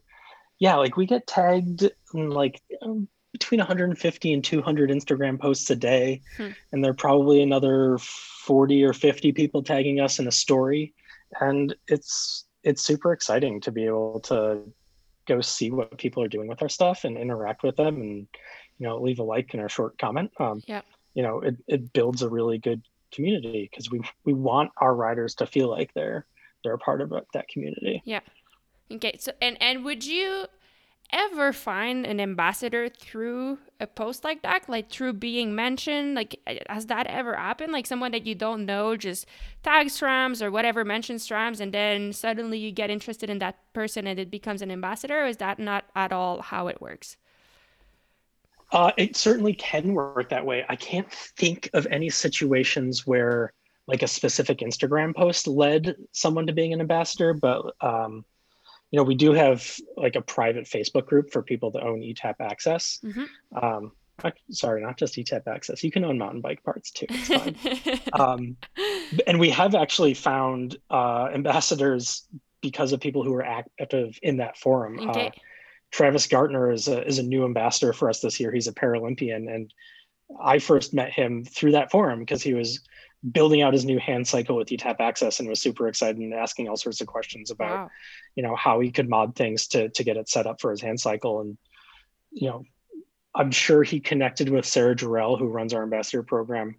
yeah, 0.60 0.76
like 0.76 0.98
we 0.98 1.06
get 1.06 1.28
tagged 1.28 1.90
in 2.14 2.30
like 2.30 2.62
um, 2.82 3.08
between 3.32 3.60
150 3.60 4.34
and 4.34 4.44
200 4.44 4.90
Instagram 4.90 5.40
posts 5.40 5.70
a 5.70 5.76
day, 5.76 6.22
hmm. 6.38 6.50
and 6.72 6.84
there 6.84 6.92
are 6.92 6.96
probably 6.96 7.42
another 7.42 7.98
40 8.00 8.84
or 8.84 8.94
50 8.94 9.32
people 9.32 9.64
tagging 9.64 10.00
us 10.00 10.20
in 10.20 10.28
a 10.28 10.32
story, 10.32 10.94
and 11.40 11.76
it's 11.88 12.46
it's 12.64 12.82
super 12.82 13.14
exciting 13.14 13.62
to 13.62 13.72
be 13.72 13.86
able 13.86 14.20
to 14.22 14.62
go 15.28 15.42
see 15.42 15.72
what 15.72 15.98
people 15.98 16.24
are 16.24 16.28
doing 16.28 16.48
with 16.48 16.62
our 16.62 16.70
stuff 16.70 17.04
and 17.04 17.18
interact 17.18 17.64
with 17.64 17.76
them, 17.76 18.02
and 18.02 18.28
you 18.78 18.88
know 18.88 19.00
leave 19.00 19.20
a 19.20 19.24
like 19.24 19.54
and 19.54 19.64
a 19.64 19.70
short 19.70 19.98
comment. 19.98 20.32
Um, 20.40 20.62
yeah, 20.68 20.82
you 21.14 21.24
know 21.24 21.42
it 21.42 21.56
it 21.68 21.94
builds 21.94 22.22
a 22.22 22.30
really 22.30 22.58
good 22.58 22.82
community 23.12 23.68
because 23.70 23.90
we 23.90 24.02
we 24.24 24.34
want 24.34 24.72
our 24.78 24.94
riders 24.94 25.36
to 25.36 25.46
feel 25.46 25.70
like 25.70 25.94
they're 25.94 26.26
they're 26.64 26.74
a 26.74 26.80
part 26.80 27.02
of 27.02 27.14
that 27.34 27.48
community. 27.48 28.02
Yeah. 28.06 28.22
Okay. 28.92 29.16
So 29.20 29.32
and 29.42 29.58
and 29.62 29.84
would 29.86 30.06
you 30.06 30.48
ever 31.12 31.54
find 31.54 32.06
an 32.06 32.20
ambassador 32.20 32.90
through 32.90 33.60
a 33.80 33.86
post 33.86 34.24
like 34.24 34.42
that 34.42 34.68
like 34.68 34.90
through 34.90 35.14
being 35.14 35.54
mentioned 35.54 36.16
like 36.16 36.36
has 36.68 36.88
that 36.88 37.06
ever 37.06 37.36
happened 37.36 37.72
like 37.72 37.86
someone 37.86 38.12
that 38.12 38.26
you 38.26 38.34
don't 38.34 38.66
know 38.66 38.96
just 38.98 39.28
tags 39.62 40.00
strams 40.00 40.42
or 40.42 40.50
whatever 40.50 40.84
mentions 40.84 41.28
strams 41.28 41.60
and 41.60 41.74
then 41.74 42.12
suddenly 42.12 42.58
you 42.58 42.72
get 42.72 42.90
interested 42.90 43.30
in 43.30 43.38
that 43.38 43.56
person 43.74 44.08
and 44.08 44.20
it 44.20 44.32
becomes 44.32 44.64
an 44.64 44.72
ambassador 44.72 45.22
or 45.22 45.28
is 45.28 45.38
that 45.38 45.60
not 45.60 45.86
at 45.96 46.12
all 46.12 46.42
how 46.42 46.68
it 46.68 46.82
works 46.82 47.18
uh, 48.76 48.92
it 48.98 49.16
certainly 49.16 49.54
can 49.54 49.94
work 49.94 50.30
that 50.30 50.46
way 50.46 50.64
i 50.70 50.76
can't 50.76 51.12
think 51.12 51.70
of 51.74 51.88
any 51.90 52.10
situations 52.10 53.08
where 53.08 53.52
like 53.88 54.04
a 54.04 54.08
specific 54.08 54.60
instagram 54.60 55.16
post 55.16 55.48
led 55.48 55.96
someone 56.12 56.46
to 56.46 56.54
being 56.54 56.74
an 56.74 56.82
ambassador 56.82 57.34
but 57.34 57.74
um, 57.82 58.24
you 58.92 58.98
know, 58.98 59.04
we 59.04 59.16
do 59.16 59.34
have 59.34 59.78
like 59.98 60.16
a 60.16 60.22
private 60.22 60.66
Facebook 60.66 61.06
group 61.06 61.32
for 61.32 61.42
people 61.42 61.72
that 61.72 61.84
own 61.84 62.00
eTap 62.00 62.36
AXS. 62.40 63.04
Mm-hmm. 63.04 63.66
Um, 63.66 63.92
sorry, 64.50 64.82
not 64.82 64.98
just 64.98 65.16
eTap 65.16 65.44
AXS. 65.44 65.84
You 65.84 65.92
can 65.92 66.06
own 66.06 66.18
mountain 66.18 66.42
bike 66.42 66.64
parts 66.64 66.92
too. 66.92 67.06
It's 67.10 67.28
fine. 67.28 68.00
um, 68.14 68.58
and 69.28 69.40
we 69.40 69.50
have 69.50 69.76
actually 69.76 70.14
found 70.14 70.78
uh, 70.90 71.30
ambassadors 71.34 72.26
because 72.62 72.94
of 72.94 73.00
people 73.00 73.24
who 73.24 73.34
are 73.34 73.44
active 73.44 74.18
in 74.24 74.38
that 74.38 74.58
forum. 74.58 75.10
Okay. 75.10 75.28
Uh, 75.28 75.32
Travis 75.96 76.28
Gartner 76.28 76.72
is 76.72 76.90
a, 76.90 77.08
is 77.08 77.20
a 77.20 77.24
new 77.24 77.46
ambassador 77.46 77.94
for 77.94 78.10
us 78.10 78.20
this 78.20 78.38
year. 78.38 78.52
He's 78.52 78.68
a 78.68 78.74
Paralympian, 78.74 79.50
and 79.50 79.74
I 80.42 80.60
first 80.60 80.94
met 80.94 81.14
him 81.14 81.46
through 81.46 81.72
that 81.72 81.90
forum 81.90 82.20
because 82.20 82.44
he 82.44 82.54
was 82.54 82.82
building 83.32 83.62
out 83.62 83.72
his 83.72 83.86
new 83.86 83.98
hand 83.98 84.28
cycle 84.28 84.58
with 84.58 84.68
eTap 84.68 85.00
AXS 85.00 85.40
and 85.40 85.48
was 85.48 85.62
super 85.62 85.88
excited 85.88 86.18
and 86.18 86.34
asking 86.34 86.68
all 86.68 86.76
sorts 86.76 87.00
of 87.00 87.08
questions 87.08 87.50
about, 87.50 87.78
wow. 87.78 87.90
you 88.36 88.44
know, 88.44 88.58
how 88.58 88.82
he 88.82 88.92
could 88.92 89.08
mod 89.08 89.38
things 89.38 89.68
to 89.68 89.88
to 89.88 90.04
get 90.04 90.18
it 90.18 90.28
set 90.28 90.46
up 90.46 90.60
for 90.60 90.70
his 90.70 90.82
hand 90.82 91.00
cycle. 91.00 91.40
And, 91.40 91.58
you 92.30 92.50
know, 92.50 92.66
I'm 93.34 93.52
sure 93.52 93.82
he 93.82 94.02
connected 94.02 94.50
with 94.50 94.66
Sarah 94.66 94.98
Jarrell, 94.98 95.40
who 95.40 95.48
runs 95.48 95.74
our 95.74 95.84
ambassador 95.84 96.24
program 96.24 96.76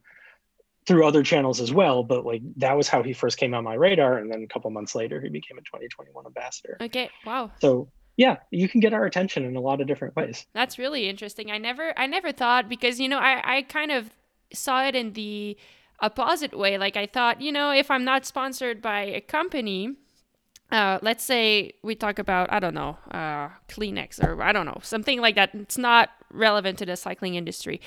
through 0.86 1.06
other 1.06 1.22
channels 1.22 1.62
as 1.62 1.72
well. 1.72 2.02
But 2.02 2.26
like 2.26 2.42
that 2.56 2.76
was 2.76 2.86
how 2.86 3.02
he 3.02 3.14
first 3.14 3.38
came 3.38 3.54
on 3.54 3.64
my 3.64 3.76
radar. 3.76 4.18
And 4.18 4.30
then 4.30 4.42
a 4.42 4.46
couple 4.46 4.70
months 4.70 4.94
later, 4.94 5.22
he 5.22 5.30
became 5.30 5.56
a 5.56 5.62
2021 5.62 6.26
ambassador. 6.26 6.76
Okay. 6.82 7.08
Wow. 7.24 7.50
So 7.60 7.88
yeah 8.16 8.36
you 8.50 8.68
can 8.68 8.80
get 8.80 8.92
our 8.92 9.04
attention 9.04 9.44
in 9.44 9.56
a 9.56 9.60
lot 9.60 9.80
of 9.80 9.86
different 9.86 10.14
ways 10.16 10.46
that's 10.52 10.78
really 10.78 11.08
interesting 11.08 11.50
i 11.50 11.58
never 11.58 11.92
i 11.98 12.06
never 12.06 12.32
thought 12.32 12.68
because 12.68 12.98
you 13.00 13.08
know 13.08 13.18
i 13.18 13.56
i 13.56 13.62
kind 13.62 13.90
of 13.90 14.10
saw 14.52 14.84
it 14.86 14.94
in 14.94 15.12
the 15.12 15.56
opposite 16.00 16.56
way. 16.56 16.78
Like 16.78 16.96
I 16.96 17.06
thought, 17.06 17.40
you 17.40 17.52
know, 17.52 17.70
if 17.70 17.90
I'm 17.90 18.04
not 18.04 18.26
sponsored 18.26 18.82
by 18.82 19.00
a 19.02 19.20
company, 19.20 19.96
uh, 20.70 20.98
let's 21.02 21.24
say 21.24 21.72
we 21.82 21.94
talk 21.94 22.18
about 22.18 22.52
I 22.52 22.58
don't 22.58 22.74
know 22.74 22.98
uh, 23.10 23.48
Kleenex 23.68 24.22
or 24.22 24.42
I 24.42 24.52
don't 24.52 24.66
know 24.66 24.78
something 24.82 25.20
like 25.20 25.36
that. 25.36 25.54
It's 25.54 25.78
not 25.78 26.10
relevant 26.30 26.78
to 26.78 26.86
the 26.86 26.96
cycling 26.96 27.34
industry. 27.34 27.80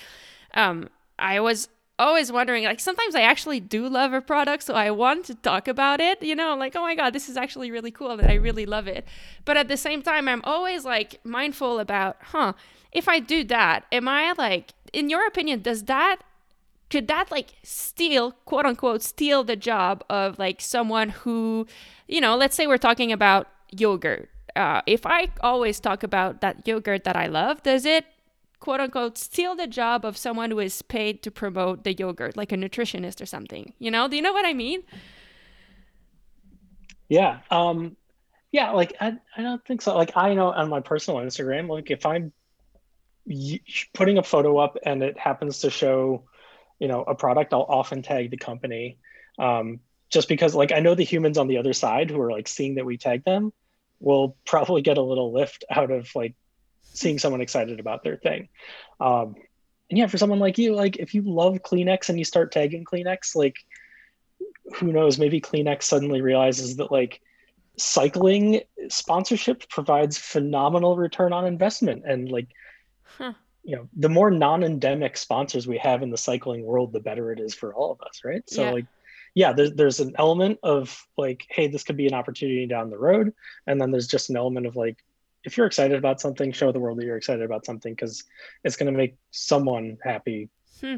Um, 0.54 0.90
I 1.18 1.40
was 1.40 1.70
always 2.00 2.32
wondering 2.32 2.64
like 2.64 2.80
sometimes 2.80 3.14
I 3.14 3.22
actually 3.22 3.60
do 3.60 3.88
love 3.88 4.14
a 4.14 4.22
product, 4.22 4.64
so 4.64 4.74
I 4.74 4.90
want 4.92 5.26
to 5.26 5.36
talk 5.36 5.68
about 5.68 6.00
it. 6.00 6.24
You 6.24 6.36
know, 6.36 6.56
like 6.56 6.76
oh 6.76 6.82
my 6.82 6.96
god, 6.96 7.14
this 7.14 7.30
is 7.30 7.38
actually 7.38 7.70
really 7.70 7.92
cool 7.92 8.12
and 8.12 8.30
I 8.30 8.36
really 8.36 8.66
love 8.66 8.88
it. 8.88 9.06
But 9.46 9.58
at 9.58 9.68
the 9.68 9.78
same 9.78 10.02
time, 10.02 10.28
I'm 10.28 10.42
always 10.44 10.86
like 10.86 11.20
mindful 11.24 11.80
about, 11.80 12.18
huh? 12.22 12.54
If 12.92 13.08
I 13.08 13.20
do 13.20 13.44
that, 13.46 13.86
am 13.92 14.08
I 14.08 14.34
like, 14.38 14.74
in 14.94 15.10
your 15.10 15.28
opinion, 15.28 15.62
does 15.62 15.84
that 15.84 16.24
could 16.90 17.08
that 17.08 17.30
like 17.32 17.54
steal 17.64 18.32
quote 18.46 18.66
unquote 18.66 19.02
steal 19.02 19.44
the 19.44 19.56
job 19.56 20.04
of 20.10 20.40
like 20.40 20.60
someone 20.60 21.10
who 21.10 21.68
you 22.08 22.20
know 22.20 22.36
let's 22.36 22.56
say 22.56 22.68
we're 22.68 22.78
talking 22.78 23.12
about 23.12 23.48
yogurt 23.72 24.30
uh, 24.56 24.82
if 24.88 25.06
i 25.06 25.28
always 25.42 25.80
talk 25.80 26.04
about 26.04 26.42
that 26.42 26.68
yogurt 26.68 27.04
that 27.04 27.16
i 27.16 27.28
love 27.28 27.62
does 27.64 27.86
it 27.86 28.06
quote 28.60 28.80
unquote 28.80 29.18
steal 29.18 29.56
the 29.56 29.68
job 29.68 30.06
of 30.06 30.18
someone 30.18 30.52
who 30.52 30.60
is 30.60 30.82
paid 30.82 31.24
to 31.24 31.32
promote 31.32 31.84
the 31.84 31.94
yogurt 31.94 32.36
like 32.36 32.52
a 32.52 32.56
nutritionist 32.56 33.22
or 33.22 33.26
something. 33.26 33.74
You 33.80 33.92
know? 33.92 34.08
Do 34.08 34.16
you 34.16 34.22
know 34.22 34.34
what 34.34 34.46
i 34.46 34.54
mean? 34.54 34.84
Yeah. 37.08 37.40
Um 37.50 37.96
yeah 38.52 38.72
like 38.72 38.94
i, 39.00 39.18
I 39.38 39.42
don't 39.42 39.64
think 39.66 39.82
so. 39.82 39.96
Like 39.96 40.16
i 40.16 40.34
know 40.34 40.52
on 40.52 40.70
my 40.70 40.80
personal 40.80 41.22
instagram 41.22 41.70
like 41.70 41.92
if 41.92 42.06
i'm 42.06 42.32
putting 43.94 44.18
a 44.18 44.24
photo 44.24 44.58
up 44.58 44.78
and 44.84 45.04
it 45.04 45.18
happens 45.18 45.60
to 45.60 45.70
show 45.70 46.24
you 46.80 46.88
know 46.88 47.04
a 47.04 47.14
product 47.16 47.54
i'll 47.54 47.66
often 47.70 48.02
tag 48.02 48.32
the 48.32 48.38
company 48.38 48.98
um, 49.38 49.80
just 50.10 50.28
because 50.28 50.56
like 50.56 50.72
i 50.72 50.80
know 50.80 50.96
the 50.96 51.04
humans 51.04 51.38
on 51.38 51.48
the 51.48 51.58
other 51.58 51.74
side 51.74 52.10
who 52.10 52.20
are 52.20 52.32
like 52.32 52.48
seeing 52.48 52.76
that 52.76 52.86
we 52.86 52.98
tag 52.98 53.24
them 53.24 53.54
will 54.00 54.36
probably 54.46 54.82
get 54.82 54.98
a 54.98 55.02
little 55.02 55.32
lift 55.32 55.64
out 55.70 55.92
of 55.92 56.10
like 56.16 56.36
seeing 57.00 57.20
someone 57.20 57.42
excited 57.42 57.80
about 57.80 58.04
their 58.04 58.18
thing. 58.18 58.50
Um, 59.00 59.36
and 59.90 59.98
yeah 59.98 60.06
for 60.06 60.20
someone 60.20 60.40
like 60.40 60.60
you 60.60 60.76
like 60.76 60.98
if 60.98 61.16
you 61.16 61.24
love 61.24 61.56
kleenex 61.64 62.10
and 62.10 62.20
you 62.20 62.24
start 62.24 62.52
tagging 62.52 62.86
kleenex 62.86 63.36
like 63.36 63.56
who 64.76 64.92
knows 64.94 65.18
maybe 65.18 65.42
kleenex 65.42 65.84
suddenly 65.84 66.22
realizes 66.22 66.76
that 66.76 66.92
like 66.92 67.22
cycling 67.80 68.62
sponsorship 68.90 69.68
provides 69.70 70.18
phenomenal 70.18 70.98
return 70.98 71.34
on 71.34 71.46
investment. 71.46 72.04
And 72.06 72.30
like 72.30 72.50
huh. 73.18 73.34
you 73.64 73.76
know 73.76 73.88
the 73.96 74.10
more 74.10 74.32
non-endemic 74.32 75.18
sponsors 75.18 75.68
we 75.68 75.78
have 75.78 76.04
in 76.04 76.10
the 76.10 76.18
cycling 76.18 76.64
world 76.64 76.94
the 76.94 77.00
better 77.00 77.32
it 77.32 77.40
is 77.40 77.54
for 77.54 77.74
all 77.74 77.92
of 77.92 78.02
us 78.02 78.22
right? 78.24 78.48
So 78.50 78.64
yeah. 78.64 78.72
like 78.72 78.86
yeah 79.36 79.54
there's, 79.54 79.74
there's 79.74 80.00
an 80.00 80.14
element 80.18 80.60
of 80.64 81.06
like 81.18 81.46
hey 81.50 81.68
this 81.68 81.84
could 81.84 81.98
be 81.98 82.08
an 82.08 82.14
opportunity 82.14 82.68
down 82.68 82.90
the 82.90 82.98
road. 82.98 83.34
And 83.66 83.80
then 83.80 83.92
there's 83.92 84.08
just 84.08 84.30
an 84.30 84.38
element 84.38 84.68
of 84.68 84.76
like 84.76 84.98
if 85.44 85.58
you're 85.58 85.68
excited 85.68 85.98
about 85.98 86.20
something 86.20 86.52
show 86.52 86.72
the 86.72 86.80
world 86.80 86.98
that 87.00 87.06
you're 87.06 87.18
excited 87.18 87.44
about 87.44 87.66
something 87.66 87.94
because 87.94 88.24
it's 88.64 88.76
going 88.76 88.92
to 88.92 88.98
make 88.98 89.18
someone 89.32 89.98
happy 90.04 90.50
hmm. 90.82 90.98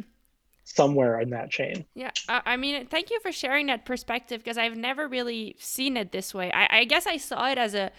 somewhere 0.63 1.19
in 1.19 1.29
that 1.31 1.49
chain. 1.49 1.85
Yeah 1.93 2.11
i 2.27 2.57
mean 2.57 2.87
thank 2.87 3.09
you 3.09 3.19
for 3.21 3.31
sharing 3.31 3.67
that 3.67 3.85
perspective 3.85 4.43
because 4.43 4.57
i've 4.57 4.75
never 4.75 5.07
really 5.07 5.55
seen 5.59 5.97
it 5.97 6.11
this 6.11 6.33
way. 6.33 6.51
I, 6.51 6.79
I 6.79 6.83
guess 6.85 7.07
i 7.07 7.17
saw 7.17 7.49
it 7.49 7.57
as 7.57 7.73
a 7.73 7.91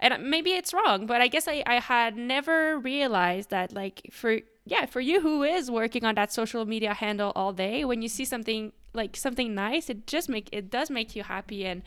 and 0.00 0.30
maybe 0.30 0.52
it's 0.52 0.72
wrong 0.72 1.06
but 1.06 1.20
i 1.20 1.28
guess 1.28 1.46
I, 1.46 1.62
I 1.66 1.80
had 1.80 2.16
never 2.16 2.78
realized 2.78 3.50
that 3.50 3.72
like 3.72 4.02
for 4.10 4.38
yeah 4.64 4.86
for 4.86 5.00
you 5.00 5.20
who 5.20 5.42
is 5.42 5.70
working 5.70 6.04
on 6.04 6.14
that 6.14 6.32
social 6.32 6.64
media 6.64 6.94
handle 6.94 7.32
all 7.34 7.52
day 7.52 7.84
when 7.84 8.00
you 8.02 8.08
see 8.08 8.24
something 8.24 8.72
like 8.94 9.16
something 9.16 9.54
nice 9.54 9.90
it 9.90 10.06
just 10.06 10.28
make 10.28 10.48
it 10.52 10.70
does 10.70 10.90
make 10.90 11.14
you 11.14 11.22
happy 11.22 11.66
and 11.66 11.82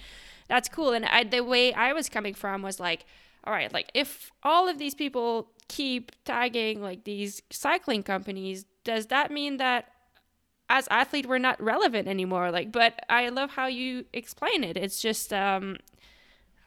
that's 0.47 0.67
cool. 0.67 0.91
And 0.91 1.05
I, 1.05 1.23
the 1.23 1.41
way 1.41 1.73
i 1.73 1.93
was 1.93 2.09
coming 2.09 2.33
from 2.33 2.61
was 2.61 2.79
like 2.79 3.05
all 3.43 3.53
right 3.53 3.73
like 3.73 3.89
if 3.93 4.31
all 4.43 4.67
of 4.67 4.77
these 4.77 4.95
people 4.95 5.49
keep 5.67 6.11
tagging 6.25 6.81
like 6.81 7.03
these 7.03 7.41
cycling 7.49 8.03
companies 8.03 8.65
does 8.83 9.07
that 9.07 9.31
mean 9.31 9.57
that 9.57 9.85
as 10.69 10.87
athlete 10.89 11.25
we're 11.25 11.37
not 11.37 11.61
relevant 11.61 12.07
anymore 12.07 12.51
like 12.51 12.71
but 12.71 12.99
i 13.09 13.29
love 13.29 13.51
how 13.51 13.67
you 13.67 14.05
explain 14.13 14.63
it 14.63 14.77
it's 14.77 15.01
just 15.01 15.33
um 15.33 15.77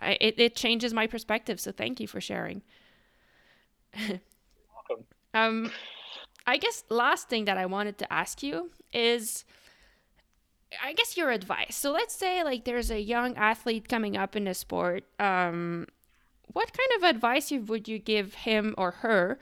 I, 0.01 0.19
it, 0.21 0.39
it 0.39 0.55
changes 0.55 0.93
my 0.93 1.07
perspective. 1.07 1.61
So 1.61 1.73
thank 1.73 2.01
you 2.01 2.07
for 2.07 2.21
sharing. 2.21 2.63
um, 5.35 5.71
I 6.47 6.57
guess 6.59 6.85
last 6.91 7.29
thing 7.29 7.47
that 7.47 7.57
I 7.57 7.67
wanted 7.67 7.99
to 7.99 8.13
ask 8.13 8.43
you 8.43 8.71
is, 8.93 9.45
I 10.83 10.93
guess 10.93 11.17
your 11.17 11.31
advice. 11.31 11.77
So 11.77 11.93
let's 11.93 12.15
say 12.15 12.45
like 12.45 12.65
there's 12.65 12.91
a 12.91 13.01
young 13.01 13.37
athlete 13.37 13.89
coming 13.89 14.17
up 14.17 14.37
in 14.37 14.47
a 14.47 14.55
sport. 14.55 15.05
Um, 15.19 15.87
what 16.53 16.73
kind 16.73 16.91
of 16.97 17.09
advice 17.09 17.51
would 17.51 17.89
you 17.89 17.99
give 17.99 18.35
him 18.35 18.75
or 18.79 18.91
her? 19.03 19.39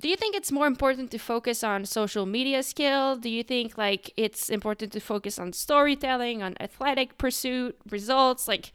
Do 0.00 0.08
you 0.08 0.16
think 0.16 0.34
it's 0.34 0.50
more 0.50 0.66
important 0.66 1.10
to 1.12 1.18
focus 1.18 1.62
on 1.62 1.84
social 1.84 2.26
media 2.26 2.62
skill? 2.62 3.16
Do 3.16 3.28
you 3.28 3.42
think 3.42 3.78
like 3.78 4.12
it's 4.16 4.50
important 4.50 4.92
to 4.92 5.00
focus 5.00 5.38
on 5.38 5.52
storytelling, 5.52 6.42
on 6.42 6.56
athletic 6.58 7.18
pursuit, 7.18 7.76
results? 7.88 8.48
Like, 8.48 8.72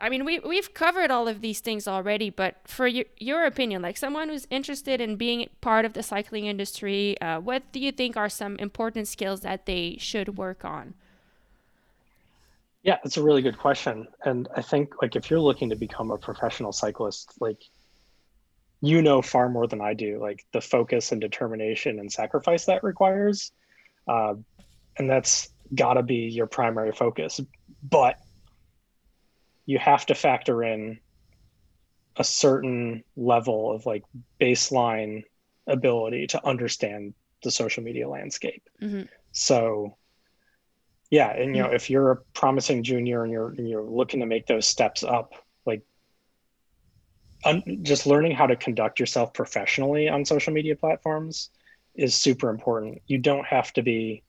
I 0.00 0.08
mean, 0.08 0.24
we 0.24 0.40
we've 0.40 0.74
covered 0.74 1.10
all 1.10 1.28
of 1.28 1.40
these 1.40 1.60
things 1.60 1.86
already, 1.86 2.30
but 2.30 2.56
for 2.64 2.86
your, 2.86 3.04
your 3.18 3.44
opinion, 3.44 3.80
like 3.82 3.96
someone 3.96 4.28
who's 4.28 4.46
interested 4.50 5.00
in 5.00 5.16
being 5.16 5.48
part 5.60 5.84
of 5.84 5.92
the 5.92 6.02
cycling 6.02 6.46
industry, 6.46 7.20
uh, 7.20 7.38
what 7.40 7.70
do 7.72 7.78
you 7.78 7.92
think 7.92 8.16
are 8.16 8.28
some 8.28 8.56
important 8.56 9.08
skills 9.08 9.40
that 9.40 9.66
they 9.66 9.96
should 10.00 10.36
work 10.36 10.64
on? 10.64 10.94
Yeah, 12.86 12.98
it's 13.04 13.16
a 13.16 13.22
really 13.22 13.42
good 13.42 13.58
question, 13.58 14.06
and 14.24 14.46
I 14.54 14.62
think 14.62 15.02
like 15.02 15.16
if 15.16 15.28
you're 15.28 15.40
looking 15.40 15.70
to 15.70 15.76
become 15.76 16.12
a 16.12 16.16
professional 16.16 16.70
cyclist, 16.70 17.32
like 17.40 17.60
you 18.80 19.02
know 19.02 19.22
far 19.22 19.48
more 19.48 19.66
than 19.66 19.80
I 19.80 19.92
do, 19.92 20.20
like 20.20 20.46
the 20.52 20.60
focus 20.60 21.10
and 21.10 21.20
determination 21.20 21.98
and 21.98 22.12
sacrifice 22.12 22.66
that 22.66 22.84
requires, 22.84 23.50
uh, 24.06 24.34
and 24.96 25.10
that's 25.10 25.48
got 25.74 25.94
to 25.94 26.04
be 26.04 26.28
your 26.28 26.46
primary 26.46 26.92
focus. 26.92 27.40
But 27.82 28.20
you 29.64 29.80
have 29.80 30.06
to 30.06 30.14
factor 30.14 30.62
in 30.62 31.00
a 32.16 32.22
certain 32.22 33.02
level 33.16 33.72
of 33.72 33.84
like 33.84 34.04
baseline 34.40 35.24
ability 35.66 36.28
to 36.28 36.46
understand 36.46 37.14
the 37.42 37.50
social 37.50 37.82
media 37.82 38.08
landscape. 38.08 38.62
Mm-hmm. 38.80 39.02
So 39.32 39.96
yeah, 41.10 41.30
and 41.30 41.54
you 41.54 41.62
know, 41.62 41.70
if 41.70 41.88
you're 41.88 42.10
a 42.10 42.16
promising 42.34 42.82
junior 42.82 43.22
and 43.22 43.32
you're 43.32 43.50
and 43.50 43.68
you're 43.68 43.82
looking 43.82 44.20
to 44.20 44.26
make 44.26 44.46
those 44.46 44.66
steps 44.66 45.04
up, 45.04 45.34
like 45.64 45.82
un, 47.44 47.62
just 47.82 48.06
learning 48.06 48.32
how 48.32 48.46
to 48.46 48.56
conduct 48.56 48.98
yourself 48.98 49.32
professionally 49.32 50.08
on 50.08 50.24
social 50.24 50.52
media 50.52 50.74
platforms 50.74 51.50
is 51.94 52.14
super 52.14 52.50
important. 52.50 53.02
You 53.06 53.18
don't 53.18 53.46
have 53.46 53.72
to 53.74 53.82
be, 53.82 54.24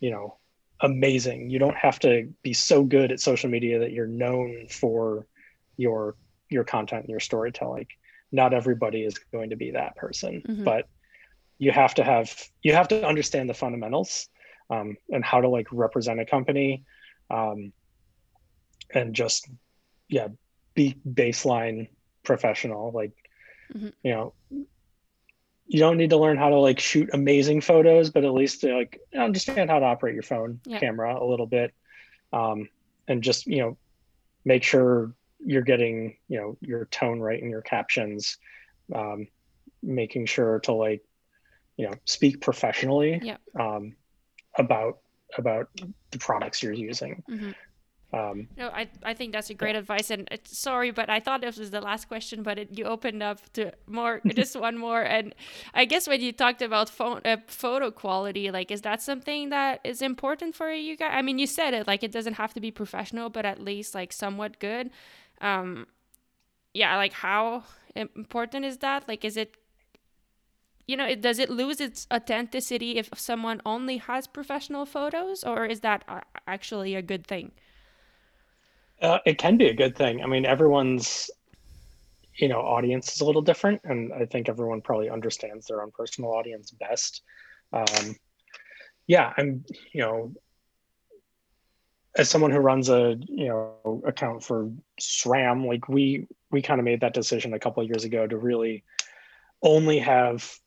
you 0.00 0.10
know, 0.10 0.38
amazing. 0.80 1.50
You 1.50 1.60
don't 1.60 1.76
have 1.76 2.00
to 2.00 2.28
be 2.42 2.52
so 2.52 2.82
good 2.82 3.12
at 3.12 3.20
social 3.20 3.48
media 3.48 3.78
that 3.78 3.92
you're 3.92 4.06
known 4.06 4.66
for 4.68 5.26
your 5.76 6.16
your 6.50 6.64
content 6.64 7.02
and 7.02 7.10
your 7.10 7.20
storytelling. 7.20 7.86
Not 8.32 8.52
everybody 8.52 9.04
is 9.04 9.16
going 9.32 9.50
to 9.50 9.56
be 9.56 9.70
that 9.72 9.94
person, 9.94 10.42
mm-hmm. 10.46 10.64
but 10.64 10.88
you 11.58 11.70
have 11.70 11.94
to 11.94 12.04
have 12.04 12.34
you 12.64 12.72
have 12.72 12.88
to 12.88 13.06
understand 13.06 13.48
the 13.48 13.54
fundamentals 13.54 14.28
um, 14.70 14.96
and 15.10 15.24
how 15.24 15.40
to 15.40 15.48
like 15.48 15.66
represent 15.72 16.20
a 16.20 16.24
company 16.24 16.84
um, 17.30 17.72
and 18.92 19.14
just 19.14 19.48
yeah 20.08 20.28
be 20.74 20.96
baseline 21.08 21.88
professional 22.22 22.90
like 22.92 23.12
mm-hmm. 23.72 23.88
you 24.02 24.10
know 24.12 24.34
you 25.66 25.78
don't 25.78 25.96
need 25.96 26.10
to 26.10 26.18
learn 26.18 26.36
how 26.36 26.50
to 26.50 26.58
like 26.58 26.78
shoot 26.78 27.10
amazing 27.12 27.60
photos 27.60 28.10
but 28.10 28.24
at 28.24 28.32
least 28.32 28.64
like 28.64 29.00
understand 29.16 29.70
how 29.70 29.78
to 29.78 29.84
operate 29.86 30.14
your 30.14 30.22
phone 30.22 30.60
yeah. 30.66 30.78
camera 30.78 31.22
a 31.22 31.24
little 31.24 31.46
bit 31.46 31.72
um, 32.32 32.68
and 33.08 33.22
just 33.22 33.46
you 33.46 33.58
know 33.58 33.76
make 34.44 34.62
sure 34.62 35.14
you're 35.44 35.62
getting 35.62 36.16
you 36.28 36.38
know 36.38 36.56
your 36.60 36.86
tone 36.86 37.20
right 37.20 37.42
in 37.42 37.50
your 37.50 37.62
captions 37.62 38.38
um, 38.94 39.26
making 39.82 40.26
sure 40.26 40.60
to 40.60 40.72
like 40.72 41.02
you 41.76 41.86
know 41.86 41.94
speak 42.04 42.40
professionally 42.40 43.20
yeah. 43.22 43.36
um, 43.58 43.94
about 44.58 44.98
about 45.38 45.68
the 46.10 46.18
products 46.18 46.62
you're 46.62 46.72
using 46.72 47.22
mm-hmm. 47.28 47.50
Um, 48.14 48.48
no, 48.56 48.68
I, 48.68 48.88
I 49.02 49.14
think 49.14 49.32
that's 49.32 49.50
a 49.50 49.54
great 49.54 49.74
yeah. 49.74 49.80
advice. 49.80 50.10
And 50.10 50.28
sorry, 50.44 50.90
but 50.92 51.10
I 51.10 51.18
thought 51.18 51.40
this 51.40 51.58
was 51.58 51.70
the 51.70 51.80
last 51.80 52.06
question, 52.06 52.42
but 52.42 52.58
it, 52.58 52.68
you 52.78 52.84
opened 52.84 53.22
up 53.22 53.40
to 53.54 53.72
more, 53.86 54.20
just 54.26 54.54
one 54.58 54.78
more. 54.78 55.02
And 55.02 55.34
I 55.74 55.84
guess 55.84 56.06
when 56.06 56.20
you 56.20 56.32
talked 56.32 56.62
about 56.62 56.88
phone, 56.88 57.20
uh, 57.24 57.38
photo 57.48 57.90
quality, 57.90 58.50
like, 58.50 58.70
is 58.70 58.82
that 58.82 59.02
something 59.02 59.48
that 59.50 59.80
is 59.84 60.00
important 60.00 60.54
for 60.54 60.70
you 60.70 60.96
guys? 60.96 61.10
I 61.12 61.22
mean, 61.22 61.38
you 61.38 61.46
said 61.46 61.74
it, 61.74 61.86
like, 61.86 62.04
it 62.04 62.12
doesn't 62.12 62.34
have 62.34 62.54
to 62.54 62.60
be 62.60 62.70
professional, 62.70 63.30
but 63.30 63.44
at 63.44 63.60
least 63.60 63.94
like 63.94 64.12
somewhat 64.12 64.60
good. 64.60 64.90
Um, 65.40 65.86
yeah, 66.72 66.96
like, 66.96 67.12
how 67.12 67.64
important 67.96 68.64
is 68.64 68.78
that? 68.78 69.08
Like, 69.08 69.24
is 69.24 69.36
it 69.36 69.56
you 70.86 70.96
know, 70.96 71.06
it, 71.06 71.20
does 71.20 71.38
it 71.38 71.50
lose 71.50 71.80
its 71.80 72.06
authenticity 72.12 72.98
if 72.98 73.08
someone 73.16 73.62
only 73.64 73.96
has 73.98 74.26
professional 74.26 74.84
photos, 74.84 75.42
or 75.42 75.64
is 75.64 75.80
that 75.80 76.04
actually 76.46 76.94
a 76.94 77.02
good 77.02 77.26
thing? 77.26 77.52
Uh, 79.00 79.18
it 79.24 79.38
can 79.38 79.56
be 79.56 79.66
a 79.66 79.74
good 79.74 79.96
thing. 79.96 80.22
I 80.22 80.26
mean, 80.26 80.44
everyone's 80.44 81.30
you 82.36 82.48
know 82.48 82.60
audience 82.60 83.14
is 83.14 83.20
a 83.20 83.24
little 83.24 83.42
different, 83.42 83.80
and 83.84 84.12
I 84.12 84.26
think 84.26 84.48
everyone 84.48 84.80
probably 84.80 85.10
understands 85.10 85.66
their 85.66 85.82
own 85.82 85.90
personal 85.90 86.32
audience 86.32 86.70
best. 86.70 87.22
Um, 87.72 88.16
yeah, 89.06 89.32
I'm 89.36 89.64
you 89.92 90.02
know 90.02 90.32
as 92.16 92.30
someone 92.30 92.50
who 92.50 92.58
runs 92.58 92.88
a 92.88 93.16
you 93.26 93.48
know 93.48 94.02
account 94.06 94.44
for 94.44 94.70
SRAM, 95.00 95.66
like 95.66 95.88
we 95.88 96.26
we 96.50 96.62
kind 96.62 96.80
of 96.80 96.84
made 96.84 97.00
that 97.00 97.14
decision 97.14 97.54
a 97.54 97.58
couple 97.58 97.82
years 97.82 98.04
ago 98.04 98.26
to 98.26 98.36
really 98.36 98.84
only 99.62 99.98
have 99.98 100.58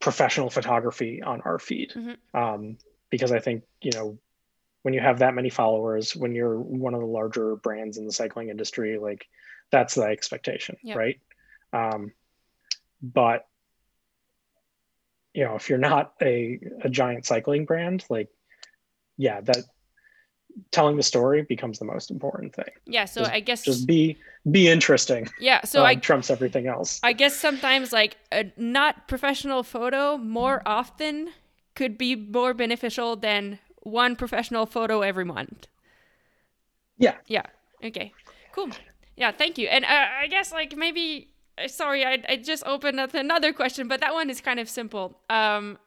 professional 0.00 0.50
photography 0.50 1.22
on 1.22 1.40
our 1.42 1.58
feed 1.58 1.92
mm-hmm. 1.94 2.36
um, 2.36 2.76
because 3.10 3.32
I 3.32 3.38
think 3.38 3.64
you 3.80 3.92
know 3.92 4.18
when 4.82 4.92
you 4.92 5.00
have 5.00 5.20
that 5.20 5.34
many 5.34 5.48
followers, 5.48 6.14
when 6.14 6.34
you're 6.34 6.58
one 6.58 6.92
of 6.92 7.00
the 7.00 7.06
larger 7.06 7.56
brands 7.56 7.96
in 7.96 8.04
the 8.04 8.12
cycling 8.12 8.50
industry, 8.50 8.98
like 8.98 9.26
that's 9.72 9.94
the 9.94 10.02
expectation, 10.02 10.76
yep. 10.82 10.96
right? 10.98 11.20
Um, 11.72 12.12
but 13.02 13.48
you 15.32 15.44
know, 15.44 15.56
if 15.56 15.70
you're 15.70 15.78
not 15.78 16.12
a, 16.20 16.60
a 16.82 16.90
giant 16.90 17.24
cycling 17.24 17.64
brand, 17.64 18.04
like 18.10 18.28
yeah, 19.16 19.40
that 19.40 19.64
telling 20.70 20.96
the 20.96 21.02
story 21.02 21.42
becomes 21.42 21.78
the 21.78 21.84
most 21.84 22.10
important 22.10 22.54
thing. 22.54 22.70
Yeah, 22.84 23.06
so 23.06 23.22
just, 23.22 23.32
I 23.32 23.40
guess 23.40 23.62
just 23.64 23.86
be 23.86 24.18
be 24.50 24.68
interesting. 24.68 25.28
Yeah, 25.38 25.64
so 25.64 25.80
um, 25.80 25.86
I 25.86 25.94
trumps 25.96 26.30
everything 26.30 26.66
else. 26.66 27.00
I 27.02 27.12
guess 27.12 27.34
sometimes 27.36 27.92
like 27.92 28.16
a 28.32 28.52
not 28.56 29.08
professional 29.08 29.62
photo 29.62 30.16
more 30.18 30.62
often 30.66 31.30
could 31.74 31.96
be 31.98 32.14
more 32.14 32.54
beneficial 32.54 33.16
than 33.16 33.58
one 33.82 34.16
professional 34.16 34.66
photo 34.66 35.00
every 35.00 35.24
month. 35.24 35.66
Yeah. 36.98 37.16
Yeah. 37.26 37.42
Okay. 37.82 38.12
Cool. 38.52 38.70
Yeah. 39.16 39.32
Thank 39.32 39.58
you. 39.58 39.68
And 39.68 39.84
uh, 39.84 40.06
I 40.20 40.26
guess 40.28 40.52
like 40.52 40.76
maybe 40.76 41.30
uh, 41.58 41.68
sorry, 41.68 42.04
I 42.04 42.22
I 42.28 42.36
just 42.36 42.64
opened 42.66 43.00
up 43.00 43.14
another 43.14 43.52
question, 43.52 43.88
but 43.88 44.00
that 44.00 44.12
one 44.12 44.30
is 44.30 44.40
kind 44.40 44.60
of 44.60 44.68
simple. 44.68 45.20
Um, 45.30 45.78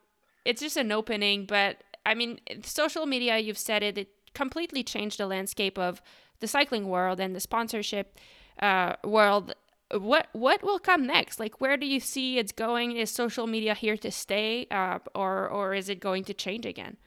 it's 0.46 0.62
just 0.62 0.78
an 0.78 0.92
opening, 0.92 1.46
but 1.46 1.84
I 2.06 2.16
mean, 2.16 2.40
social 2.64 3.06
media. 3.06 3.38
You've 3.38 3.58
said 3.58 3.84
it. 3.84 3.98
It 3.98 4.10
completely 4.34 4.84
changed 4.84 5.18
the 5.18 5.28
landscape 5.28 5.78
of 5.78 6.02
the 6.40 6.48
cycling 6.48 6.88
world 6.88 7.20
and 7.20 7.36
the 7.36 7.40
sponsorship 7.40 8.18
uh, 8.60 8.96
world. 9.04 9.54
What 9.92 10.28
what 10.34 10.64
will 10.64 10.80
come 10.80 11.06
next? 11.08 11.40
Like, 11.40 11.62
where 11.62 11.78
do 11.78 11.86
you 11.86 12.00
see 12.00 12.38
it's 12.38 12.52
going? 12.52 12.98
Is 12.98 13.10
social 13.10 13.48
media 13.48 13.74
here 13.74 13.96
to 13.98 14.12
stay, 14.12 14.68
uh, 14.70 15.00
or 15.16 15.48
or 15.48 15.74
is 15.74 15.88
it 15.88 16.00
going 16.00 16.26
to 16.26 16.34
change 16.34 16.66
again? 16.66 16.98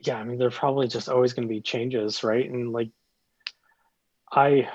Yeah, 0.00 0.16
I 0.16 0.24
mean, 0.24 0.38
there's 0.38 0.54
probably 0.54 0.88
just 0.88 1.08
always 1.08 1.32
going 1.32 1.46
to 1.46 1.54
be 1.54 1.60
changes, 1.60 2.24
right? 2.24 2.48
And 2.50 2.72
like, 2.72 2.90
I 4.32 4.68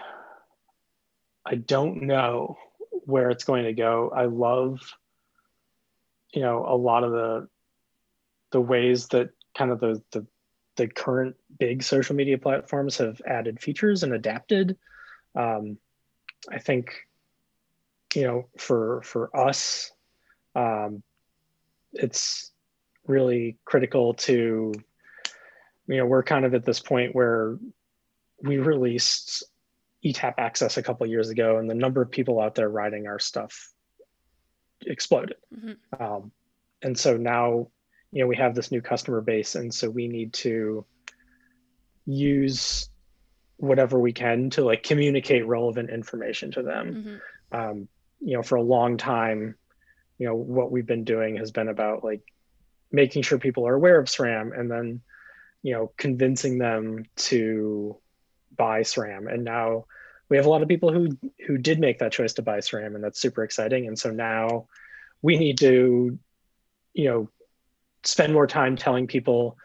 I 1.46 1.56
don't 1.56 2.04
know 2.04 2.58
where 3.06 3.30
it's 3.30 3.44
going 3.44 3.64
to 3.64 3.74
go. 3.74 4.12
I 4.16 4.26
love, 4.26 4.82
you 6.34 6.42
know, 6.42 6.66
a 6.68 6.76
lot 6.76 7.04
of 7.04 7.12
the 7.12 7.48
the 8.52 8.62
ways 8.62 9.08
that 9.08 9.30
kind 9.58 9.72
of 9.72 9.80
the 9.80 10.02
the 10.12 10.26
the 10.78 10.88
current 10.88 11.36
big 11.60 11.84
social 11.84 12.16
media 12.16 12.38
platforms 12.38 12.98
have 12.98 13.22
added 13.26 13.60
features 13.60 14.04
and 14.04 14.14
adapted. 14.14 14.78
Um, 15.36 15.78
I 16.50 16.60
think, 16.60 17.08
you 18.16 18.24
know, 18.24 18.48
for 18.58 19.02
for 19.04 19.36
us, 19.36 19.92
um, 20.56 21.04
it's 21.94 22.52
really 23.06 23.58
critical 23.66 24.14
to, 24.14 24.74
you 25.88 25.98
know, 25.98 26.06
we're 26.06 26.24
kind 26.24 26.46
of 26.46 26.54
at 26.54 26.66
this 26.66 26.80
point 26.80 27.16
where 27.16 27.58
we 28.42 28.58
released 28.58 29.44
eTap 30.06 30.38
AXS 30.38 30.78
a 30.78 30.84
couple 30.84 31.06
years 31.08 31.30
ago, 31.30 31.58
and 31.58 31.70
the 31.70 31.76
number 31.76 32.02
of 32.02 32.12
people 32.12 32.40
out 32.40 32.56
there 32.56 32.70
riding 32.70 33.08
our 33.08 33.20
stuff 33.20 33.72
exploded. 34.86 35.38
Mm-hmm. 35.56 36.04
Um, 36.04 36.32
and 36.82 36.98
so 36.98 37.18
now 37.18 37.68
you 38.12 38.22
know 38.22 38.28
we 38.28 38.36
have 38.36 38.56
this 38.56 38.72
new 38.72 38.82
customer 38.82 39.22
base 39.22 39.56
and 39.56 39.74
so 39.74 39.90
we 39.90 40.08
need 40.08 40.34
to 40.34 40.86
use 42.06 42.90
whatever 43.58 44.00
we 44.00 44.14
can 44.14 44.50
to 44.50 44.64
like 44.64 44.84
communicate 44.84 45.46
relevant 45.46 45.90
information 45.90 46.52
to 46.52 46.62
them. 46.62 47.22
Mm-hmm. 47.52 47.60
um, 47.60 47.88
you 48.20 48.36
know 48.36 48.44
for 48.44 48.56
a 48.56 48.62
long 48.62 48.98
time 48.98 49.56
you 50.18 50.28
know 50.28 50.36
what 50.36 50.72
we've 50.72 50.86
been 50.86 51.04
doing 51.04 51.38
has 51.38 51.52
been 51.52 51.68
about 51.68 52.04
like 52.04 52.22
making 52.92 53.22
sure 53.22 53.38
people 53.38 53.68
are 53.68 53.76
aware 53.76 54.00
of 54.00 54.08
SRAM 54.08 54.58
and 54.58 54.72
then 54.72 55.02
you 55.62 55.74
know 55.74 55.92
convincing 55.98 56.58
them 56.58 57.06
to 57.16 57.98
buy 58.56 58.82
SRAM. 58.82 59.32
And 59.32 59.44
now 59.44 59.86
we 60.30 60.38
have 60.38 60.46
a 60.46 60.50
lot 60.50 60.62
of 60.62 60.68
people 60.68 60.92
who 60.92 61.18
who 61.46 61.58
did 61.58 61.80
make 61.80 62.00
that 62.00 62.12
choice 62.12 62.34
to 62.34 62.42
buy 62.42 62.60
SRAM 62.60 62.96
and 62.96 63.04
that's 63.04 63.20
super 63.20 63.44
exciting. 63.44 63.88
And 63.88 63.98
so 63.98 64.12
now 64.12 64.68
we 65.22 65.38
need 65.38 65.58
to 65.60 66.18
you 66.94 67.10
know 67.10 67.30
spend 68.08 68.34
more 68.34 68.48
time 68.48 68.76
telling 68.78 69.06
people 69.06 69.58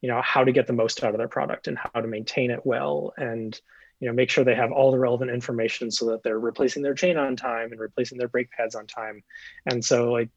you 0.00 0.08
know 0.08 0.20
how 0.22 0.42
to 0.42 0.52
get 0.52 0.66
the 0.66 0.72
most 0.72 1.04
out 1.04 1.12
of 1.12 1.18
their 1.18 1.28
product 1.28 1.68
and 1.68 1.76
how 1.76 2.00
to 2.00 2.08
maintain 2.08 2.50
it 2.50 2.64
well 2.64 3.12
and 3.18 3.60
you 4.00 4.08
know 4.08 4.14
make 4.14 4.30
sure 4.30 4.42
they 4.42 4.54
have 4.54 4.72
all 4.72 4.90
the 4.90 4.98
relevant 4.98 5.30
information 5.30 5.90
so 5.90 6.06
that 6.06 6.22
they're 6.22 6.38
replacing 6.38 6.82
their 6.82 6.94
chain 6.94 7.18
on 7.18 7.36
time 7.36 7.70
and 7.70 7.80
replacing 7.80 8.16
their 8.16 8.28
brake 8.28 8.50
pads 8.50 8.74
on 8.74 8.86
time 8.86 9.22
and 9.66 9.84
so 9.84 10.10
like 10.10 10.30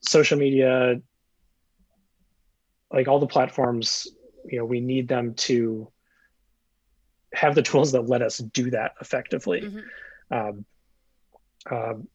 social 0.00 0.38
media 0.38 0.98
like 2.90 3.06
all 3.06 3.18
the 3.18 3.26
platforms 3.26 4.06
you 4.46 4.58
know 4.58 4.64
we 4.64 4.80
need 4.80 5.06
them 5.06 5.34
to 5.34 5.86
have 7.34 7.54
the 7.54 7.62
tools 7.62 7.92
that 7.92 8.08
let 8.08 8.22
us 8.22 8.38
do 8.38 8.70
that 8.70 8.92
effectively 9.02 9.60
mm-hmm. 9.60 10.34
um, 10.34 10.64
um, 11.70 12.08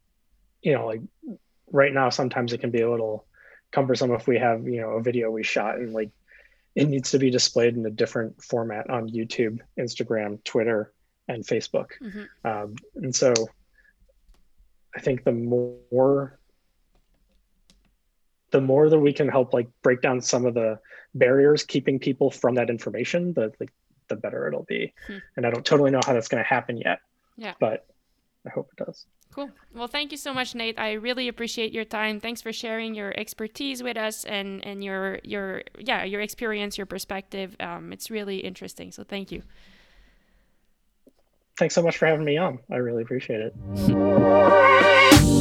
you 0.64 0.74
know 0.74 0.88
like 0.88 1.02
right 1.72 1.94
now 1.94 2.10
sometimes 2.10 2.52
it 2.52 2.60
can 2.60 2.72
be 2.72 2.82
a 2.82 2.90
little 2.90 3.27
cumbersome 3.78 4.12
if 4.12 4.26
we 4.26 4.40
have 4.40 4.68
you 4.68 4.82
know 4.82 4.90
a 4.94 5.04
video 5.04 5.30
we 5.30 5.44
shot 5.44 5.76
and 5.76 5.94
like 5.94 6.10
it 6.74 6.90
needs 6.90 7.12
to 7.12 7.20
be 7.20 7.30
displayed 7.30 7.76
in 7.76 7.86
a 7.86 7.92
different 7.92 8.44
format 8.44 8.88
on 8.90 9.10
YouTube, 9.10 9.60
Instagram, 9.80 10.44
Twitter, 10.44 10.94
and 11.28 11.44
Facebook. 11.44 11.90
Mm-hmm. 12.02 12.48
Um, 12.48 12.76
and 12.96 13.16
so 13.16 13.34
I 14.96 15.00
think 15.00 15.24
the 15.24 15.32
more 15.32 16.40
the 18.52 18.62
more 18.62 18.90
that 18.90 19.00
we 19.00 19.14
can 19.14 19.28
help 19.28 19.54
like 19.54 19.70
break 19.84 20.02
down 20.02 20.22
some 20.22 20.46
of 20.46 20.56
the 20.56 20.80
barriers 21.14 21.64
keeping 21.64 22.00
people 22.00 22.32
from 22.32 22.56
that 22.56 22.70
information, 22.70 23.34
the 23.34 23.52
like 23.60 23.72
the 24.08 24.16
better 24.16 24.48
it'll 24.48 24.64
be. 24.64 24.94
Mm-hmm. 25.08 25.18
And 25.36 25.46
I 25.46 25.52
don't 25.52 25.66
totally 25.66 25.92
know 25.92 26.02
how 26.04 26.14
that's 26.14 26.30
going 26.30 26.44
to 26.44 26.50
happen 26.50 26.78
yet. 26.78 27.00
Yeah. 27.38 27.54
But 27.60 27.86
I 28.46 28.50
hope 28.50 28.70
it 28.72 28.86
does. 28.86 29.06
Cool. 29.38 29.52
Well, 29.76 29.88
thank 29.88 30.12
you 30.12 30.18
so 30.18 30.34
much, 30.34 30.56
Nate. 30.56 30.80
I 30.80 30.94
really 30.94 31.28
appreciate 31.28 31.72
your 31.72 31.86
time. 31.86 32.20
Thanks 32.20 32.42
for 32.42 32.52
sharing 32.52 32.96
your 32.96 33.14
expertise 33.16 33.84
with 33.84 33.96
us 33.96 34.26
and 34.26 34.66
and 34.66 34.84
your 34.84 35.20
your 35.24 35.62
yeah 35.78 36.04
your 36.06 36.22
experience, 36.22 36.76
your 36.76 36.88
perspective. 36.88 37.56
Um, 37.60 37.94
it's 37.94 38.10
really 38.10 38.38
interesting. 38.38 38.92
So 38.92 39.04
thank 39.04 39.32
you. 39.32 39.44
Thanks 41.60 41.76
so 41.76 41.84
much 41.84 42.00
for 42.00 42.08
having 42.08 42.26
me 42.26 42.38
on. 42.38 42.58
I 42.72 42.78
really 42.78 43.04
appreciate 43.04 43.42
it. 43.42 45.28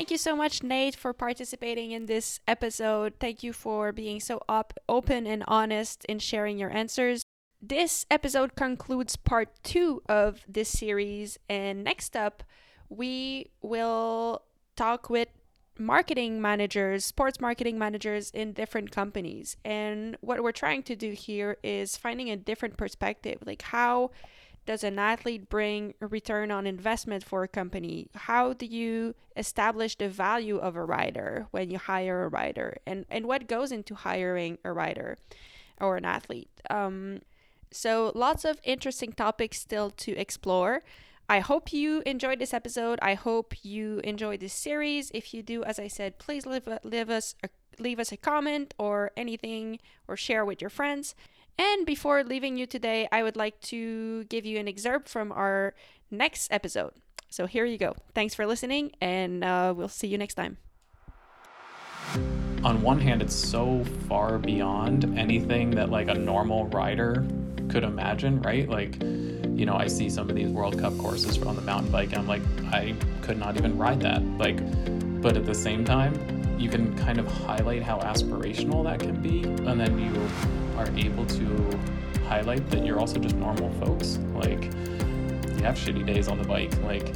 Thank 0.00 0.10
you 0.10 0.16
so 0.16 0.34
much, 0.34 0.62
Nate, 0.62 0.96
for 0.96 1.12
participating 1.12 1.90
in 1.90 2.06
this 2.06 2.40
episode. 2.48 3.12
Thank 3.20 3.42
you 3.42 3.52
for 3.52 3.92
being 3.92 4.18
so 4.18 4.40
up, 4.48 4.72
open 4.88 5.26
and 5.26 5.44
honest 5.46 6.06
in 6.06 6.20
sharing 6.20 6.56
your 6.56 6.70
answers. 6.70 7.22
This 7.60 8.06
episode 8.10 8.56
concludes 8.56 9.16
part 9.16 9.50
two 9.62 10.00
of 10.08 10.42
this 10.48 10.70
series. 10.70 11.38
And 11.50 11.84
next 11.84 12.16
up, 12.16 12.42
we 12.88 13.50
will 13.60 14.40
talk 14.74 15.10
with 15.10 15.28
marketing 15.78 16.40
managers, 16.40 17.04
sports 17.04 17.38
marketing 17.38 17.78
managers 17.78 18.30
in 18.30 18.54
different 18.54 18.90
companies. 18.90 19.58
And 19.66 20.16
what 20.22 20.42
we're 20.42 20.52
trying 20.52 20.82
to 20.84 20.96
do 20.96 21.10
here 21.10 21.58
is 21.62 21.98
finding 21.98 22.30
a 22.30 22.38
different 22.38 22.78
perspective 22.78 23.40
like, 23.44 23.60
how 23.60 24.12
does 24.66 24.84
an 24.84 24.98
athlete 24.98 25.48
bring 25.48 25.94
a 26.00 26.06
return 26.06 26.50
on 26.50 26.66
investment 26.66 27.24
for 27.24 27.42
a 27.42 27.48
company? 27.48 28.08
How 28.14 28.52
do 28.52 28.66
you 28.66 29.14
establish 29.36 29.96
the 29.96 30.08
value 30.08 30.58
of 30.58 30.76
a 30.76 30.84
rider 30.84 31.46
when 31.50 31.70
you 31.70 31.78
hire 31.78 32.24
a 32.24 32.28
rider? 32.28 32.76
And, 32.86 33.06
and 33.10 33.26
what 33.26 33.48
goes 33.48 33.72
into 33.72 33.94
hiring 33.94 34.58
a 34.64 34.72
rider 34.72 35.18
or 35.80 35.96
an 35.96 36.04
athlete? 36.04 36.50
Um, 36.68 37.20
so, 37.72 38.12
lots 38.14 38.44
of 38.44 38.60
interesting 38.64 39.12
topics 39.12 39.60
still 39.60 39.90
to 39.90 40.12
explore. 40.12 40.82
I 41.28 41.38
hope 41.38 41.72
you 41.72 42.02
enjoyed 42.04 42.40
this 42.40 42.52
episode. 42.52 42.98
I 43.00 43.14
hope 43.14 43.64
you 43.64 44.00
enjoyed 44.02 44.40
this 44.40 44.52
series. 44.52 45.12
If 45.14 45.32
you 45.32 45.44
do, 45.44 45.62
as 45.62 45.78
I 45.78 45.86
said, 45.86 46.18
please 46.18 46.44
leave, 46.44 46.68
leave 46.82 47.08
us 47.08 47.36
a, 47.44 47.48
leave 47.78 48.00
us 48.00 48.10
a 48.10 48.16
comment 48.16 48.74
or 48.78 49.12
anything 49.16 49.78
or 50.08 50.16
share 50.16 50.44
with 50.44 50.60
your 50.60 50.70
friends. 50.70 51.14
And 51.60 51.84
before 51.84 52.24
leaving 52.24 52.56
you 52.56 52.64
today, 52.64 53.06
I 53.12 53.22
would 53.22 53.36
like 53.36 53.60
to 53.68 54.24
give 54.24 54.46
you 54.46 54.58
an 54.58 54.66
excerpt 54.66 55.10
from 55.10 55.30
our 55.30 55.74
next 56.10 56.50
episode. 56.50 56.92
So 57.28 57.44
here 57.44 57.66
you 57.66 57.76
go. 57.76 57.94
Thanks 58.14 58.34
for 58.34 58.46
listening, 58.46 58.92
and 59.02 59.44
uh, 59.44 59.74
we'll 59.76 59.88
see 59.88 60.08
you 60.08 60.16
next 60.16 60.36
time. 60.36 60.56
On 62.64 62.80
one 62.80 62.98
hand, 62.98 63.20
it's 63.20 63.34
so 63.34 63.84
far 64.08 64.38
beyond 64.38 65.18
anything 65.18 65.70
that 65.72 65.90
like 65.90 66.08
a 66.08 66.14
normal 66.14 66.64
rider 66.68 67.26
could 67.68 67.84
imagine, 67.84 68.40
right? 68.40 68.66
Like, 68.66 68.94
you 69.02 69.66
know, 69.66 69.76
I 69.76 69.86
see 69.86 70.08
some 70.08 70.30
of 70.30 70.36
these 70.36 70.48
World 70.48 70.78
Cup 70.78 70.96
courses 70.96 71.36
on 71.42 71.56
the 71.56 71.62
mountain 71.62 71.92
bike, 71.92 72.08
and 72.14 72.20
I'm 72.20 72.26
like, 72.26 72.42
I 72.72 72.94
could 73.20 73.38
not 73.38 73.58
even 73.58 73.76
ride 73.76 74.00
that. 74.00 74.24
Like, 74.38 74.56
but 75.20 75.36
at 75.36 75.44
the 75.44 75.54
same 75.54 75.84
time, 75.84 76.39
you 76.60 76.68
can 76.68 76.94
kind 76.98 77.18
of 77.18 77.26
highlight 77.26 77.82
how 77.82 77.98
aspirational 78.00 78.84
that 78.84 79.00
can 79.00 79.20
be, 79.22 79.42
and 79.42 79.80
then 79.80 79.98
you 79.98 80.12
are 80.76 80.88
able 80.96 81.24
to 81.24 81.78
highlight 82.28 82.68
that 82.70 82.84
you're 82.84 83.00
also 83.00 83.18
just 83.18 83.34
normal 83.36 83.72
folks. 83.84 84.18
Like, 84.34 84.64
you 84.64 85.64
have 85.64 85.76
shitty 85.76 86.06
days 86.06 86.28
on 86.28 86.38
the 86.38 86.44
bike. 86.44 86.70
Like, 86.82 87.14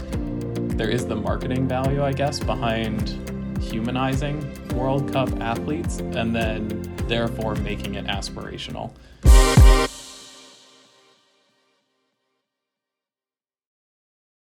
there 0.77 0.89
is 0.89 1.07
the 1.07 1.15
marketing 1.15 1.69
value, 1.69 2.03
I 2.03 2.13
guess, 2.13 2.41
behind 2.41 3.21
humanizing 3.61 4.43
World 4.75 5.13
Cup 5.13 5.31
athletes 5.41 5.99
and 5.99 6.35
then 6.35 6.83
therefore 7.07 7.55
making 7.57 7.95
it 7.95 8.07
aspirational. 8.07 8.93